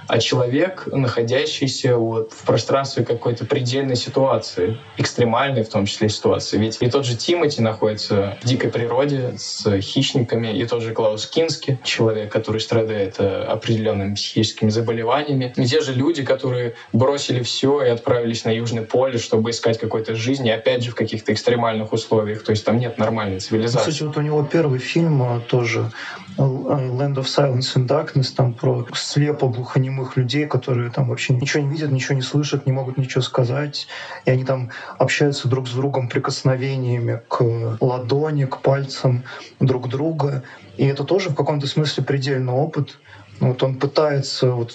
а 0.09 0.18
человек, 0.18 0.88
находящийся 0.90 1.96
вот 1.96 2.32
в 2.32 2.44
пространстве 2.44 3.05
какой-то 3.05 3.44
предельной 3.44 3.96
ситуации, 3.96 4.78
экстремальной 4.96 5.62
в 5.62 5.68
том 5.68 5.86
числе 5.86 6.09
ситуации. 6.09 6.59
Ведь 6.59 6.78
и 6.80 6.90
тот 6.90 7.07
же 7.07 7.16
Тимати 7.16 7.62
находится 7.62 8.36
в 8.42 8.46
дикой 8.46 8.70
природе 8.70 9.34
с 9.38 9.80
хищниками, 9.80 10.48
и 10.48 10.66
тот 10.66 10.82
же 10.82 10.92
Клаус 10.92 11.26
Кински, 11.26 11.78
человек, 11.84 12.32
который 12.32 12.61
страдает 12.61 13.16
э, 13.18 13.42
определенными 13.44 14.14
психическими 14.14 14.70
заболеваниями. 14.70 15.53
Те 15.57 15.80
же 15.80 15.94
люди, 15.94 16.24
которые 16.24 16.74
бросили 16.92 17.42
все 17.42 17.82
и 17.82 17.88
отправились 17.88 18.44
на 18.44 18.50
Южный 18.50 18.82
полюс, 18.82 19.22
чтобы 19.22 19.50
искать 19.50 19.78
какой-то 19.78 20.14
жизни, 20.14 20.50
опять 20.50 20.82
же, 20.82 20.90
в 20.90 20.94
каких-то 20.94 21.32
экстремальных 21.32 21.92
условиях. 21.92 22.42
То 22.42 22.50
есть 22.50 22.64
там 22.64 22.78
нет 22.78 22.98
нормальной 22.98 23.40
цивилизации. 23.40 23.90
Кстати, 23.90 24.03
вот 24.05 24.16
у 24.16 24.20
него 24.20 24.42
первый 24.44 24.78
фильм 24.78 25.22
э, 25.22 25.40
тоже 25.48 25.90
Land 26.38 27.16
of 27.16 27.26
Silence 27.26 27.74
and 27.76 27.86
Darkness, 27.86 28.34
там 28.34 28.54
про 28.54 28.86
слепо 28.94 29.48
глухонемых 29.48 30.16
людей, 30.16 30.46
которые 30.46 30.90
там 30.90 31.08
вообще 31.08 31.34
ничего 31.34 31.62
не 31.62 31.70
видят, 31.70 31.90
ничего 31.90 32.14
не 32.14 32.22
слышат, 32.22 32.66
не 32.66 32.72
могут 32.72 32.96
ничего 32.98 33.22
сказать. 33.22 33.86
И 34.24 34.30
они 34.30 34.44
там 34.44 34.70
общаются 34.98 35.48
друг 35.48 35.68
с 35.68 35.72
другом 35.72 36.08
прикосновениями 36.08 37.20
к 37.28 37.42
ладони, 37.80 38.44
к 38.46 38.58
пальцам 38.58 39.24
друг 39.60 39.88
друга. 39.88 40.42
И 40.76 40.86
это 40.86 41.04
тоже 41.04 41.30
в 41.30 41.34
каком-то 41.34 41.66
смысле 41.66 42.02
предельный 42.02 42.52
опыт, 42.52 42.98
Вот 43.40 43.62
он 43.62 43.74
пытается 43.74 44.52
вот 44.52 44.72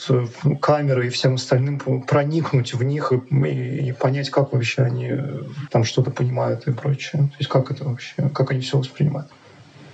камерой 0.61 1.07
и 1.07 1.09
всем 1.09 1.35
остальным 1.35 1.79
проникнуть 2.01 2.73
в 2.73 2.83
них 2.83 3.13
и, 3.13 3.35
и, 3.47 3.89
и 3.89 3.91
понять, 3.93 4.29
как 4.29 4.51
вообще 4.51 4.83
они 4.83 5.11
там 5.71 5.85
что-то 5.85 6.11
понимают 6.11 6.67
и 6.67 6.71
прочее. 6.73 7.23
То 7.23 7.37
есть 7.39 7.49
как 7.49 7.71
это 7.71 7.85
вообще, 7.85 8.29
как 8.33 8.51
они 8.51 8.59
все 8.59 8.77
воспринимают. 8.77 9.31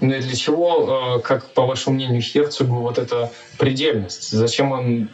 Ну 0.04 0.14
и 0.14 0.20
для 0.20 0.36
чего, 0.36 1.18
э, 1.18 1.20
как 1.22 1.46
по 1.52 1.66
вашему 1.66 1.96
мнению, 1.96 2.22
Херцогу 2.22 2.82
вот 2.82 2.98
эта 2.98 3.32
предельность? 3.58 4.32
Зачем 4.32 4.74
он... 4.74 5.10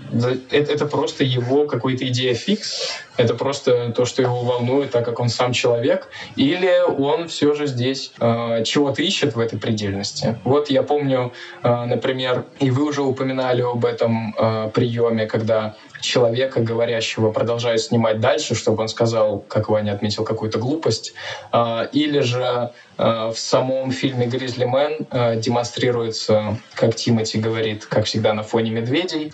Это 0.50 0.88
просто 0.88 1.24
его 1.24 1.68
какой-то 1.68 2.08
идея 2.08 2.34
фикс? 2.34 2.90
Это 3.16 3.36
просто 3.36 3.92
то, 3.92 4.06
что 4.06 4.24
его 4.24 4.42
волнует, 4.42 4.90
так 4.90 5.06
как 5.06 5.20
он 5.20 5.30
сам 5.30 5.54
человек? 5.54 6.08
Или 6.38 6.82
он 6.88 7.28
все 7.28 7.54
же 7.54 7.68
здесь 7.68 8.14
э, 8.20 8.64
чего-то 8.64 9.04
ищет 9.04 9.36
в 9.36 9.40
этой 9.40 9.60
предельности? 9.60 10.40
Вот 10.44 10.72
я 10.72 10.82
помню, 10.82 11.34
э, 11.62 11.86
например, 11.86 12.46
и 12.60 12.72
вы 12.72 12.86
уже 12.86 13.04
упоминали 13.04 13.62
об 13.62 13.86
этом 13.86 14.34
э, 14.36 14.72
приеме, 14.74 15.28
когда 15.28 15.76
человека, 16.02 16.62
говорящего, 16.62 17.32
продолжают 17.32 17.82
снимать 17.82 18.20
дальше, 18.20 18.56
чтобы 18.56 18.82
он 18.82 18.88
сказал, 18.90 19.40
как 19.48 19.70
Ваня 19.70 19.92
отметил, 19.92 20.24
какую-то 20.24 20.60
глупость. 20.60 21.14
А, 21.52 21.90
или 21.92 22.20
же 22.20 22.72
а, 22.98 23.32
в 23.32 23.38
самом 23.38 23.92
фильме 23.92 24.28
«Гризли 24.28 24.66
Мэн» 24.66 25.08
а, 25.10 25.36
демонстрируется, 25.36 26.58
как 26.74 26.96
Тимати 26.96 27.40
говорит, 27.40 27.86
как 27.86 28.06
всегда, 28.06 28.34
на 28.34 28.44
фоне 28.44 28.72
медведей. 28.72 29.32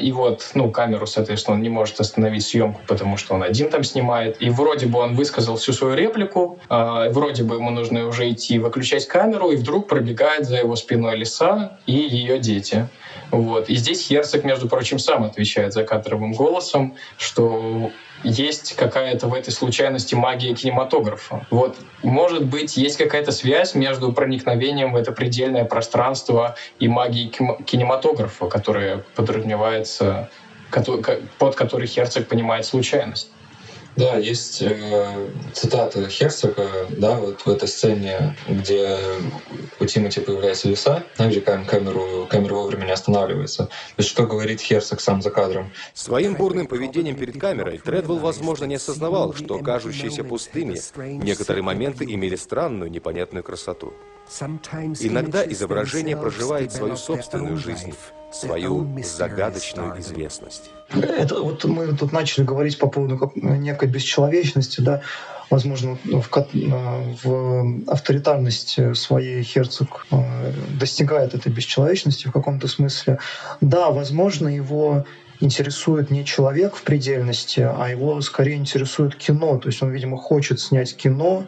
И 0.00 0.12
вот, 0.12 0.50
ну, 0.54 0.70
камеру, 0.70 1.06
соответственно, 1.06 1.56
он 1.56 1.62
не 1.62 1.68
может 1.68 2.00
остановить 2.00 2.44
съемку, 2.44 2.80
потому 2.86 3.16
что 3.16 3.34
он 3.34 3.42
один 3.42 3.70
там 3.70 3.84
снимает. 3.84 4.40
И 4.40 4.50
вроде 4.50 4.86
бы 4.86 4.98
он 4.98 5.14
высказал 5.14 5.56
всю 5.56 5.72
свою 5.72 5.94
реплику, 5.94 6.58
вроде 6.68 7.44
бы 7.44 7.56
ему 7.56 7.70
нужно 7.70 8.06
уже 8.06 8.30
идти 8.30 8.58
выключать 8.58 9.06
камеру, 9.06 9.50
и 9.50 9.56
вдруг 9.56 9.88
пробегает 9.88 10.46
за 10.46 10.56
его 10.56 10.76
спиной 10.76 11.16
лиса 11.16 11.78
и 11.86 11.92
ее 11.92 12.38
дети. 12.38 12.88
Вот. 13.30 13.68
И 13.68 13.74
здесь 13.76 14.06
Херцог, 14.06 14.44
между 14.44 14.68
прочим, 14.68 14.98
сам 14.98 15.24
отвечает 15.24 15.72
за 15.72 15.84
кадровым 15.84 16.32
голосом, 16.32 16.94
что 17.18 17.90
есть 18.24 18.74
какая-то 18.74 19.28
в 19.28 19.34
этой 19.34 19.50
случайности 19.50 20.14
магия 20.14 20.54
кинематографа. 20.54 21.46
Вот, 21.50 21.76
может 22.02 22.44
быть, 22.44 22.76
есть 22.76 22.96
какая-то 22.96 23.30
связь 23.32 23.74
между 23.74 24.12
проникновением 24.12 24.92
в 24.92 24.96
это 24.96 25.12
предельное 25.12 25.64
пространство 25.64 26.56
и 26.80 26.88
магией 26.88 27.28
кинематографа, 27.28 28.46
которая 28.46 29.04
подразумевается, 29.14 30.30
под 31.38 31.54
которой 31.54 31.86
Херцог 31.86 32.26
понимает 32.26 32.66
случайность. 32.66 33.30
Да, 33.98 34.16
есть 34.16 34.62
э, 34.62 35.28
цитата 35.52 36.08
Херцога, 36.08 36.86
да, 36.88 37.16
вот 37.16 37.40
в 37.40 37.48
этой 37.48 37.66
сцене, 37.66 38.36
где 38.48 38.96
у 39.80 39.86
Тимати 39.86 40.20
появляется 40.20 40.68
лиса, 40.68 41.02
да, 41.18 41.26
где 41.26 41.40
камеру, 41.40 42.28
камера 42.30 42.54
вовремя 42.54 42.84
не 42.84 42.92
останавливается. 42.92 43.64
То 43.64 43.72
есть 43.96 44.08
что 44.08 44.24
говорит 44.24 44.60
Херцог 44.60 45.00
сам 45.00 45.20
за 45.20 45.30
кадром? 45.30 45.72
Своим 45.94 46.36
бурным 46.36 46.68
поведением 46.68 47.16
перед 47.16 47.40
камерой 47.40 47.78
Тредвелл, 47.78 48.18
возможно, 48.18 48.66
не 48.66 48.76
осознавал, 48.76 49.34
что 49.34 49.58
кажущиеся 49.58 50.22
пустыми 50.22 50.78
некоторые 51.24 51.64
моменты 51.64 52.04
имели 52.04 52.36
странную, 52.36 52.92
непонятную 52.92 53.42
красоту. 53.42 53.94
Иногда 55.00 55.44
изображение 55.46 56.16
проживает 56.16 56.72
свою 56.72 56.96
собственную 56.96 57.56
жизнь, 57.56 57.94
свою 58.32 58.86
загадочную 59.02 60.00
известность. 60.00 60.70
Это 60.90 61.40
вот 61.42 61.64
мы 61.64 61.94
тут 61.96 62.12
начали 62.12 62.44
говорить 62.44 62.78
по 62.78 62.88
поводу 62.88 63.32
некой 63.34 63.88
бесчеловечности, 63.88 64.80
да, 64.80 65.02
возможно, 65.50 65.98
в, 66.04 66.28
в 67.22 67.90
авторитарности 67.90 68.92
своей 68.94 69.42
Херцог 69.42 70.06
э, 70.10 70.52
достигает 70.78 71.34
этой 71.34 71.50
бесчеловечности 71.50 72.26
в 72.26 72.32
каком-то 72.32 72.68
смысле. 72.68 73.18
Да, 73.60 73.90
возможно, 73.90 74.48
его 74.48 75.04
интересует 75.40 76.10
не 76.10 76.24
человек 76.24 76.74
в 76.74 76.82
предельности, 76.82 77.60
а 77.60 77.88
его 77.88 78.20
скорее 78.20 78.56
интересует 78.56 79.14
кино. 79.14 79.58
То 79.58 79.68
есть 79.68 79.82
он, 79.82 79.90
видимо, 79.90 80.16
хочет 80.16 80.60
снять 80.60 80.96
кино, 80.96 81.46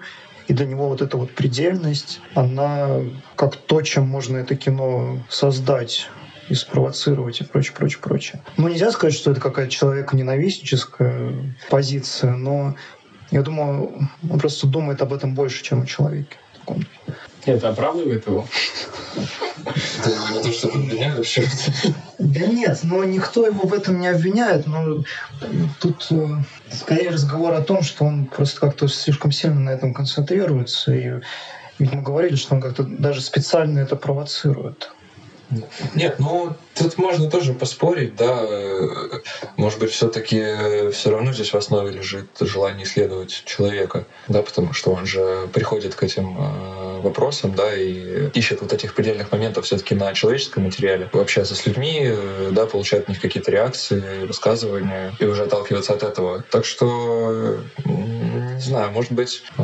и 0.50 0.52
для 0.52 0.66
него 0.66 0.88
вот 0.88 1.00
эта 1.00 1.16
вот 1.16 1.30
предельность, 1.30 2.20
она 2.34 3.02
как 3.36 3.54
то, 3.54 3.82
чем 3.82 4.08
можно 4.08 4.36
это 4.36 4.56
кино 4.56 5.18
создать 5.28 6.08
и 6.48 6.54
спровоцировать 6.54 7.40
и 7.40 7.44
прочее, 7.44 7.72
прочее, 7.76 8.00
прочее. 8.02 8.42
Ну, 8.56 8.66
нельзя 8.66 8.90
сказать, 8.90 9.14
что 9.14 9.30
это 9.30 9.40
какая-то 9.40 9.70
человеконенавистническая 9.70 11.54
позиция, 11.70 12.32
но 12.32 12.74
я 13.30 13.42
думаю, 13.42 14.08
он 14.28 14.40
просто 14.40 14.66
думает 14.66 15.00
об 15.02 15.12
этом 15.12 15.36
больше, 15.36 15.62
чем 15.62 15.82
о 15.82 15.86
человеке. 15.86 16.36
Это 17.44 17.70
оправдывает 17.70 18.26
его? 18.26 18.46
Не 19.64 20.42
то, 20.42 20.52
что 20.52 20.68
обвиняешь? 20.68 21.38
Да 22.18 22.46
нет, 22.46 22.80
но 22.82 23.04
никто 23.04 23.46
его 23.46 23.66
в 23.66 23.72
этом 23.74 24.00
не 24.00 24.08
обвиняет. 24.08 24.66
Но 24.66 25.02
тут 25.80 26.06
э, 26.10 26.28
скорее 26.70 27.10
разговор 27.10 27.54
о 27.54 27.62
том, 27.62 27.82
что 27.82 28.04
он 28.04 28.26
просто 28.26 28.60
как-то 28.60 28.88
слишком 28.88 29.32
сильно 29.32 29.60
на 29.60 29.70
этом 29.70 29.94
концентрируется. 29.94 30.92
И 30.92 31.20
ведь 31.78 31.92
мы 31.92 32.02
говорили, 32.02 32.36
что 32.36 32.54
он 32.54 32.60
как-то 32.60 32.82
даже 32.84 33.20
специально 33.20 33.78
это 33.78 33.96
провоцирует. 33.96 34.92
Нет, 35.94 36.18
ну 36.18 36.54
тут 36.74 36.98
можно 36.98 37.30
тоже 37.30 37.52
поспорить, 37.52 38.16
да. 38.16 38.46
Может 39.56 39.78
быть, 39.78 39.90
все-таки 39.90 40.90
все 40.90 41.10
равно 41.10 41.32
здесь 41.32 41.52
в 41.52 41.56
основе 41.56 41.90
лежит 41.92 42.26
желание 42.40 42.84
исследовать 42.84 43.42
человека, 43.44 44.06
да, 44.28 44.42
потому 44.42 44.72
что 44.72 44.92
он 44.92 45.06
же 45.06 45.48
приходит 45.52 45.94
к 45.94 46.02
этим 46.02 46.36
э, 46.38 47.00
вопросам, 47.00 47.54
да, 47.54 47.74
и 47.74 48.30
ищет 48.30 48.60
вот 48.60 48.72
этих 48.72 48.94
предельных 48.94 49.32
моментов 49.32 49.64
все-таки 49.64 49.94
на 49.94 50.12
человеческом 50.14 50.64
материале, 50.64 51.08
общается 51.12 51.54
с 51.54 51.66
людьми, 51.66 52.00
э, 52.02 52.50
да, 52.52 52.66
получает 52.66 53.04
от 53.04 53.08
них 53.10 53.20
какие-то 53.20 53.50
реакции, 53.50 54.26
высказывания 54.26 55.14
и 55.18 55.24
уже 55.24 55.44
отталкиваться 55.44 55.94
от 55.94 56.02
этого. 56.02 56.42
Так 56.50 56.64
что 56.64 57.60
не 57.84 58.60
знаю, 58.60 58.90
может 58.90 59.12
быть, 59.12 59.42
э, 59.56 59.62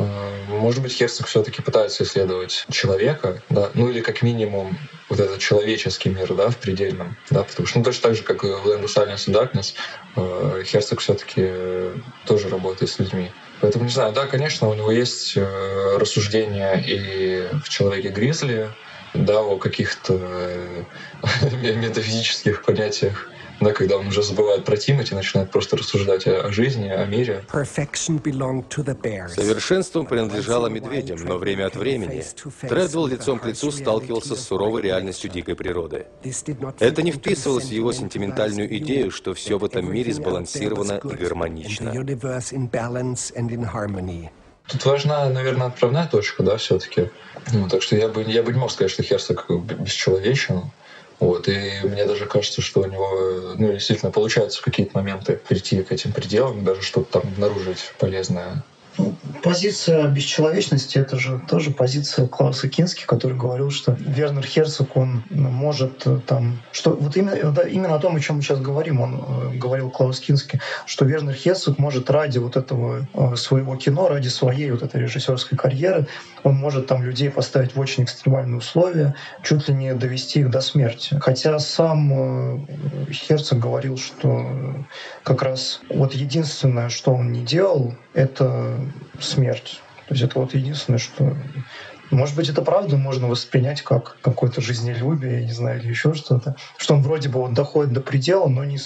может 0.49 0.81
быть, 0.81 0.91
Херцог 0.93 1.27
все-таки 1.27 1.61
пытается 1.61 2.03
исследовать 2.03 2.65
человека, 2.71 3.41
да, 3.49 3.69
ну 3.73 3.89
или 3.89 4.01
как 4.01 4.21
минимум 4.21 4.77
вот 5.09 5.19
этот 5.19 5.39
человеческий 5.39 6.09
мир, 6.09 6.33
да, 6.33 6.49
в 6.49 6.57
предельном, 6.57 7.06
да, 7.29 7.43
потому 7.43 7.67
что, 7.67 7.79
ну, 7.79 7.85
точно 7.85 8.09
так 8.09 8.15
же, 8.15 8.23
как 8.23 8.43
и 8.43 8.47
в 8.47 8.67
Land 8.67 8.83
of 8.83 8.87
Silence 8.87 9.27
and 9.27 9.33
Darkness, 9.33 9.73
э, 10.15 10.63
Херцог 10.63 10.99
все-таки 10.99 11.51
тоже 12.25 12.49
работает 12.49 12.91
с 12.91 12.99
людьми. 12.99 13.31
Поэтому, 13.61 13.85
не 13.85 13.91
знаю, 13.91 14.13
да, 14.13 14.27
конечно, 14.27 14.69
у 14.69 14.73
него 14.73 14.91
есть 14.91 15.35
э, 15.35 15.97
рассуждения 15.97 16.73
и 16.75 17.47
в 17.63 17.69
«Человеке 17.69 18.09
Гризли», 18.09 18.69
да, 19.13 19.41
о 19.41 19.57
каких-то 19.57 20.13
метафизических 21.51 22.63
понятиях 22.63 23.29
да, 23.59 23.73
когда 23.73 23.97
он 23.97 24.07
уже 24.07 24.21
забывает 24.23 24.65
про 24.65 24.77
Тимати, 24.77 25.15
начинает 25.15 25.51
просто 25.51 25.77
рассуждать 25.77 26.27
о, 26.27 26.47
о 26.47 26.51
жизни, 26.51 26.89
о 26.89 27.05
мире. 27.05 27.43
Совершенством 29.29 30.05
принадлежало 30.05 30.67
медведям, 30.67 31.19
но 31.23 31.37
время 31.37 31.67
от 31.67 31.75
времени 31.75 32.23
Тредвелл 32.61 33.07
лицом 33.07 33.39
к 33.39 33.45
лицу 33.45 33.71
сталкивался 33.71 34.35
с 34.35 34.47
суровой 34.47 34.81
реальностью 34.81 35.29
дикой 35.29 35.55
природы. 35.55 36.05
Это 36.79 37.01
не 37.01 37.11
вписывалось 37.11 37.65
в 37.65 37.71
его 37.71 37.91
сентиментальную 37.91 38.75
идею, 38.77 39.11
что 39.11 39.33
все 39.33 39.57
в 39.57 39.65
этом 39.65 39.91
мире 39.91 40.13
сбалансировано 40.13 41.01
и 41.03 41.15
гармонично. 41.15 41.93
Тут 44.67 44.85
важна, 44.85 45.29
наверное, 45.29 45.67
отправная 45.67 46.07
точка, 46.07 46.43
да, 46.43 46.57
все-таки. 46.57 47.09
Ну, 47.53 47.69
так 47.69 47.81
что 47.81 47.95
я 47.95 48.09
бы, 48.09 48.23
я 48.23 48.43
бы 48.43 48.51
не 48.51 48.59
мог 48.59 48.69
сказать, 48.69 48.91
что 48.91 49.01
Херцог 49.01 49.49
бесчеловечен. 49.49 50.63
Вот, 51.19 51.47
и 51.47 51.79
мне 51.83 52.05
даже 52.05 52.25
кажется, 52.25 52.61
что 52.61 52.81
у 52.81 52.85
него 52.85 53.55
ну, 53.57 53.73
действительно 53.73 54.11
получается 54.11 54.59
в 54.59 54.61
какие-то 54.61 54.91
моменты 54.95 55.39
прийти 55.47 55.81
к 55.81 55.91
этим 55.91 56.11
пределам, 56.11 56.63
даже 56.63 56.81
что-то 56.81 57.19
там 57.19 57.31
обнаружить 57.33 57.93
полезное. 57.97 58.63
Позиция 59.43 60.07
бесчеловечности— 60.07 60.97
это 60.99 61.17
же 61.17 61.39
тоже 61.47 61.71
позиция 61.71 62.27
Клауса 62.27 62.67
Кински, 62.67 63.05
который 63.05 63.37
говорил, 63.37 63.69
что 63.69 63.95
Вернер 63.99 64.43
Херцог, 64.43 64.97
он 64.97 65.23
ну, 65.29 65.49
может 65.49 66.07
э, 66.07 66.19
там... 66.25 66.59
Что, 66.71 66.91
вот 66.91 67.15
именно, 67.15 67.51
да, 67.51 67.63
именно 67.63 67.95
о 67.95 67.99
том, 67.99 68.15
о 68.15 68.19
чем 68.19 68.37
мы 68.37 68.41
сейчас 68.41 68.59
говорим, 68.59 68.99
он 68.99 69.23
э, 69.53 69.57
говорил 69.57 69.91
Клаус 69.91 70.19
Кински, 70.19 70.59
что 70.87 71.05
Вернер 71.05 71.35
Херцог 71.35 71.77
может 71.77 72.09
ради 72.09 72.39
вот 72.39 72.57
этого 72.57 73.07
э, 73.13 73.35
своего 73.35 73.75
кино, 73.75 74.07
ради 74.07 74.29
своей 74.29 74.71
вот 74.71 74.81
этой 74.81 75.01
режиссерской 75.01 75.57
карьеры, 75.57 76.07
он 76.43 76.55
может 76.55 76.87
там 76.87 77.03
людей 77.03 77.29
поставить 77.29 77.75
в 77.75 77.79
очень 77.79 78.03
экстремальные 78.03 78.57
условия, 78.57 79.15
чуть 79.43 79.67
ли 79.67 79.73
не 79.73 79.93
довести 79.93 80.41
их 80.41 80.49
до 80.49 80.61
смерти. 80.61 81.17
Хотя 81.19 81.59
сам 81.59 82.13
э, 82.13 83.11
Херцог 83.11 83.59
говорил, 83.59 83.97
что 83.97 84.85
как 85.23 85.41
раз 85.41 85.81
вот 85.89 86.13
единственное, 86.13 86.89
что 86.89 87.13
он 87.13 87.31
не 87.31 87.43
делал, 87.43 87.95
это 88.13 88.75
смерть. 89.19 89.81
То 90.07 90.13
есть 90.13 90.23
это 90.23 90.39
вот 90.39 90.53
единственное, 90.53 90.99
что... 90.99 91.35
Может 92.09 92.37
быть, 92.37 92.47
это 92.47 92.61
правда 92.61 92.95
можно 92.95 93.27
воспринять 93.27 93.81
как 93.81 94.15
какое-то 94.21 94.61
жизнелюбие, 94.61 95.41
я 95.41 95.45
не 95.45 95.51
знаю, 95.51 95.81
или 95.81 95.89
еще 95.89 96.13
что-то. 96.13 96.55
Что 96.77 96.93
он 96.93 97.01
вроде 97.01 97.27
бы 97.27 97.41
вот 97.41 97.53
доходит 97.53 97.91
до 97.91 97.99
предела, 97.99 98.47
но 98.47 98.63
не, 98.63 98.77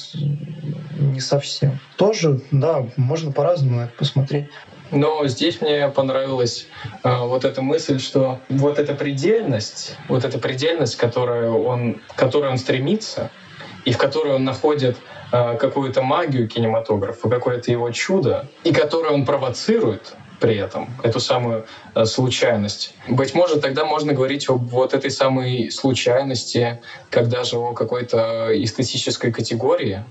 не 0.97 1.19
совсем. 1.19 1.79
Тоже, 1.97 2.41
да, 2.49 2.83
можно 2.97 3.31
по-разному 3.31 3.81
это 3.81 3.93
посмотреть. 3.95 4.47
Но 4.91 5.25
здесь 5.27 5.61
мне 5.61 5.87
понравилась 5.87 6.67
э, 7.03 7.17
вот 7.25 7.45
эта 7.45 7.61
мысль, 7.61 7.99
что 7.99 8.39
вот 8.49 8.77
эта 8.77 8.93
предельность, 8.93 9.95
вот 10.09 10.25
эта 10.25 10.37
предельность, 10.37 10.97
которую 10.97 11.63
он, 11.63 12.01
к 12.09 12.15
которой 12.15 12.51
он 12.51 12.57
стремится, 12.57 13.31
и 13.85 13.93
в 13.93 13.97
которой 13.97 14.35
он 14.35 14.43
находит 14.43 14.97
э, 15.31 15.57
какую-то 15.57 16.01
магию 16.01 16.47
кинематографа, 16.47 17.29
какое-то 17.29 17.71
его 17.71 17.89
чудо, 17.91 18.47
и 18.63 18.73
которое 18.73 19.13
он 19.13 19.25
провоцирует, 19.25 20.13
при 20.41 20.57
этом, 20.57 20.89
эту 21.03 21.19
самую 21.19 21.65
э, 21.95 22.05
случайность. 22.05 22.95
Быть 23.07 23.33
может, 23.33 23.61
тогда 23.61 23.85
можно 23.85 24.13
говорить 24.13 24.49
об 24.49 24.63
вот 24.69 24.93
этой 24.93 25.11
самой 25.11 25.71
случайности, 25.71 26.81
когда 27.09 27.43
же 27.43 27.57
о 27.57 27.73
какой-то 27.73 28.49
эстетической 28.51 29.31
категории, 29.31 30.03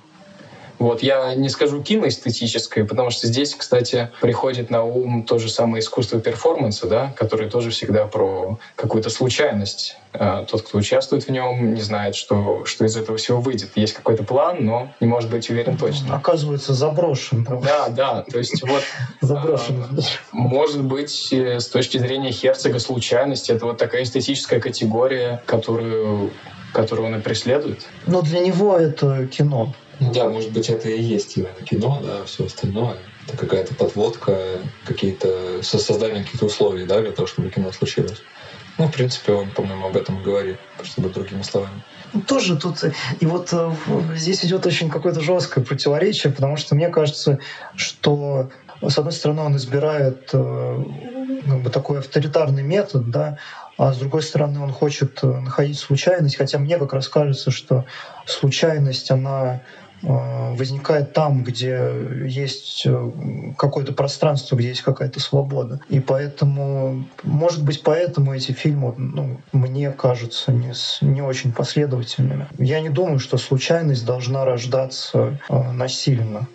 вот, 0.80 1.02
я 1.02 1.34
не 1.34 1.50
скажу 1.50 1.82
киноэстетическое, 1.82 2.86
потому 2.86 3.10
что 3.10 3.26
здесь, 3.26 3.54
кстати, 3.54 4.08
приходит 4.22 4.70
на 4.70 4.82
ум 4.82 5.24
то 5.24 5.38
же 5.38 5.50
самое 5.50 5.82
искусство 5.82 6.18
перформанса, 6.20 6.86
да, 6.86 7.12
которое 7.18 7.50
тоже 7.50 7.68
всегда 7.68 8.06
про 8.06 8.58
какую-то 8.76 9.10
случайность. 9.10 9.98
А, 10.14 10.46
тот, 10.46 10.62
кто 10.62 10.78
участвует 10.78 11.24
в 11.24 11.28
нем, 11.28 11.74
не 11.74 11.82
знает, 11.82 12.14
что, 12.16 12.64
что 12.64 12.86
из 12.86 12.96
этого 12.96 13.18
всего 13.18 13.42
выйдет. 13.42 13.72
Есть 13.76 13.92
какой-то 13.92 14.24
план, 14.24 14.64
но 14.64 14.90
не 15.00 15.06
может 15.06 15.30
быть 15.30 15.50
уверен 15.50 15.76
точно. 15.76 16.16
Оказывается, 16.16 16.72
заброшен. 16.72 17.44
Да, 17.44 17.88
да. 17.90 18.22
То 18.22 18.38
есть 18.38 18.62
вот... 18.66 18.82
Заброшен. 19.20 19.84
А, 19.84 20.00
может 20.32 20.82
быть, 20.82 21.30
э, 21.30 21.60
с 21.60 21.68
точки 21.68 21.98
зрения 21.98 22.32
Херцога 22.32 22.78
случайность— 22.78 23.50
это 23.50 23.66
вот 23.66 23.76
такая 23.76 24.04
эстетическая 24.04 24.60
категория, 24.60 25.42
которую 25.44 26.30
которую 26.72 27.08
он 27.08 27.16
и 27.16 27.20
преследует. 27.20 27.84
Но 28.06 28.22
для 28.22 28.38
него 28.38 28.76
это 28.76 29.26
кино. 29.26 29.74
Да, 30.00 30.28
может 30.28 30.50
быть, 30.52 30.70
это 30.70 30.88
и 30.88 31.00
есть 31.00 31.36
именно 31.36 31.62
кино, 31.64 32.00
да, 32.02 32.24
все 32.24 32.46
остальное. 32.46 32.96
Это 33.28 33.36
какая-то 33.36 33.74
подводка, 33.74 34.58
какие-то 34.86 35.62
создание 35.62 36.24
каких-то 36.24 36.46
условий, 36.46 36.86
да, 36.86 37.00
для 37.00 37.12
того, 37.12 37.26
чтобы 37.28 37.50
кино 37.50 37.70
случилось. 37.70 38.22
Ну, 38.78 38.86
в 38.86 38.92
принципе, 38.92 39.32
он, 39.32 39.50
по-моему, 39.50 39.88
об 39.88 39.96
этом 39.96 40.22
говорит, 40.22 40.56
чтобы 40.84 41.10
другими 41.10 41.42
словами. 41.42 41.82
Тоже 42.26 42.56
тут, 42.56 42.82
и 43.20 43.26
вот 43.26 43.50
э, 43.52 43.72
здесь 44.16 44.42
идет 44.42 44.64
очень 44.64 44.88
какое-то 44.88 45.20
жесткое 45.20 45.62
противоречие, 45.62 46.32
потому 46.32 46.56
что 46.56 46.74
мне 46.74 46.88
кажется, 46.88 47.38
что 47.76 48.48
с 48.80 48.98
одной 48.98 49.12
стороны 49.12 49.42
он 49.42 49.56
избирает 49.56 50.30
э, 50.32 50.84
как 51.46 51.62
бы 51.62 51.70
такой 51.70 51.98
авторитарный 51.98 52.62
метод, 52.62 53.10
да, 53.10 53.38
а 53.76 53.92
с 53.92 53.98
другой 53.98 54.22
стороны 54.22 54.60
он 54.60 54.72
хочет 54.72 55.20
э, 55.22 55.26
находить 55.26 55.78
случайность, 55.78 56.36
хотя 56.36 56.58
мне 56.58 56.78
как 56.78 56.94
раз 56.94 57.06
кажется, 57.08 57.50
что 57.50 57.84
случайность, 58.24 59.10
она 59.10 59.60
Э, 59.60 59.79
возникает 60.02 61.12
там, 61.12 61.44
где 61.44 61.92
есть 62.26 62.82
э, 62.86 63.10
какое-то 63.56 63.92
пространство, 63.92 64.56
где 64.56 64.68
есть 64.68 64.82
какая-то 64.82 65.20
свобода. 65.20 65.80
И 65.88 66.00
поэтому, 66.00 67.04
может 67.22 67.64
быть, 67.64 67.82
поэтому 67.82 68.34
эти 68.34 68.52
фильмы, 68.52 68.94
ну, 68.96 69.40
мне 69.52 69.90
кажутся 69.90 70.52
не, 70.52 70.72
не 71.02 71.22
очень 71.22 71.52
последовательными. 71.52 72.46
Я 72.58 72.80
не 72.80 72.88
думаю, 72.88 73.18
что 73.18 73.36
случайность 73.36 74.06
должна 74.06 74.44
рождаться 74.44 75.38
э, 75.48 75.72
насильно. 75.72 76.48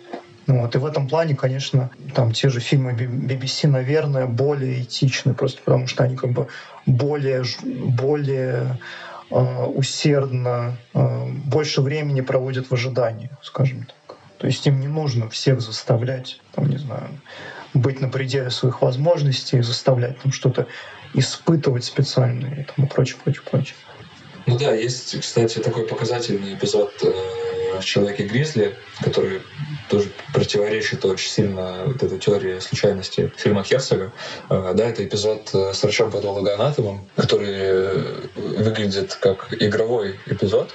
Вот. 0.46 0.74
И 0.76 0.78
в 0.78 0.86
этом 0.86 1.08
плане, 1.08 1.34
конечно, 1.34 1.90
там 2.14 2.32
те 2.32 2.48
же 2.48 2.60
фильмы 2.60 2.92
BBC, 2.92 3.68
наверное, 3.68 4.26
более 4.26 4.82
этичны, 4.82 5.34
просто 5.34 5.60
потому 5.64 5.88
что 5.88 6.04
они 6.04 6.16
как 6.16 6.30
бы 6.30 6.46
более, 6.86 7.44
более 7.64 8.62
Э, 8.62 8.76
усердно, 9.30 10.76
э, 10.94 11.26
больше 11.44 11.80
времени 11.80 12.20
проводят 12.20 12.70
в 12.70 12.72
ожидании, 12.72 13.30
скажем 13.42 13.86
так. 13.86 14.16
То 14.38 14.46
есть 14.46 14.66
им 14.66 14.80
не 14.80 14.88
нужно 14.88 15.28
всех 15.28 15.60
заставлять, 15.60 16.40
там, 16.54 16.68
не 16.68 16.76
знаю, 16.76 17.08
быть 17.74 18.00
на 18.00 18.08
пределе 18.08 18.50
своих 18.50 18.82
возможностей, 18.82 19.62
заставлять 19.62 20.20
там 20.20 20.32
что-то 20.32 20.66
испытывать 21.14 21.84
специально 21.84 22.46
и 22.46 22.64
тому 22.64 22.88
прочее, 22.88 23.18
прочее, 23.22 23.42
прочее. 23.50 23.76
Ну 24.46 24.56
да, 24.58 24.74
есть, 24.74 25.18
кстати, 25.20 25.58
такой 25.58 25.86
показательный 25.86 26.54
эпизод 26.54 26.92
э, 27.02 27.12
в 27.80 27.84
«Человеке 27.84 28.24
Гризли», 28.24 28.76
который 29.00 29.42
тоже 29.88 30.08
противоречит 30.32 31.04
очень 31.04 31.30
сильно 31.30 31.82
вот 31.86 32.02
этой 32.02 32.18
теории 32.18 32.58
случайности 32.58 33.32
фильма 33.36 33.62
Херцога. 33.62 34.12
Э, 34.50 34.72
да, 34.74 34.88
это 34.88 35.04
эпизод 35.04 35.50
э, 35.54 35.72
с 35.72 35.82
врачом-патологоанатомом, 35.82 37.08
который 37.16 38.26
выглядит 38.34 39.14
как 39.14 39.52
игровой 39.52 40.18
эпизод, 40.26 40.70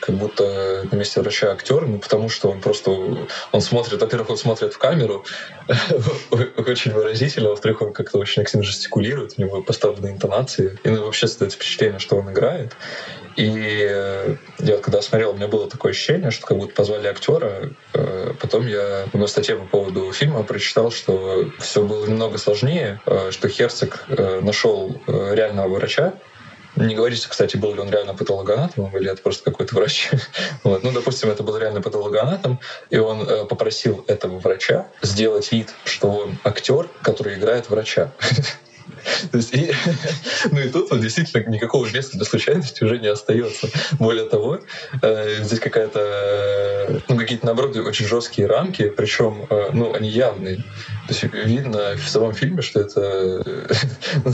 как 0.00 0.14
будто 0.16 0.86
на 0.90 0.96
месте 0.96 1.20
врача 1.20 1.52
актер, 1.52 1.86
ну 1.86 1.98
потому 1.98 2.28
что 2.28 2.50
он 2.50 2.60
просто, 2.60 2.90
он 3.52 3.60
смотрит, 3.60 4.00
во-первых, 4.00 4.30
он 4.30 4.36
смотрит 4.36 4.74
в 4.74 4.78
камеру 4.78 5.24
очень 6.30 6.92
выразительно, 6.92 7.50
во-вторых, 7.50 7.82
он 7.82 7.92
как-то 7.92 8.18
очень 8.18 8.42
активно 8.42 8.64
жестикулирует, 8.64 9.34
у 9.36 9.42
него 9.42 9.62
поставлены 9.62 10.08
интонации, 10.08 10.78
и 10.84 10.88
ну, 10.88 11.04
вообще 11.04 11.26
создается 11.26 11.58
впечатление, 11.58 11.98
что 11.98 12.16
он 12.16 12.30
играет. 12.30 12.76
И 13.36 13.52
э, 13.90 14.36
я 14.60 14.78
когда 14.78 15.02
смотрел, 15.02 15.32
у 15.32 15.34
меня 15.34 15.48
было 15.48 15.68
такое 15.68 15.90
ощущение, 15.90 16.30
что 16.30 16.43
как 16.44 16.58
будто 16.58 16.74
позвали 16.74 17.08
актера. 17.08 17.70
Э, 17.92 18.32
потом 18.40 18.66
я 18.66 19.06
на 19.12 19.26
статье 19.26 19.56
по 19.56 19.64
поводу 19.64 20.12
фильма 20.12 20.42
прочитал, 20.42 20.90
что 20.90 21.50
все 21.58 21.82
было 21.82 22.06
немного 22.06 22.38
сложнее, 22.38 23.00
э, 23.06 23.30
что 23.30 23.48
Херцог 23.48 24.04
нашел 24.08 25.00
реального 25.06 25.68
врача, 25.68 26.14
не 26.76 26.94
говорится, 26.94 27.28
кстати, 27.28 27.56
был 27.56 27.74
ли 27.74 27.80
он 27.80 27.90
реально 27.90 28.14
патологоанатомом 28.14 28.96
или 28.96 29.10
это 29.10 29.22
просто 29.22 29.50
какой-то 29.50 29.74
врач. 29.76 30.10
вот. 30.64 30.82
Ну, 30.82 30.92
допустим, 30.92 31.30
это 31.30 31.42
был 31.42 31.56
реально 31.56 31.80
патологоанатом, 31.80 32.60
и 32.90 32.98
он 32.98 33.22
э, 33.22 33.44
попросил 33.44 34.04
этого 34.08 34.38
врача 34.38 34.86
сделать 35.02 35.52
вид, 35.52 35.72
что 35.84 36.10
он 36.10 36.38
актер, 36.42 36.88
который 37.02 37.34
играет 37.34 37.70
врача. 37.70 38.12
То 39.30 39.36
есть, 39.36 39.54
и, 39.54 39.72
ну 40.50 40.60
и 40.60 40.68
тут 40.68 40.90
вот, 40.90 41.00
действительно 41.00 41.48
никакого 41.48 41.86
места 41.86 42.16
для 42.16 42.26
случайности 42.26 42.84
уже 42.84 42.98
не 42.98 43.08
остается. 43.08 43.68
Более 43.98 44.28
того, 44.28 44.60
э, 45.02 45.42
здесь 45.42 45.60
какая-то, 45.60 47.02
ну 47.08 47.16
какие-то 47.16 47.46
наоборот 47.46 47.76
очень 47.76 48.06
жесткие 48.06 48.46
рамки, 48.46 48.88
причем, 48.88 49.46
э, 49.50 49.70
ну 49.72 49.94
они 49.94 50.08
явные. 50.08 50.62
То 51.06 51.12
есть 51.12 51.22
видно 51.34 51.96
в 51.96 52.08
самом 52.08 52.32
фильме, 52.32 52.62
что 52.62 52.80
это, 52.80 53.44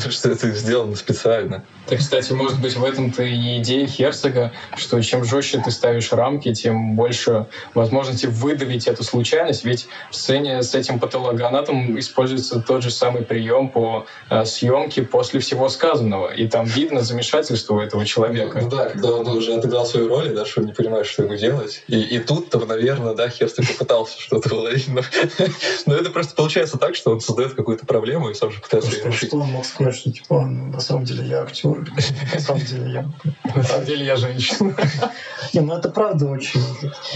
что 0.10 0.30
это 0.30 0.50
сделано 0.52 0.94
специально. 0.94 1.64
Так, 1.86 1.98
кстати, 1.98 2.32
может 2.32 2.60
быть 2.60 2.76
в 2.76 2.84
этом-то 2.84 3.24
и 3.24 3.58
идея 3.58 3.88
Херцога, 3.88 4.52
что 4.76 5.02
чем 5.02 5.24
жестче 5.24 5.60
ты 5.64 5.72
ставишь 5.72 6.12
рамки, 6.12 6.54
тем 6.54 6.94
больше 6.94 7.46
возможности 7.74 8.26
выдавить 8.26 8.86
эту 8.86 9.02
случайность. 9.02 9.64
Ведь 9.64 9.88
в 10.10 10.16
сцене 10.16 10.62
с 10.62 10.74
этим 10.74 11.00
патологоанатом 11.00 11.98
используется 11.98 12.60
тот 12.60 12.84
же 12.84 12.90
самый 12.92 13.22
прием 13.22 13.68
по 13.68 14.06
э, 14.30 14.44
съемки 14.44 15.00
после 15.00 15.40
всего 15.40 15.68
сказанного. 15.68 16.32
И 16.32 16.46
там 16.46 16.66
видно 16.66 17.00
замешательство 17.00 17.74
у 17.74 17.80
этого 17.80 18.06
человека. 18.06 18.60
Ну, 18.62 18.70
да, 18.70 18.90
когда 18.90 19.12
он 19.12 19.26
уже 19.28 19.54
отыграл 19.54 19.86
свою 19.86 20.08
роль, 20.08 20.30
да, 20.30 20.46
что 20.46 20.60
он 20.60 20.66
не 20.66 20.72
понимает, 20.72 21.06
что 21.06 21.24
ему 21.24 21.34
делать. 21.34 21.82
И, 21.88 22.00
и 22.00 22.20
тут-то, 22.20 22.64
наверное, 22.64 23.14
да, 23.14 23.28
Херстер 23.28 23.66
попытался 23.66 24.20
что-то 24.20 24.54
уловить. 24.54 24.86
Но, 24.86 25.02
но 25.86 25.94
это 25.94 26.10
просто 26.10 26.36
получается 26.36 26.59
так, 26.66 26.94
что 26.94 27.12
он 27.12 27.20
создает 27.20 27.54
какую-то 27.54 27.86
проблему 27.86 28.30
и 28.30 28.34
сам 28.34 28.50
же 28.50 28.60
пытается 28.60 28.90
ее 28.90 29.04
решить. 29.04 29.28
Что 29.28 29.38
он 29.38 29.48
мог 29.48 29.64
сказать, 29.64 29.94
что 29.94 30.12
типа, 30.12 30.42
на 30.42 30.80
самом 30.80 31.04
деле 31.04 31.26
я 31.26 31.42
актер, 31.42 31.86
на 32.34 32.40
самом 32.40 32.64
деле 32.64 32.92
я... 32.92 33.10
На 33.54 33.62
самом 33.62 33.84
деле 33.84 34.04
я 34.04 34.16
женщина. 34.16 34.74
Не, 35.52 35.60
ну 35.60 35.74
это 35.76 35.90
правда 35.90 36.26
очень... 36.26 36.60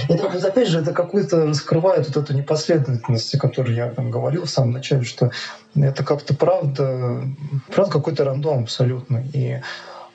Это, 0.09 0.27
опять 0.27 0.69
же, 0.69 0.81
это 0.81 0.93
какую-то 0.93 1.47
раскрывает 1.47 2.07
вот 2.09 2.17
эту 2.17 2.35
непоследовательность, 2.35 3.35
о 3.35 3.39
которой 3.39 3.75
я 3.75 3.91
там 3.91 4.11
говорил 4.11 4.45
в 4.45 4.51
самом 4.51 4.73
начале, 4.73 5.05
что 5.05 5.31
это 5.75 6.05
как-то 6.05 6.35
правда, 6.35 7.25
правда 7.73 7.93
какой-то 7.93 8.25
рандом 8.25 8.65
абсолютно. 8.65 9.25
И 9.33 9.61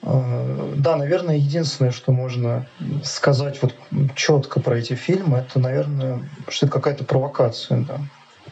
э, 0.03 0.73
да, 0.77 0.95
наверное, 0.95 1.35
единственное, 1.35 1.91
что 1.91 2.11
можно 2.11 2.67
сказать 3.03 3.61
вот 3.61 3.75
четко 4.15 4.59
про 4.59 4.77
эти 4.77 4.93
фильмы, 4.93 5.39
это, 5.39 5.59
наверное, 5.59 6.29
что 6.47 6.65
это 6.65 6.73
какая-то 6.73 7.03
провокация, 7.03 7.85
да. 7.87 7.99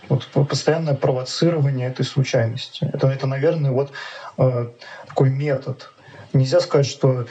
Вот 0.09 0.27
постоянное 0.47 0.95
провоцирование 0.95 1.87
этой 1.87 2.05
случайности. 2.05 2.89
Это, 2.93 3.07
это 3.07 3.27
наверное, 3.27 3.71
вот 3.71 3.91
э, 4.37 4.67
такой 5.07 5.29
метод. 5.29 5.89
Нельзя 6.33 6.59
сказать, 6.59 6.85
что 6.85 7.25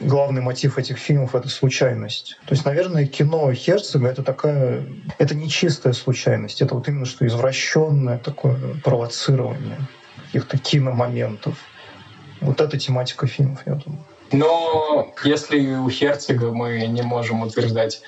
главный 0.00 0.42
мотив 0.42 0.78
этих 0.78 0.98
фильмов— 0.98 1.34
это 1.34 1.48
случайность. 1.48 2.38
То 2.46 2.54
есть, 2.54 2.64
наверное, 2.64 3.06
кино 3.06 3.52
Херцога— 3.52 4.08
это 4.08 4.22
такая... 4.22 4.84
Это 5.18 5.34
не 5.34 5.48
чистая 5.48 5.92
случайность, 5.92 6.60
это 6.60 6.74
вот 6.74 6.88
именно 6.88 7.06
что 7.06 7.26
извращенное 7.26 8.18
такое 8.18 8.56
провоцирование 8.82 9.78
каких-то 10.26 10.58
киномоментов. 10.58 11.58
Вот 12.40 12.60
эта 12.60 12.78
тематика 12.78 13.26
фильмов, 13.26 13.60
я 13.66 13.74
думаю. 13.74 14.04
Но 14.32 15.14
если 15.24 15.76
у 15.76 15.88
Херцога 15.88 16.50
мы 16.52 16.86
не 16.88 17.02
можем 17.02 17.42
утверждать 17.42 18.02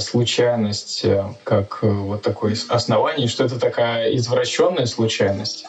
случайность 0.00 1.04
э, 1.04 1.24
как 1.44 1.80
э, 1.82 1.88
вот 1.88 2.22
такое 2.22 2.56
основание, 2.68 3.28
что 3.28 3.44
это 3.44 3.58
такая 3.58 4.14
извращенная 4.14 4.86
случайность, 4.86 5.66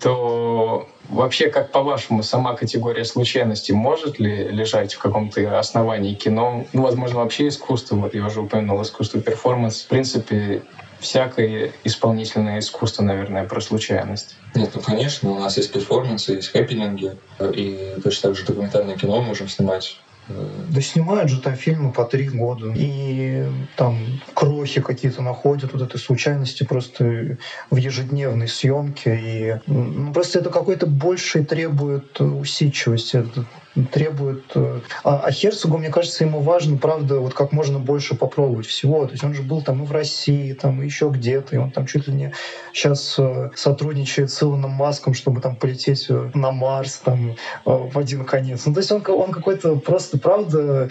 то 0.00 0.88
вообще, 1.08 1.48
как 1.50 1.72
по-вашему, 1.72 2.22
сама 2.22 2.54
категория 2.54 3.04
случайности 3.04 3.72
может 3.72 4.20
ли 4.20 4.48
лежать 4.48 4.94
в 4.94 4.98
каком-то 4.98 5.58
основании 5.58 6.14
кино? 6.14 6.66
Ну, 6.72 6.82
возможно, 6.82 7.18
вообще 7.18 7.48
искусство, 7.48 7.96
вот 7.96 8.14
я 8.14 8.26
уже 8.26 8.40
упомянул, 8.40 8.80
искусство 8.82 9.20
перформанс. 9.20 9.82
В 9.82 9.88
принципе, 9.88 10.62
всякое 11.00 11.72
исполнительное 11.84 12.60
искусство, 12.60 13.02
наверное, 13.02 13.44
про 13.44 13.60
случайность. 13.60 14.36
Нет, 14.54 14.70
ну, 14.74 14.80
конечно, 14.80 15.30
у 15.32 15.38
нас 15.38 15.56
есть 15.56 15.72
перформансы, 15.72 16.34
есть 16.34 16.52
хэппининги, 16.52 17.16
и 17.40 17.96
точно 18.02 18.30
так 18.30 18.36
же 18.36 18.44
документальное 18.44 18.96
кино 18.96 19.20
можем 19.20 19.48
снимать 19.48 19.98
Да 20.28 20.80
снимают 20.80 21.30
же 21.30 21.40
там 21.40 21.54
фильмы 21.54 21.92
по 21.92 22.04
три 22.04 22.28
года. 22.28 22.72
И 22.76 23.44
там 23.76 23.98
крохи 24.34 24.80
какие-то 24.80 25.22
находят, 25.22 25.72
вот 25.72 25.82
этой 25.82 25.98
случайности 25.98 26.64
просто 26.64 27.38
в 27.70 27.76
ежедневной 27.76 28.48
съемке. 28.48 29.18
И 29.22 29.60
ну, 29.66 30.12
просто 30.12 30.40
это 30.40 30.50
какой-то 30.50 30.86
больший 30.86 31.44
требует 31.44 32.20
усидчивости. 32.20 33.16
Это 33.16 33.46
требует... 33.86 34.44
Э, 34.54 34.80
а, 35.04 35.20
а 35.24 35.30
Херцогу, 35.30 35.78
мне 35.78 35.90
кажется, 35.90 36.24
ему 36.24 36.40
важно, 36.40 36.76
правда, 36.76 37.20
вот 37.20 37.34
как 37.34 37.52
можно 37.52 37.78
больше 37.78 38.14
попробовать 38.14 38.66
всего. 38.66 39.06
То 39.06 39.12
есть 39.12 39.24
он 39.24 39.34
же 39.34 39.42
был 39.42 39.62
там 39.62 39.82
и 39.82 39.86
в 39.86 39.92
России, 39.92 40.52
там 40.52 40.82
и 40.82 40.84
еще 40.84 41.08
где-то, 41.08 41.56
и 41.56 41.58
он 41.58 41.70
там 41.70 41.86
чуть 41.86 42.08
ли 42.08 42.14
не 42.14 42.32
сейчас 42.72 43.16
э, 43.18 43.50
сотрудничает 43.54 44.30
с 44.30 44.42
Илоном 44.42 44.72
Маском, 44.72 45.14
чтобы 45.14 45.40
там 45.40 45.56
полететь 45.56 46.06
э, 46.08 46.30
на 46.34 46.52
Марс 46.52 46.98
там 46.98 47.36
в 47.64 47.98
один 47.98 48.24
конец. 48.24 48.66
Ну, 48.66 48.74
то 48.74 48.80
есть 48.80 48.92
он, 48.92 49.02
он 49.08 49.32
какой-то 49.32 49.76
просто, 49.76 50.18
правда, 50.18 50.90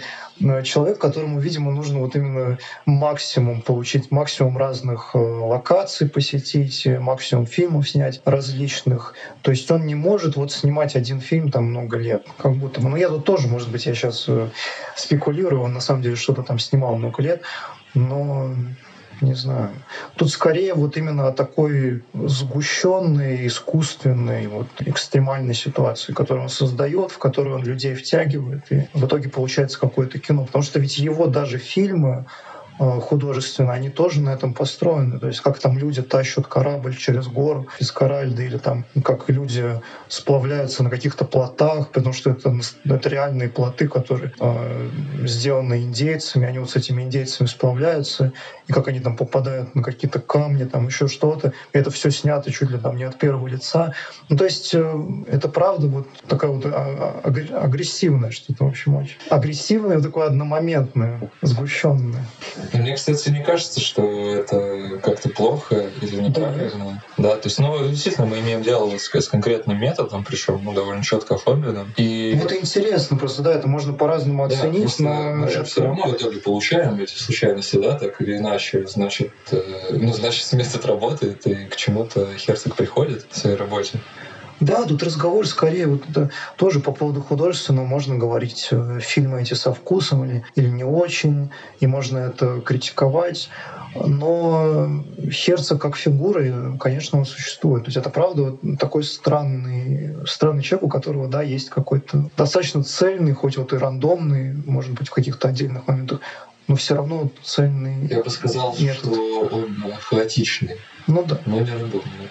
человек, 0.64 0.98
которому, 0.98 1.40
видимо, 1.40 1.72
нужно 1.72 2.00
вот 2.00 2.16
именно 2.16 2.58
максимум 2.86 3.62
получить, 3.62 4.10
максимум 4.10 4.56
разных 4.56 5.14
локаций 5.14 6.08
посетить, 6.08 6.86
максимум 7.00 7.46
фильмов 7.46 7.88
снять 7.88 8.20
различных. 8.24 9.14
То 9.42 9.50
есть 9.50 9.70
он 9.70 9.86
не 9.86 9.94
может 9.94 10.36
вот 10.36 10.52
снимать 10.52 10.96
один 10.96 11.20
фильм 11.20 11.50
там 11.50 11.64
много 11.64 11.98
лет, 11.98 12.26
как 12.38 12.54
будто 12.54 12.80
бы. 12.80 12.88
Ну, 12.88 12.96
я 12.96 13.08
тут 13.08 13.24
тоже, 13.24 13.48
может 13.48 13.70
быть, 13.70 13.86
я 13.86 13.94
сейчас 13.94 14.24
э, 14.28 14.48
спекулирую, 14.96 15.62
он 15.62 15.72
на 15.72 15.80
самом 15.80 16.02
деле 16.02 16.16
что-то 16.16 16.42
там 16.42 16.58
снимал 16.58 16.96
много 16.96 17.22
лет, 17.22 17.42
но 17.94 18.54
не 19.20 19.34
знаю. 19.34 19.70
Тут 20.16 20.30
скорее 20.30 20.74
вот 20.74 20.96
именно 20.96 21.32
такой 21.32 22.02
сгущенной, 22.14 23.46
искусственной, 23.46 24.46
вот 24.46 24.66
экстремальной 24.80 25.54
ситуации, 25.54 26.12
которую 26.12 26.44
он 26.44 26.48
создает, 26.48 27.10
в 27.10 27.18
которую 27.18 27.56
он 27.56 27.64
людей 27.64 27.94
втягивает, 27.94 28.62
и 28.70 28.88
в 28.94 29.06
итоге 29.06 29.28
получается 29.28 29.78
какое-то 29.78 30.18
кино. 30.18 30.44
Потому 30.44 30.62
что 30.62 30.80
ведь 30.80 30.98
его 30.98 31.26
даже 31.26 31.58
фильмы, 31.58 32.26
художественно, 32.78 33.72
они 33.72 33.90
тоже 33.90 34.20
на 34.20 34.30
этом 34.30 34.54
построены. 34.54 35.18
То 35.18 35.28
есть 35.28 35.40
как 35.40 35.58
там 35.58 35.78
люди 35.78 36.02
тащат 36.02 36.46
корабль 36.46 36.96
через 36.96 37.26
гору 37.26 37.66
из 37.78 37.90
Каральды, 37.90 38.46
или 38.46 38.58
там 38.58 38.84
как 39.02 39.28
люди 39.28 39.80
сплавляются 40.08 40.82
на 40.82 40.90
каких-то 40.90 41.24
плотах, 41.24 41.90
потому 41.90 42.12
что 42.12 42.30
это, 42.30 42.54
это 42.84 43.08
реальные 43.08 43.48
плоты, 43.48 43.88
которые 43.88 44.32
э, 44.38 44.88
сделаны 45.24 45.82
индейцами, 45.82 46.46
они 46.46 46.58
вот 46.58 46.70
с 46.70 46.76
этими 46.76 47.02
индейцами 47.02 47.46
сплавляются, 47.46 48.32
и 48.68 48.72
как 48.72 48.88
они 48.88 49.00
там 49.00 49.16
попадают 49.16 49.74
на 49.74 49.82
какие-то 49.82 50.20
камни, 50.20 50.64
там 50.64 50.86
еще 50.86 51.08
что-то. 51.08 51.52
Это 51.72 51.90
все 51.90 52.10
снято 52.10 52.50
чуть 52.52 52.70
ли 52.70 52.78
там 52.78 52.96
не 52.96 53.04
от 53.04 53.18
первого 53.18 53.48
лица. 53.48 53.94
Ну, 54.28 54.36
то 54.36 54.44
есть 54.44 54.74
э, 54.74 55.04
это 55.26 55.48
правда 55.48 55.88
вот 55.88 56.06
такая 56.26 56.50
вот 56.50 56.64
а, 56.66 57.20
а, 57.24 57.62
агрессивное 57.62 58.30
что-то, 58.30 58.64
в 58.64 58.68
общем, 58.68 58.96
очень. 58.96 59.16
Агрессивное, 59.30 60.00
такое 60.00 60.26
одномоментное, 60.26 61.30
сгущенное. 61.42 62.24
Мне, 62.72 62.94
кстати, 62.94 63.28
не 63.30 63.42
кажется, 63.42 63.80
что 63.80 64.02
это 64.34 65.00
как-то 65.02 65.28
плохо 65.28 65.90
или 66.00 66.16
неправильно. 66.16 67.02
Да, 67.16 67.36
то 67.36 67.46
есть, 67.46 67.58
ну, 67.58 67.88
действительно, 67.88 68.26
мы 68.26 68.40
имеем 68.40 68.62
дело 68.62 68.86
вот 68.86 69.00
с 69.00 69.28
конкретным 69.28 69.78
методом, 69.78 70.24
причем 70.24 70.60
ну, 70.62 70.72
довольно 70.72 71.02
четко 71.02 71.36
оформленным. 71.36 71.92
И... 71.96 72.38
Вот 72.40 72.52
интересно, 72.52 73.16
просто 73.16 73.42
да, 73.42 73.54
это 73.54 73.68
можно 73.68 73.92
по-разному 73.92 74.44
оценить, 74.44 74.94
да, 74.98 75.04
но... 75.04 75.34
Мы 75.34 75.48
же 75.48 75.64
все 75.64 75.82
равно 75.82 76.06
в 76.06 76.12
итоге 76.14 76.38
получаем 76.40 77.00
эти 77.00 77.16
случайности, 77.16 77.76
да, 77.76 77.98
так 77.98 78.20
или 78.20 78.36
иначе. 78.36 78.86
Значит, 78.86 79.32
э, 79.50 79.62
ну, 79.90 80.12
значит, 80.12 80.52
метод 80.52 80.84
работает, 80.86 81.46
и 81.46 81.66
к 81.66 81.76
чему-то 81.76 82.28
Херцог 82.36 82.76
приходит 82.76 83.26
в 83.30 83.38
своей 83.38 83.56
работе. 83.56 84.00
Да, 84.60 84.84
тут 84.84 85.02
разговор 85.02 85.46
скорее 85.46 85.86
вот 85.86 86.08
это 86.10 86.30
тоже 86.56 86.80
по 86.80 86.92
поводу 86.92 87.20
художественного 87.20 87.86
можно 87.86 88.16
говорить 88.16 88.68
э, 88.70 88.98
фильмы 89.00 89.42
эти 89.42 89.54
со 89.54 89.72
вкусом 89.72 90.24
или, 90.24 90.44
или 90.56 90.68
не 90.68 90.84
очень, 90.84 91.50
и 91.80 91.86
можно 91.86 92.18
это 92.18 92.60
критиковать. 92.60 93.50
Но 93.94 95.02
Херцог 95.30 95.80
как 95.80 95.96
фигура, 95.96 96.76
конечно, 96.78 97.18
он 97.18 97.24
существует. 97.24 97.84
То 97.84 97.88
есть 97.88 97.96
это 97.96 98.10
правда 98.10 98.42
вот 98.42 98.78
такой 98.78 99.02
странный, 99.02 100.16
странный 100.26 100.62
человек, 100.62 100.84
у 100.84 100.88
которого, 100.88 101.28
да, 101.28 101.42
есть 101.42 101.70
какой-то 101.70 102.28
достаточно 102.36 102.82
цельный, 102.82 103.32
хоть 103.32 103.56
вот 103.56 103.72
и 103.72 103.76
рандомный, 103.76 104.54
может 104.66 104.92
быть, 104.92 105.08
в 105.08 105.12
каких-то 105.12 105.48
отдельных 105.48 105.86
моментах, 105.86 106.20
но 106.68 106.76
все 106.76 106.94
равно 106.94 107.30
цельный. 107.42 108.06
Я 108.06 108.22
бы 108.22 108.30
сказал, 108.30 108.76
метод. 108.78 108.98
что 108.98 109.48
он 109.50 109.94
хаотичный. 110.00 110.76
Ну 111.06 111.24
да. 111.24 111.40
Но 111.46 111.60
не 111.60 111.70
рандомный. 111.70 112.28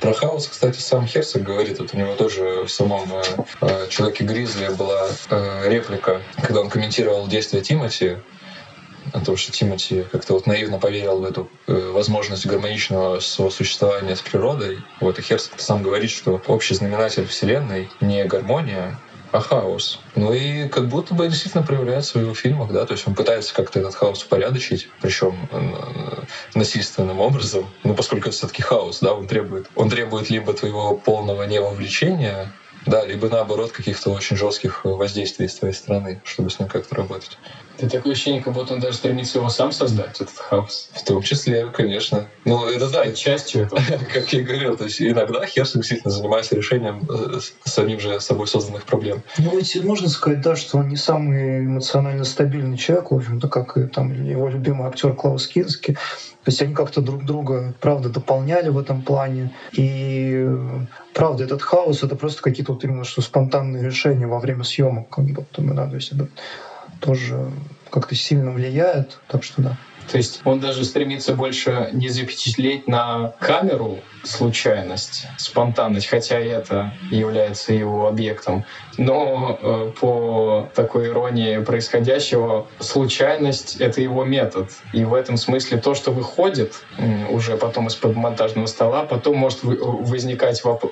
Про 0.00 0.14
хаос, 0.14 0.46
кстати, 0.46 0.78
сам 0.80 1.06
Херцог 1.06 1.42
говорит, 1.42 1.78
вот 1.78 1.92
у 1.92 1.98
него 1.98 2.14
тоже 2.14 2.64
в 2.64 2.68
самом 2.70 3.12
э, 3.12 3.22
э 3.60 3.86
«Человеке 3.90 4.24
Гризли» 4.24 4.68
была 4.74 5.08
э, 5.28 5.68
реплика, 5.68 6.22
когда 6.40 6.60
он 6.60 6.70
комментировал 6.70 7.26
действия 7.26 7.60
Тимати, 7.60 8.16
о 9.12 9.20
том, 9.20 9.36
что 9.36 9.52
Тимати 9.52 10.04
как-то 10.10 10.34
вот 10.34 10.46
наивно 10.46 10.78
поверил 10.78 11.18
в 11.18 11.24
эту 11.24 11.50
э, 11.66 11.90
возможность 11.90 12.46
гармоничного 12.46 13.20
сосуществования 13.20 14.16
с 14.16 14.20
природой. 14.20 14.78
Вот 15.00 15.18
и 15.18 15.22
Херцог 15.22 15.60
сам 15.60 15.82
говорит, 15.82 16.10
что 16.10 16.40
общий 16.46 16.74
знаменатель 16.74 17.26
Вселенной 17.26 17.90
не 18.00 18.24
гармония, 18.24 18.98
а 19.32 19.40
хаос. 19.40 20.00
Ну 20.16 20.32
и 20.32 20.68
как 20.68 20.88
будто 20.88 21.14
бы 21.14 21.28
действительно 21.28 21.64
проявляется 21.64 22.18
в 22.18 22.22
его 22.22 22.34
фильмах, 22.34 22.72
да, 22.72 22.84
то 22.84 22.92
есть 22.92 23.06
он 23.06 23.14
пытается 23.14 23.54
как-то 23.54 23.78
этот 23.80 23.94
хаос 23.94 24.24
упорядочить, 24.24 24.88
причем 25.00 25.48
э, 25.52 26.22
насильственным 26.54 27.20
образом, 27.20 27.68
ну 27.84 27.94
поскольку 27.94 28.28
это 28.28 28.36
все-таки 28.36 28.62
хаос, 28.62 29.00
да, 29.00 29.12
он 29.14 29.26
требует, 29.26 29.68
он 29.76 29.88
требует 29.88 30.30
либо 30.30 30.52
твоего 30.52 30.96
полного 30.96 31.44
невовлечения, 31.44 32.52
да, 32.86 33.04
либо 33.04 33.28
наоборот 33.28 33.72
каких-то 33.72 34.10
очень 34.10 34.36
жестких 34.36 34.84
воздействий 34.84 35.48
с 35.48 35.56
твоей 35.56 35.74
стороны, 35.74 36.20
чтобы 36.24 36.50
с 36.50 36.58
ним 36.58 36.68
как-то 36.68 36.94
работать. 36.94 37.38
Это 37.80 37.96
такое 37.96 38.12
ощущение, 38.12 38.42
как 38.42 38.52
будто 38.52 38.74
он 38.74 38.80
даже 38.80 38.98
стремится 38.98 39.38
его 39.38 39.48
сам 39.48 39.72
создать, 39.72 40.20
этот 40.20 40.36
хаос. 40.36 40.90
В 40.92 41.02
том 41.02 41.22
числе, 41.22 41.66
конечно. 41.66 42.26
Ну, 42.44 42.66
это 42.66 42.90
да. 42.90 43.10
Частью 43.12 43.62
этого. 43.62 43.80
Как 44.12 44.30
я 44.32 44.40
и 44.40 44.42
говорил, 44.42 44.76
то 44.76 44.84
есть 44.84 45.00
иногда 45.00 45.46
Херсон 45.46 45.80
действительно 45.80 46.12
занимается 46.12 46.54
решением 46.54 47.08
э, 47.08 47.40
самим 47.64 47.98
же 47.98 48.20
собой 48.20 48.46
созданных 48.46 48.84
проблем. 48.84 49.22
Ну, 49.38 49.56
ведь 49.56 49.82
можно 49.82 50.08
сказать, 50.08 50.42
да, 50.42 50.56
что 50.56 50.78
он 50.78 50.88
не 50.88 50.96
самый 50.96 51.64
эмоционально 51.64 52.24
стабильный 52.24 52.76
человек, 52.76 53.10
в 53.10 53.16
общем-то, 53.16 53.48
как 53.48 53.78
и 53.78 53.86
там 53.86 54.12
его 54.12 54.48
любимый 54.48 54.86
актер 54.86 55.14
Клаус 55.14 55.46
Кински. 55.46 55.92
То 55.92 56.48
есть 56.50 56.62
они 56.62 56.74
как-то 56.74 57.00
друг 57.00 57.24
друга, 57.24 57.74
правда, 57.80 58.08
дополняли 58.08 58.68
в 58.68 58.78
этом 58.78 59.02
плане. 59.02 59.52
И 59.72 60.46
правда, 61.14 61.44
этот 61.44 61.62
хаос— 61.62 62.02
это 62.02 62.16
просто 62.16 62.42
какие-то 62.42 62.72
вот 62.72 62.84
именно 62.84 63.04
что 63.04 63.22
спонтанные 63.22 63.82
решения 63.82 64.26
во 64.26 64.38
время 64.38 64.64
съемок, 64.64 65.08
как 65.08 65.24
будто 65.24 65.62
да, 65.62 65.86
то 65.86 65.96
есть 65.96 66.12
это 66.12 66.28
тоже 67.00 67.50
как-то 67.90 68.14
сильно 68.14 68.52
влияет, 68.52 69.18
так 69.28 69.42
что 69.42 69.62
да. 69.62 69.76
То 70.10 70.16
есть 70.16 70.40
он 70.44 70.58
даже 70.58 70.84
стремится 70.84 71.34
больше 71.34 71.90
не 71.92 72.08
запечатлеть 72.08 72.88
на 72.88 73.32
камеру 73.38 74.00
случайность, 74.24 75.26
спонтанность, 75.38 76.08
хотя 76.08 76.38
это 76.38 76.92
является 77.10 77.72
его 77.72 78.08
объектом. 78.08 78.64
Но 79.00 79.58
э, 79.62 79.92
по 79.98 80.68
такой 80.74 81.08
иронии 81.08 81.56
происходящего, 81.64 82.66
случайность— 82.80 83.76
это 83.80 84.02
его 84.02 84.24
метод. 84.24 84.68
И 84.92 85.04
в 85.04 85.14
этом 85.14 85.38
смысле 85.38 85.78
то, 85.78 85.94
что 85.94 86.10
выходит 86.10 86.74
э, 86.98 87.26
уже 87.30 87.56
потом 87.56 87.86
из-под 87.86 88.14
монтажного 88.14 88.66
стола, 88.66 89.04
потом 89.04 89.36
может 89.36 89.60
возникать 89.62 90.62
воп... 90.64 90.84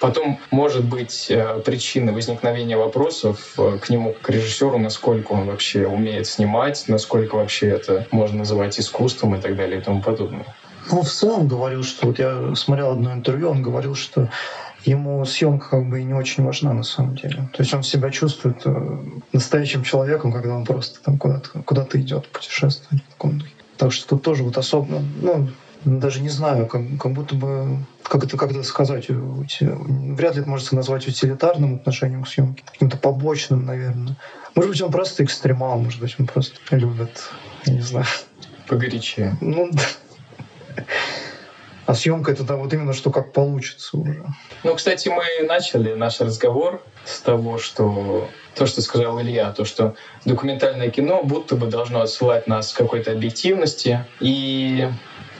потом 0.00 0.38
может 0.50 0.84
быть 0.84 1.30
э, 1.30 1.62
причина 1.64 2.12
возникновения 2.12 2.76
вопросов 2.76 3.54
э, 3.56 3.78
к 3.80 3.88
нему, 3.88 4.14
к 4.20 4.28
режиссеру, 4.28 4.78
насколько 4.78 5.32
он 5.32 5.46
вообще 5.46 5.86
умеет 5.86 6.26
снимать, 6.26 6.84
насколько 6.88 7.36
вообще 7.36 7.70
это 7.70 8.06
можно 8.10 8.40
называть 8.40 8.78
искусством 8.78 9.34
и 9.34 9.40
так 9.40 9.56
далее 9.56 9.80
и 9.80 9.82
тому 9.82 10.02
подобное. 10.02 10.44
Ну, 10.92 11.02
в 11.02 11.08
целом 11.08 11.46
говорил, 11.46 11.84
что 11.84 12.08
вот 12.08 12.18
я 12.18 12.54
смотрел 12.54 12.90
одно 12.92 13.12
интервью, 13.12 13.50
он 13.50 13.62
говорил, 13.62 13.94
что 13.94 14.28
ему 14.84 15.24
съемка 15.24 15.70
как 15.70 15.88
бы 15.88 16.00
и 16.00 16.04
не 16.04 16.14
очень 16.14 16.44
важна 16.44 16.72
на 16.72 16.82
самом 16.82 17.16
деле. 17.16 17.48
То 17.52 17.62
есть 17.62 17.72
он 17.74 17.82
себя 17.82 18.10
чувствует 18.10 18.62
э, 18.64 18.98
настоящим 19.32 19.82
человеком, 19.82 20.32
когда 20.32 20.56
он 20.56 20.64
просто 20.64 21.02
там 21.02 21.18
куда-то 21.18 21.62
куда 21.62 21.86
идет, 21.92 22.28
путешествует. 22.28 23.02
Так 23.76 23.92
что 23.92 24.08
тут 24.08 24.22
тоже 24.22 24.42
вот 24.42 24.58
особо, 24.58 25.02
ну, 25.22 25.48
даже 25.84 26.20
не 26.20 26.28
знаю, 26.28 26.66
как, 26.66 26.82
как 26.98 27.12
будто 27.12 27.34
бы, 27.34 27.78
как 28.02 28.24
это, 28.24 28.36
как 28.36 28.50
это 28.50 28.62
сказать, 28.62 29.06
вряд 29.08 30.34
ли 30.34 30.40
это 30.42 30.50
можно 30.50 30.76
назвать 30.76 31.08
утилитарным 31.08 31.76
отношением 31.76 32.24
к 32.24 32.28
съемке, 32.28 32.62
каким-то 32.70 32.96
побочным, 32.96 33.64
наверное. 33.64 34.16
Может 34.54 34.70
быть, 34.70 34.82
он 34.82 34.92
просто 34.92 35.24
экстремал, 35.24 35.78
может 35.78 36.00
быть, 36.00 36.16
он 36.18 36.26
просто 36.26 36.56
любит, 36.72 37.30
я 37.64 37.74
не 37.74 37.80
знаю. 37.80 38.06
Погорячее. 38.66 39.36
Ну, 39.40 39.70
да. 39.72 40.84
А 41.86 41.94
съемка 41.94 42.32
это 42.32 42.44
да, 42.44 42.56
вот 42.56 42.72
именно 42.72 42.92
что 42.92 43.10
как 43.10 43.32
получится 43.32 43.96
уже. 43.96 44.24
Ну, 44.62 44.74
кстати, 44.74 45.08
мы 45.08 45.24
начали 45.46 45.94
наш 45.94 46.20
разговор 46.20 46.82
с 47.04 47.20
того, 47.20 47.58
что 47.58 48.28
то, 48.54 48.66
что 48.66 48.82
сказал 48.82 49.20
Илья, 49.20 49.52
то, 49.52 49.64
что 49.64 49.94
документальное 50.24 50.90
кино 50.90 51.22
будто 51.24 51.56
бы 51.56 51.66
должно 51.66 52.02
отсылать 52.02 52.46
нас 52.46 52.72
к 52.72 52.76
какой-то 52.76 53.12
объективности. 53.12 54.04
И 54.20 54.88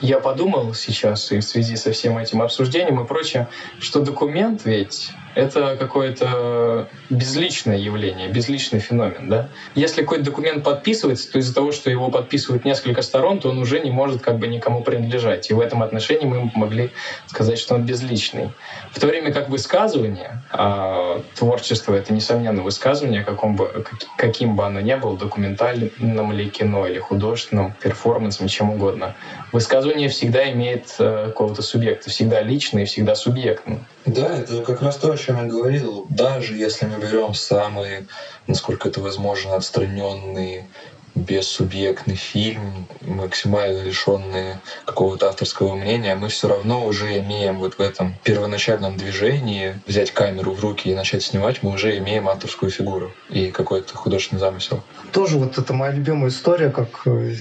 я 0.00 0.18
подумал 0.18 0.72
сейчас 0.74 1.30
и 1.30 1.40
в 1.40 1.44
связи 1.44 1.76
со 1.76 1.92
всем 1.92 2.16
этим 2.18 2.40
обсуждением 2.42 3.00
и 3.00 3.06
прочее, 3.06 3.48
что 3.78 4.00
документ 4.00 4.62
ведь 4.64 5.10
это 5.34 5.76
какое-то 5.78 6.88
безличное 7.08 7.76
явление, 7.76 8.28
безличный 8.28 8.80
феномен. 8.80 9.28
Да? 9.28 9.48
Если 9.74 10.02
какой-то 10.02 10.24
документ 10.24 10.64
подписывается, 10.64 11.30
то 11.30 11.38
из-за 11.38 11.54
того, 11.54 11.72
что 11.72 11.90
его 11.90 12.10
подписывают 12.10 12.64
несколько 12.64 13.02
сторон, 13.02 13.40
то 13.40 13.50
он 13.50 13.58
уже 13.58 13.80
не 13.80 13.90
может 13.90 14.22
как 14.22 14.38
бы 14.38 14.48
никому 14.48 14.82
принадлежать. 14.82 15.50
И 15.50 15.54
в 15.54 15.60
этом 15.60 15.82
отношении 15.82 16.26
мы 16.26 16.50
могли 16.54 16.90
сказать, 17.26 17.58
что 17.58 17.74
он 17.74 17.84
безличный. 17.84 18.50
В 18.92 19.00
то 19.00 19.06
время 19.06 19.32
как 19.32 19.48
высказывание, 19.48 20.42
а 20.50 21.22
творчество— 21.34 21.94
это, 21.96 22.12
несомненно, 22.12 22.62
высказывание, 22.62 23.24
каком 23.24 23.56
бы, 23.56 23.84
каким 24.16 24.56
бы 24.56 24.64
оно 24.64 24.80
ни 24.80 24.94
было, 24.94 25.16
документальном 25.16 26.32
ли 26.32 26.48
кино 26.48 26.86
или 26.86 26.98
художественном, 26.98 27.74
перформансом, 27.80 28.48
чем 28.48 28.70
угодно, 28.70 29.14
высказывание 29.52 30.08
всегда 30.08 30.50
имеет 30.52 30.94
э, 30.98 31.26
какого-то 31.26 31.62
субъекта, 31.62 32.10
всегда 32.10 32.42
личное 32.42 32.84
всегда 32.84 33.14
субъектное. 33.14 33.80
Да, 34.06 34.36
это 34.36 34.62
как 34.62 34.82
раз 34.82 34.96
то, 34.96 35.12
чем 35.20 35.36
я 35.36 35.44
говорил. 35.44 36.06
Даже 36.08 36.54
если 36.54 36.86
мы 36.86 36.98
берем 36.98 37.34
самые, 37.34 38.06
насколько 38.46 38.88
это 38.88 39.00
возможно, 39.00 39.54
отстраненные 39.54 40.66
бессубъектный 41.14 42.16
фильм, 42.16 42.86
максимально 43.00 43.82
лишенный 43.82 44.54
какого-то 44.84 45.28
авторского 45.28 45.74
мнения, 45.74 46.14
мы 46.14 46.28
все 46.28 46.48
равно 46.48 46.86
уже 46.86 47.18
имеем 47.18 47.58
вот 47.58 47.74
в 47.74 47.80
этом 47.80 48.14
первоначальном 48.24 48.96
движении 48.96 49.80
взять 49.86 50.12
камеру 50.12 50.52
в 50.52 50.60
руки 50.60 50.90
и 50.90 50.94
начать 50.94 51.22
снимать, 51.22 51.62
мы 51.62 51.72
уже 51.72 51.96
имеем 51.98 52.28
авторскую 52.28 52.70
фигуру 52.70 53.12
и 53.28 53.50
какой-то 53.50 53.96
художественный 53.96 54.40
замысел. 54.40 54.82
Тоже 55.12 55.38
вот 55.38 55.58
это 55.58 55.72
моя 55.72 55.92
любимая 55.92 56.30
история, 56.30 56.70
как 56.70 57.02
э, 57.06 57.34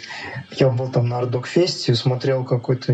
я 0.51 0.69
был 0.69 0.89
там 0.89 1.07
на 1.07 1.19
Ардок-фесте, 1.19 1.95
смотрел 1.95 2.43
какой-то 2.43 2.93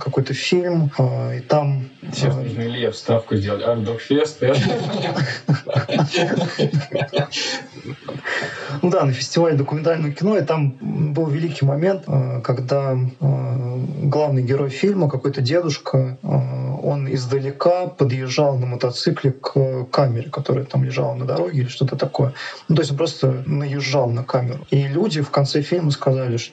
какой-то 0.00 0.34
фильм, 0.34 0.90
э, 0.98 1.38
и 1.38 1.40
там... 1.40 1.88
Сейчас 2.12 2.34
нужно 2.34 2.62
Илье 2.62 2.90
вставку 2.90 3.36
сделать. 3.36 3.62
Ардок-фест. 3.62 4.42
Ну 8.82 8.90
да, 8.90 9.04
на 9.04 9.12
фестивале 9.12 9.56
документального 9.56 10.12
кино, 10.12 10.36
и 10.36 10.42
там 10.42 10.74
был 10.80 11.26
великий 11.26 11.64
момент, 11.64 12.04
э, 12.06 12.40
когда 12.42 12.94
э, 12.94 13.78
главный 14.02 14.42
герой 14.42 14.70
фильма, 14.70 15.08
какой-то 15.08 15.40
дедушка, 15.40 16.18
э, 16.22 16.26
он 16.82 17.12
издалека 17.12 17.86
подъезжал 17.86 18.58
на 18.58 18.66
мотоцикле 18.66 19.32
к 19.32 19.84
камере, 19.90 20.30
которая 20.30 20.64
там 20.64 20.84
лежала 20.84 21.14
на 21.14 21.24
дороге 21.24 21.62
или 21.62 21.68
что-то 21.68 21.96
такое. 21.96 22.34
Ну, 22.68 22.76
то 22.76 22.82
есть 22.82 22.90
он 22.92 22.98
просто 22.98 23.42
наезжал 23.46 24.10
на 24.10 24.22
камеру. 24.22 24.66
И 24.70 24.86
люди 24.86 25.22
в 25.22 25.30
конце 25.30 25.62
фильма 25.62 25.90
сказали, 25.90 26.36
что... 26.36 26.52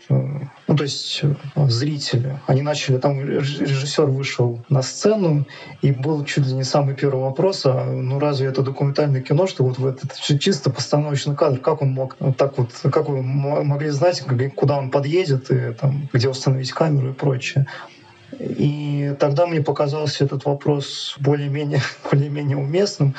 Ну, 0.68 0.76
то 0.76 0.84
есть 0.84 1.22
зрители, 1.56 2.40
они 2.48 2.62
начали... 2.62 2.98
Там 2.98 3.20
режиссер 3.20 4.06
вышел 4.06 4.60
на 4.70 4.82
сцену, 4.82 5.46
и 5.82 5.92
был 5.92 6.24
чуть 6.26 6.48
ли 6.48 6.54
не 6.54 6.64
самый 6.64 6.96
первый 6.96 7.24
вопрос, 7.24 7.66
а 7.66 7.86
ну 7.86 8.20
разве 8.20 8.48
это 8.48 8.62
документальное 8.62 9.22
кино, 9.22 9.48
что 9.48 9.64
вот 9.64 9.80
в 9.80 9.86
этот 9.86 10.16
чисто 10.16 10.70
постановочный 10.70 11.36
кадр, 11.36 11.60
как 11.60 11.82
он 11.82 11.92
мог 11.92 12.11
так 12.38 12.58
вот, 12.58 12.72
как 12.92 13.10
вы 13.10 13.22
могли 13.22 13.90
знать, 13.90 14.24
куда 14.56 14.78
он 14.78 14.92
подъедет, 14.92 15.52
и 15.52 15.74
там, 15.74 16.10
где 16.14 16.30
установить 16.30 16.72
камеру 16.72 17.10
и 17.10 17.14
прочее. 17.14 17.68
И 18.40 19.14
тогда 19.20 19.46
мне 19.46 19.62
показался 19.62 20.24
этот 20.24 20.46
вопрос 20.46 21.16
более-менее 21.20 21.82
более-менее 22.12 22.58
уместным. 22.58 23.16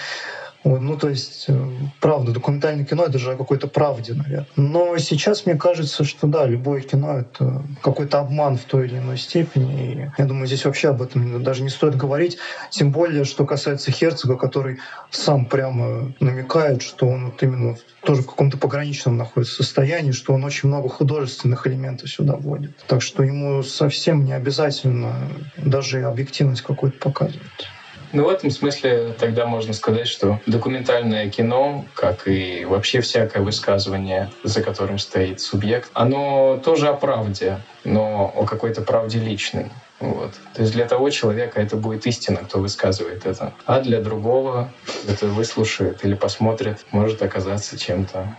Ну, 0.64 0.96
то 0.96 1.08
есть, 1.08 1.46
э, 1.48 1.70
правда, 2.00 2.32
документальное 2.32 2.84
кино— 2.84 3.04
это 3.06 3.18
же 3.18 3.32
о 3.32 3.36
какой-то 3.36 3.66
правде, 3.66 4.14
наверное. 4.14 4.46
Но 4.56 4.96
сейчас 4.98 5.44
мне 5.44 5.56
кажется, 5.56 6.04
что 6.04 6.26
да, 6.26 6.46
любое 6.46 6.82
кино— 6.82 7.18
это 7.18 7.62
какой-то 7.82 8.20
обман 8.20 8.56
в 8.56 8.64
той 8.64 8.86
или 8.86 8.98
иной 8.98 9.18
степени. 9.18 9.92
И 9.92 10.10
я 10.18 10.24
думаю, 10.24 10.46
здесь 10.46 10.64
вообще 10.64 10.90
об 10.90 11.02
этом 11.02 11.42
даже 11.42 11.62
не 11.62 11.68
стоит 11.68 11.96
говорить. 11.96 12.38
Тем 12.70 12.92
более, 12.92 13.24
что 13.24 13.44
касается 13.44 13.90
Херцога, 13.90 14.36
который 14.36 14.78
сам 15.10 15.46
прямо 15.46 16.12
намекает, 16.20 16.82
что 16.82 17.08
он 17.08 17.26
вот 17.26 17.42
именно 17.42 17.76
тоже 18.04 18.22
в 18.22 18.26
каком-то 18.26 18.56
пограничном 18.56 19.16
находится 19.16 19.56
состоянии, 19.56 20.12
что 20.12 20.32
он 20.32 20.44
очень 20.44 20.68
много 20.68 20.88
художественных 20.88 21.66
элементов 21.66 22.10
сюда 22.10 22.36
вводит. 22.36 22.76
Так 22.86 23.02
что 23.02 23.22
ему 23.22 23.62
совсем 23.62 24.24
не 24.24 24.32
обязательно 24.32 25.14
даже 25.56 26.02
объективность 26.02 26.62
какую-то 26.62 26.98
показывать. 26.98 27.68
Ну, 28.12 28.24
в 28.24 28.28
этом 28.28 28.50
смысле 28.50 29.14
тогда 29.18 29.46
можно 29.46 29.72
сказать, 29.72 30.06
что 30.06 30.40
документальное 30.46 31.30
кино, 31.30 31.84
как 31.94 32.28
и 32.28 32.64
вообще 32.64 33.00
всякое 33.00 33.42
высказывание, 33.42 34.30
за 34.44 34.62
которым 34.62 34.98
стоит 34.98 35.40
субъект, 35.40 35.90
оно 35.94 36.60
тоже 36.62 36.88
о 36.88 36.94
правде, 36.94 37.60
но 37.84 38.32
о 38.36 38.44
какой-то 38.44 38.82
правде 38.82 39.18
личной. 39.18 39.70
Вот. 40.00 40.32
То 40.54 40.62
есть 40.62 40.72
для 40.74 40.86
того 40.86 41.10
человека 41.10 41.60
это 41.60 41.76
будет 41.76 42.06
истина, 42.06 42.38
кто 42.38 42.58
высказывает 42.58 43.24
это. 43.24 43.54
А 43.66 43.80
для 43.80 44.00
другого, 44.00 44.72
это 45.08 45.26
выслушает 45.28 46.04
или 46.04 46.14
посмотрит, 46.14 46.84
может 46.90 47.22
оказаться 47.22 47.78
чем-то 47.78 48.36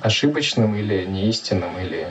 ошибочным 0.00 0.74
или 0.74 1.04
неистинным, 1.04 1.78
или 1.78 2.08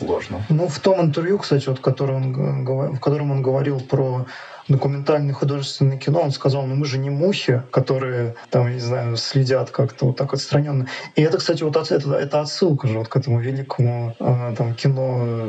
ложным. 0.00 0.42
Ну, 0.48 0.68
в 0.68 0.78
том 0.80 1.00
интервью, 1.00 1.38
кстати, 1.38 1.66
вот, 1.68 1.80
который 1.80 2.16
он, 2.16 2.64
в 2.64 3.00
котором 3.00 3.30
он 3.30 3.42
говорил 3.42 3.80
про 3.80 4.26
документальное 4.68 5.34
художественное 5.34 5.96
кино, 5.96 6.20
он 6.20 6.30
сказал, 6.32 6.66
ну 6.66 6.74
мы 6.74 6.84
же 6.86 6.98
не 6.98 7.10
мухи, 7.10 7.62
которые 7.70 8.34
там, 8.50 8.72
не 8.72 8.80
знаю, 8.80 9.16
следят 9.16 9.70
как-то 9.70 10.06
вот 10.06 10.16
так 10.16 10.32
отстраненно. 10.34 10.86
И 11.14 11.22
это, 11.22 11.38
кстати, 11.38 11.62
вот 11.62 11.76
это, 11.76 12.14
это 12.14 12.40
отсылка 12.40 12.88
же 12.88 12.98
вот 12.98 13.08
к 13.08 13.16
этому 13.16 13.40
великому 13.40 14.14
э, 14.18 14.54
там, 14.56 14.74
кино 14.74 15.48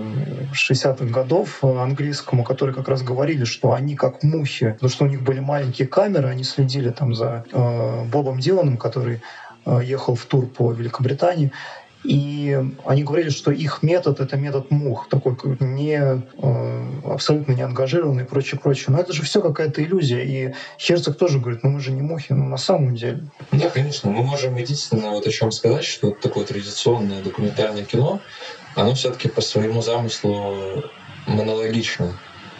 60-х 0.53 1.05
годов 1.05 1.59
э, 1.63 1.77
английскому, 1.77 2.43
которые 2.43 2.75
как 2.75 2.87
раз 2.87 3.01
говорили, 3.01 3.43
что 3.43 3.73
они 3.73 3.95
как 3.95 4.23
мухи, 4.23 4.71
потому 4.73 4.89
что 4.89 5.05
у 5.05 5.07
них 5.07 5.23
были 5.23 5.39
маленькие 5.39 5.87
камеры, 5.87 6.27
они 6.27 6.43
следили 6.43 6.89
там 6.89 7.15
за 7.15 7.45
э, 7.51 8.03
Бобом 8.05 8.39
Диланом, 8.39 8.77
который 8.77 9.21
э, 9.65 9.81
ехал 9.83 10.15
в 10.15 10.25
тур 10.25 10.45
по 10.45 10.71
Великобритании, 10.71 11.51
и 12.03 12.57
они 12.85 13.03
говорили, 13.03 13.29
что 13.29 13.51
их 13.51 13.83
метод— 13.83 14.19
это 14.21 14.37
метод 14.37 14.71
мух, 14.71 15.07
такой 15.09 15.35
не, 15.59 15.97
э, 15.97 16.83
абсолютно 17.05 17.53
не 17.53 17.63
ангажированный 17.63 18.23
и 18.23 18.27
прочее, 18.27 18.59
прочее. 18.61 18.85
Но 18.89 18.99
это 18.99 19.13
же 19.13 19.23
все 19.23 19.41
какая-то 19.41 19.83
иллюзия. 19.83 20.23
И 20.23 20.53
Херцог 20.79 21.17
тоже 21.17 21.39
говорит, 21.39 21.63
ну 21.63 21.71
мы 21.71 21.79
же 21.79 21.91
не 21.91 22.01
мухи, 22.01 22.33
ну 22.33 22.45
на 22.45 22.57
самом 22.57 22.95
деле. 22.95 23.23
Да, 23.51 23.69
конечно. 23.69 24.09
Мы 24.09 24.23
можем 24.23 24.55
единственное 24.55 25.09
вот 25.09 25.27
о 25.27 25.31
чем 25.31 25.51
сказать, 25.51 25.83
что 25.83 26.11
такое 26.11 26.45
традиционное 26.45 27.21
документальное 27.21 27.83
кино, 27.83 28.21
оно 28.75 28.93
все-таки 28.93 29.27
по 29.27 29.41
своему 29.41 29.81
замыслу 29.81 30.83
монологично. 31.25 32.13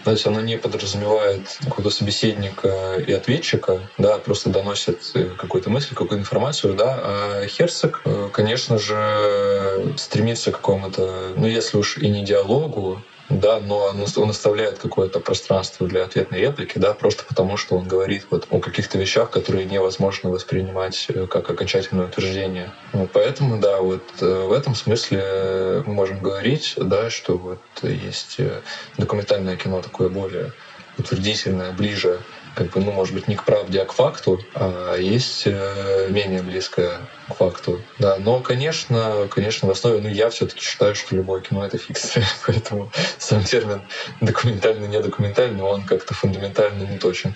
То 0.08 0.12
есть 0.12 0.26
оно 0.26 0.40
не 0.40 0.58
подразумевает 0.58 1.58
какого-то 1.66 1.90
собеседника 1.90 2.96
и 2.96 3.12
ответчика, 3.12 3.82
да, 3.98 4.18
просто 4.20 4.50
доносит 4.50 5.02
какую-то 5.38 5.70
мысль, 5.70 5.90
какую-то 5.90 6.16
информацию, 6.16 6.76
да. 6.76 6.98
А 6.98 7.46
Херцог, 7.46 8.04
э, 8.06 8.30
конечно 8.32 8.78
же, 8.78 9.94
стремится 9.98 10.54
к 10.54 10.56
какому-то, 10.56 11.34
ну, 11.36 11.46
если 11.46 11.76
уж 11.76 11.98
и 11.98 12.08
не 12.08 12.24
диалогу, 12.24 13.02
да, 13.30 13.60
но 13.60 13.94
он 14.16 14.30
оставляет 14.30 14.80
какое-то 14.80 15.20
пространство 15.20 15.88
для 15.88 16.04
ответной 16.04 16.40
реплики, 16.40 16.78
да, 16.78 16.94
просто 16.94 17.24
потому 17.26 17.58
что 17.58 17.76
он 17.78 17.88
говорит 17.88 18.28
вот 18.30 18.48
о 18.50 18.60
каких-то 18.60 18.98
вещах, 18.98 19.32
которые 19.32 19.66
невозможно 19.66 20.30
воспринимать 20.30 21.08
э, 21.10 21.28
как 21.28 21.50
окончательное 21.50 22.06
утверждение. 22.08 22.72
Вот 22.94 23.12
поэтому, 23.12 23.60
да, 23.60 23.82
вот 23.82 24.04
э, 24.22 24.46
в 24.48 24.54
этом 24.54 24.76
смысле 24.76 25.84
мы 25.86 25.94
можем 25.94 26.20
говорить, 26.20 26.76
да, 26.78 27.10
что 27.10 27.38
вот 27.38 27.60
есть 27.84 28.36
э, 28.40 28.62
документальное 28.98 29.58
кино 29.58 29.82
такое 29.82 30.10
более 30.10 30.54
утвердительное, 30.98 31.72
ближе 31.74 32.20
как 32.58 32.72
бы, 32.72 32.82
ну, 32.82 32.92
может 32.92 33.14
быть, 33.14 33.28
не 33.28 33.36
к 33.36 33.44
правде, 33.44 33.82
а 33.82 33.86
к 33.86 33.94
факту, 33.94 34.40
а 34.56 34.96
есть 34.96 35.44
э, 35.46 36.08
менее 36.10 36.42
близкое 36.42 37.02
к 37.28 37.36
факту. 37.36 37.84
Да, 38.00 38.18
но, 38.18 38.40
конечно, 38.40 39.28
конечно, 39.30 39.68
в 39.68 39.72
основе, 39.72 40.02
ну, 40.02 40.10
я 40.10 40.32
все-таки 40.32 40.62
считаю, 40.62 40.96
что 40.96 41.16
любое 41.16 41.42
кино— 41.42 41.64
это 41.68 41.78
фикция, 41.78 42.26
поэтому 42.48 42.92
сам 43.20 43.44
термин 43.44 43.84
документальный, 44.22 44.88
недокументальный, 44.88 45.62
он 45.62 45.84
как-то 45.84 46.16
фундаментально 46.16 46.90
не 46.90 46.98
точен. 46.98 47.36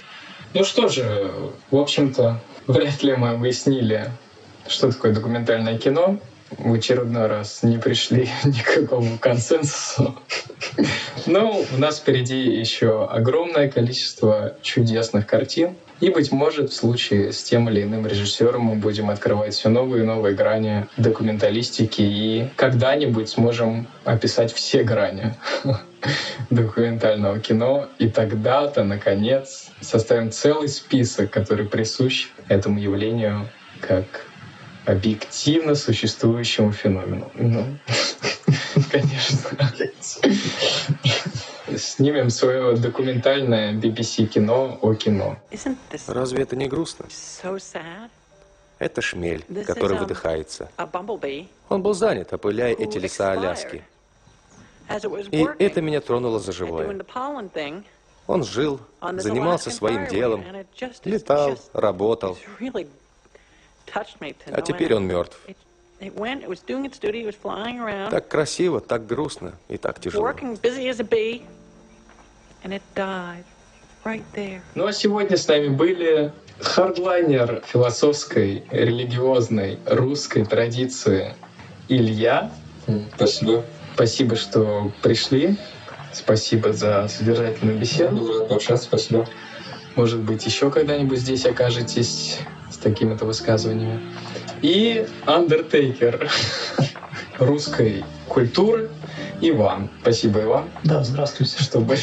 Ну 0.56 0.64
что 0.64 0.88
же, 0.88 1.32
в 1.70 1.78
общем-то, 1.78 2.40
вряд 2.66 3.04
ли 3.04 3.16
мы 3.16 3.36
выяснили, 3.36 4.10
что 4.68 4.92
такое 4.92 5.14
документальное 5.14 5.78
кино 5.78 6.18
в 6.58 6.74
очередной 6.74 7.28
раз 7.28 7.64
не 7.64 7.78
пришли 7.78 8.30
ни 8.44 8.62
к 8.62 9.20
консенсусу. 9.20 10.16
Но 11.26 11.62
у 11.74 11.78
нас 11.78 12.00
впереди 12.00 12.40
еще 12.40 13.06
огромное 13.06 13.70
количество 13.70 14.56
чудесных 14.62 15.28
картин. 15.28 15.76
И, 16.00 16.10
быть 16.10 16.32
может, 16.32 16.72
в 16.72 16.74
случае 16.74 17.32
с 17.32 17.44
тем 17.44 17.70
или 17.70 17.84
иным 17.84 18.08
режиссером 18.08 18.62
мы 18.62 18.76
будем 18.76 19.12
открывать 19.12 19.54
все 19.54 19.70
новые 19.70 20.04
и 20.04 20.06
новые 20.06 20.34
грани 20.34 20.88
документалистики 20.98 22.02
и 22.02 22.50
когда-нибудь 22.56 23.30
сможем 23.30 23.88
описать 24.04 24.52
все 24.52 24.84
грани 24.84 25.36
документального 26.50 27.40
кино. 27.40 27.88
И 28.00 28.10
тогда-то, 28.10 28.84
наконец, 28.84 29.70
составим 29.80 30.32
целый 30.32 30.70
список, 30.70 31.30
который 31.30 31.68
присущ 31.68 32.30
этому 32.48 32.80
явлению 32.80 33.48
как 33.80 34.06
объективно 34.86 35.76
существующему 35.76 36.72
феномену. 36.72 37.32
Ну, 37.36 37.66
конечно. 38.92 39.72
снимем 41.78 42.30
свое 42.30 42.76
документальное 42.76 43.74
BBC 43.74 44.26
кино 44.26 44.78
о 44.82 44.94
кино. 44.94 45.38
Разве 46.08 46.44
это 46.44 46.56
не 46.56 46.68
грустно? 46.68 47.06
Это 48.80 49.02
шмель, 49.02 49.46
который 49.66 49.98
выдыхается. 49.98 50.70
Он 51.70 51.82
был 51.84 51.94
занят, 51.94 52.34
опыляя 52.34 52.74
эти 52.74 52.98
леса 52.98 53.32
Аляски. 53.32 53.84
И 55.32 55.48
это 55.60 55.82
меня 55.82 56.02
тронуло 56.02 56.40
за 56.40 56.52
живое. 56.52 57.06
Он 58.28 58.44
жил, 58.44 58.80
занимался 59.02 59.72
своим 59.72 60.08
делом, 60.08 60.44
летал, 61.06 61.58
работал. 61.74 62.38
А 64.52 64.62
теперь 64.62 64.94
он 64.94 65.06
мертв. 65.06 65.40
Так 68.10 68.28
красиво, 68.28 68.80
так 68.80 69.06
грустно 69.06 69.54
и 69.70 69.78
так 69.78 70.00
тяжело. 70.00 70.24
Ну 74.74 74.88
а 74.88 74.94
сегодня 74.94 75.38
с 75.38 75.48
нами 75.48 75.68
были 75.68 76.32
хардлайнер 76.60 77.62
философской, 77.68 78.64
религиозной, 78.72 79.78
русской 79.86 80.44
традиции 80.44 81.36
Илья. 81.88 82.52
Спасибо. 83.16 83.64
Спасибо, 83.94 84.36
что 84.36 84.92
пришли. 85.04 85.58
Спасибо 86.14 86.74
за 86.74 87.08
содержательную 87.08 87.78
беседу. 87.78 88.16
Был 88.16 88.40
рад 88.40 88.50
пообщаться, 88.50 88.86
спасибо. 88.86 89.28
Может 89.96 90.20
быть, 90.20 90.46
еще 90.46 90.72
когда-нибудь 90.72 91.20
здесь 91.20 91.46
окажетесь 91.46 92.40
такими-то 92.82 93.26
высказываниями. 93.26 94.02
И 94.62 95.06
Undertaker 95.26 96.30
русской 97.40 98.04
культуры 98.28 98.90
Иван. 99.42 99.90
Спасибо, 100.02 100.42
Иван. 100.44 100.66
Да, 100.84 101.04
здравствуйте. 101.04 101.62
Что 101.62 101.80
были 101.80 102.00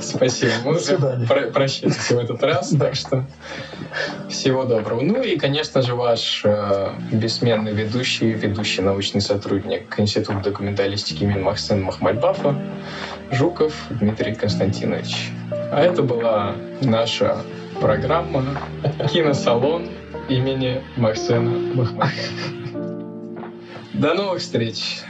Спасибо. 0.00 0.52
Мы 0.64 0.76
уже 0.76 0.98
про 1.26 1.50
прощаемся 1.50 2.14
в 2.14 2.18
этот 2.18 2.42
раз, 2.42 2.74
так 2.78 2.94
что 2.94 3.26
всего 4.28 4.64
доброго. 4.64 5.00
Ну 5.00 5.22
и, 5.22 5.36
конечно 5.36 5.80
же, 5.80 5.94
ваш 5.94 6.42
э, 6.44 6.90
бессменный 7.10 7.72
ведущий, 7.72 8.32
ведущий 8.32 8.82
научный 8.82 9.22
сотрудник 9.22 9.98
Института 9.98 10.40
документалистики 10.40 11.24
имени 11.24 11.40
Махсена 11.40 11.82
Махмальбафа 11.86 12.54
Жуков 13.30 13.72
Дмитрий 13.88 14.34
Константинович. 14.34 15.30
А 15.72 15.80
это 15.80 16.02
была 16.02 16.54
наша 16.82 17.42
программа 17.80 18.44
«Киносалон» 19.10 19.88
имени 20.28 20.82
Максена 20.96 21.50
Махмальбафа. 21.74 22.12
До 23.94 24.14
новых 24.14 24.40
встреч! 24.40 25.02